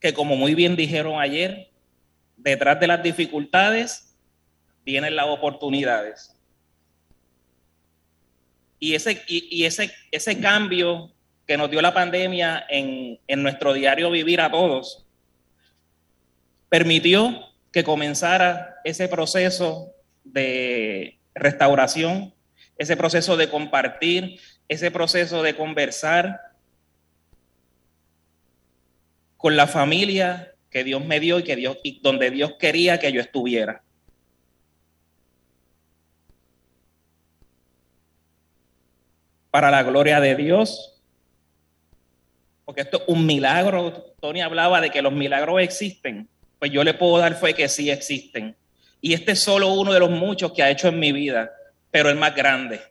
que 0.00 0.12
como 0.12 0.36
muy 0.36 0.54
bien 0.54 0.76
dijeron 0.76 1.18
ayer, 1.18 1.70
detrás 2.36 2.78
de 2.78 2.86
las 2.86 3.02
dificultades 3.02 4.14
vienen 4.84 5.16
las 5.16 5.26
oportunidades. 5.26 6.34
Y 8.78 8.94
ese, 8.94 9.22
y, 9.26 9.64
ese, 9.64 9.92
ese 10.12 10.40
cambio 10.40 11.10
que 11.48 11.56
nos 11.56 11.70
dio 11.70 11.80
la 11.80 11.94
pandemia 11.94 12.66
en, 12.68 13.18
nuestro 13.42 13.72
diario 13.72 14.10
vivir 14.10 14.42
a 14.42 14.50
todos, 14.50 15.06
permitió 16.68 17.48
que 17.72 17.84
comenzara 17.84 18.76
ese 18.84 19.08
proceso 19.08 19.94
de 20.24 21.18
restauración, 21.34 22.34
ese 22.76 22.98
proceso 22.98 23.38
de 23.38 23.48
compartir, 23.48 24.38
ese 24.68 24.90
proceso 24.90 25.42
de 25.42 25.56
conversar 25.56 26.38
con 29.38 29.56
la 29.56 29.66
familia 29.66 30.52
que 30.68 30.84
Dios 30.84 31.02
me 31.02 31.18
dio 31.18 31.38
y 31.38 31.44
que 31.44 31.56
Dios 31.56 31.78
y 31.82 32.00
donde 32.02 32.30
Dios 32.30 32.56
quería 32.58 33.00
que 33.00 33.10
yo 33.10 33.22
estuviera. 33.22 33.82
Para 39.50 39.70
la 39.70 39.82
gloria 39.82 40.20
de 40.20 40.36
Dios, 40.36 40.97
porque 42.68 42.82
esto 42.82 42.98
es 42.98 43.04
un 43.06 43.24
milagro. 43.24 44.14
Tony 44.20 44.42
hablaba 44.42 44.82
de 44.82 44.90
que 44.90 45.00
los 45.00 45.14
milagros 45.14 45.62
existen, 45.62 46.28
pues 46.58 46.70
yo 46.70 46.84
le 46.84 46.92
puedo 46.92 47.16
dar 47.16 47.34
fe 47.34 47.54
que 47.54 47.66
sí 47.66 47.90
existen. 47.90 48.54
Y 49.00 49.14
este 49.14 49.32
es 49.32 49.42
solo 49.42 49.72
uno 49.72 49.90
de 49.90 50.00
los 50.00 50.10
muchos 50.10 50.52
que 50.52 50.62
ha 50.62 50.68
hecho 50.68 50.88
en 50.88 50.98
mi 50.98 51.10
vida, 51.10 51.50
pero 51.90 52.10
el 52.10 52.16
más 52.16 52.34
grande. 52.34 52.82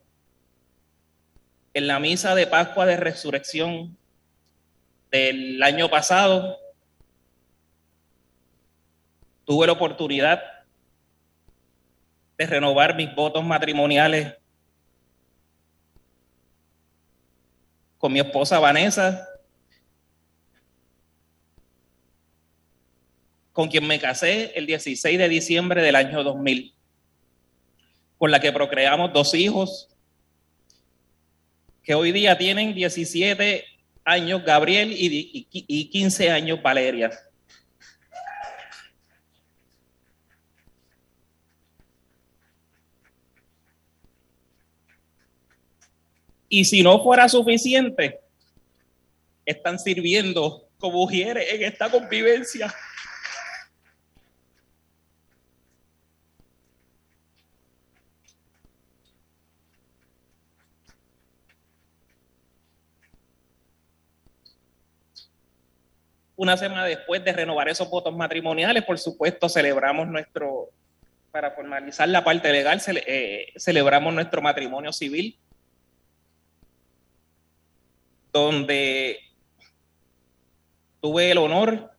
En 1.75 1.85
la 1.85 1.99
misa 1.99 2.33
de 2.33 2.47
Pascua 2.47 2.87
de 2.87 2.97
Resurrección 2.97 3.95
del 5.11 5.61
año 5.61 5.91
pasado, 5.91 6.57
tuve 9.45 9.67
la 9.67 9.73
oportunidad 9.73 10.41
de 12.35 12.47
renovar 12.47 12.95
mis 12.95 13.13
votos 13.13 13.43
matrimoniales 13.43 14.33
con 17.99 18.11
mi 18.11 18.19
esposa 18.19 18.57
Vanessa 18.57 19.26
con 23.57 23.69
quien 23.69 23.87
me 23.87 23.99
casé 23.99 24.51
el 24.53 24.67
16 24.67 25.17
de 25.17 25.27
diciembre 25.27 25.81
del 25.81 25.95
año 25.95 26.23
2000, 26.23 26.75
con 28.19 28.29
la 28.29 28.39
que 28.39 28.51
procreamos 28.51 29.11
dos 29.11 29.33
hijos, 29.33 29.89
que 31.81 31.95
hoy 31.95 32.11
día 32.11 32.37
tienen 32.37 32.75
17 32.75 33.65
años 34.05 34.43
Gabriel 34.45 34.91
y, 34.91 35.47
y 35.49 35.89
15 35.89 36.29
años 36.29 36.61
Valeria. 36.61 37.09
Y 46.47 46.63
si 46.65 46.83
no 46.83 47.03
fuera 47.03 47.27
suficiente, 47.27 48.19
están 49.43 49.79
sirviendo 49.79 50.69
como 50.77 50.99
mujeres 50.99 51.51
en 51.51 51.63
esta 51.63 51.89
convivencia. 51.89 52.71
Una 66.37 66.55
semana 66.55 66.85
después 66.85 67.23
de 67.25 67.33
renovar 67.33 67.67
esos 67.67 67.89
votos 67.89 68.15
matrimoniales, 68.15 68.85
por 68.85 68.99
supuesto, 68.99 69.49
celebramos 69.49 70.07
nuestro, 70.07 70.69
para 71.31 71.49
formalizar 71.49 72.07
la 72.09 72.23
parte 72.23 72.51
legal, 72.51 72.79
eh, 73.07 73.51
celebramos 73.57 74.13
nuestro 74.13 74.39
matrimonio 74.39 74.93
civil, 74.93 75.35
donde 78.31 79.19
tuve 81.01 81.31
el 81.31 81.39
honor 81.39 81.91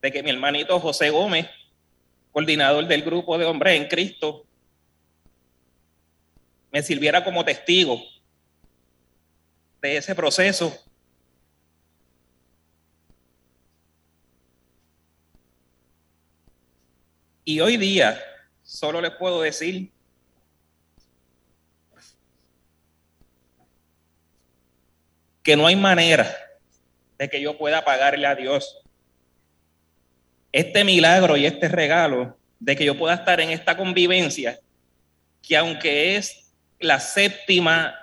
de 0.00 0.10
que 0.10 0.22
mi 0.22 0.30
hermanito 0.30 0.80
José 0.80 1.10
Gómez, 1.10 1.46
coordinador 2.32 2.86
del 2.86 3.02
grupo 3.02 3.36
de 3.36 3.44
hombres 3.44 3.78
en 3.78 3.88
Cristo, 3.88 4.46
me 6.72 6.82
sirviera 6.82 7.22
como 7.22 7.44
testigo 7.44 8.02
de 9.82 9.98
ese 9.98 10.14
proceso 10.14 10.74
Y 17.48 17.60
hoy 17.60 17.76
día 17.76 18.20
solo 18.64 19.00
les 19.00 19.12
puedo 19.12 19.40
decir 19.40 19.92
que 25.44 25.56
no 25.56 25.68
hay 25.68 25.76
manera 25.76 26.28
de 27.16 27.30
que 27.30 27.40
yo 27.40 27.56
pueda 27.56 27.84
pagarle 27.84 28.26
a 28.26 28.34
Dios. 28.34 28.80
Este 30.50 30.82
milagro 30.82 31.36
y 31.36 31.46
este 31.46 31.68
regalo 31.68 32.36
de 32.58 32.74
que 32.74 32.84
yo 32.84 32.98
pueda 32.98 33.14
estar 33.14 33.38
en 33.40 33.50
esta 33.50 33.76
convivencia, 33.76 34.58
que 35.40 35.56
aunque 35.56 36.16
es 36.16 36.52
la 36.80 36.98
séptima 36.98 37.94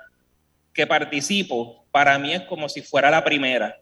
que 0.72 0.88
participo, 0.88 1.86
para 1.92 2.18
mí 2.18 2.34
es 2.34 2.44
como 2.44 2.70
si 2.70 2.82
fuera 2.82 3.12
la 3.12 3.26
primera, 3.26 3.78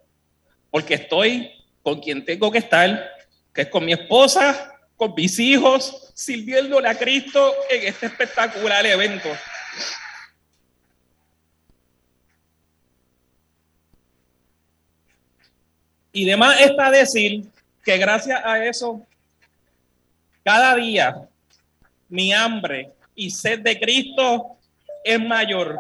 porque 0.72 0.96
estoy 0.96 1.52
con 1.84 2.00
quien 2.00 2.26
tengo 2.26 2.52
que 2.52 2.58
estar, 2.58 3.12
que 3.54 3.62
es 3.62 3.68
con 3.68 3.86
mi 3.86 3.94
esposa, 3.94 4.72
con 5.02 5.16
mis 5.16 5.40
hijos, 5.40 6.12
sirviéndole 6.14 6.88
a 6.88 6.94
Cristo 6.94 7.56
en 7.72 7.88
este 7.88 8.06
espectacular 8.06 8.86
evento. 8.86 9.30
Y 16.12 16.24
demás 16.24 16.62
está 16.62 16.92
decir 16.92 17.46
que 17.84 17.98
gracias 17.98 18.46
a 18.46 18.64
eso, 18.64 19.04
cada 20.44 20.76
día 20.76 21.28
mi 22.08 22.32
hambre 22.32 22.92
y 23.16 23.32
sed 23.32 23.62
de 23.62 23.80
Cristo 23.80 24.56
es 25.04 25.20
mayor. 25.20 25.80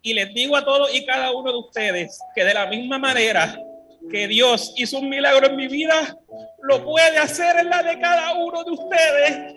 Y 0.00 0.14
les 0.14 0.32
digo 0.32 0.56
a 0.56 0.64
todos 0.64 0.94
y 0.94 1.04
cada 1.04 1.32
uno 1.32 1.52
de 1.52 1.58
ustedes 1.58 2.18
que 2.34 2.44
de 2.46 2.54
la 2.54 2.64
misma 2.64 2.98
manera 2.98 3.62
que 4.10 4.28
Dios 4.28 4.72
hizo 4.76 4.98
un 4.98 5.08
milagro 5.08 5.46
en 5.46 5.56
mi 5.56 5.68
vida, 5.68 6.16
lo 6.62 6.84
puede 6.84 7.18
hacer 7.18 7.56
en 7.58 7.70
la 7.70 7.82
de 7.82 8.00
cada 8.00 8.34
uno 8.34 8.64
de 8.64 8.70
ustedes. 8.70 9.54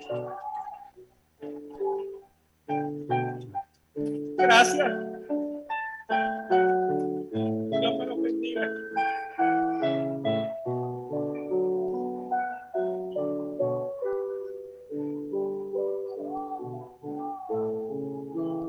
Gracias. 4.38 4.88
Dios 7.80 7.98
me 7.98 8.06
los 8.06 8.22
bendiga. 8.22 8.68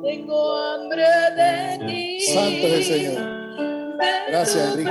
Tengo 0.03 0.57
hambre 0.57 1.05
de 1.37 1.87
ti. 1.87 2.21
Santo 2.21 2.67
es 2.67 2.73
el 2.73 2.85
Señor. 2.85 3.43
Gracias, 4.29 4.73
Enrique. 4.73 4.91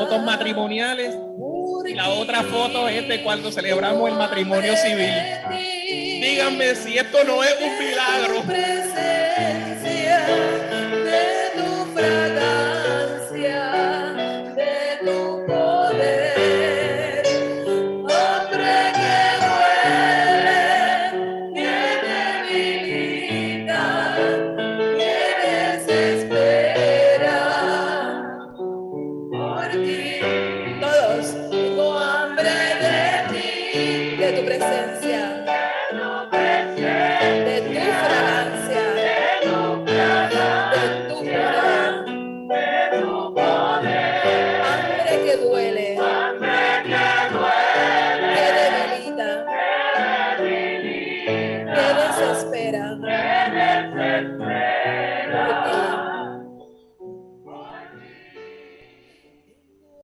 Votos 0.00 0.22
matrimoniales. 0.22 1.14
Y 1.86 1.94
la 1.94 2.08
otra 2.08 2.42
foto 2.42 2.88
es 2.88 3.06
de 3.08 3.22
cuando 3.22 3.50
celebramos 3.52 4.08
el 4.08 4.16
matrimonio 4.16 4.74
civil. 4.76 5.12
Díganme 5.50 6.74
si 6.74 6.96
esto 6.96 7.18
no 7.24 7.42
es 7.42 7.54
un 7.60 7.78
milagro. 7.78 8.42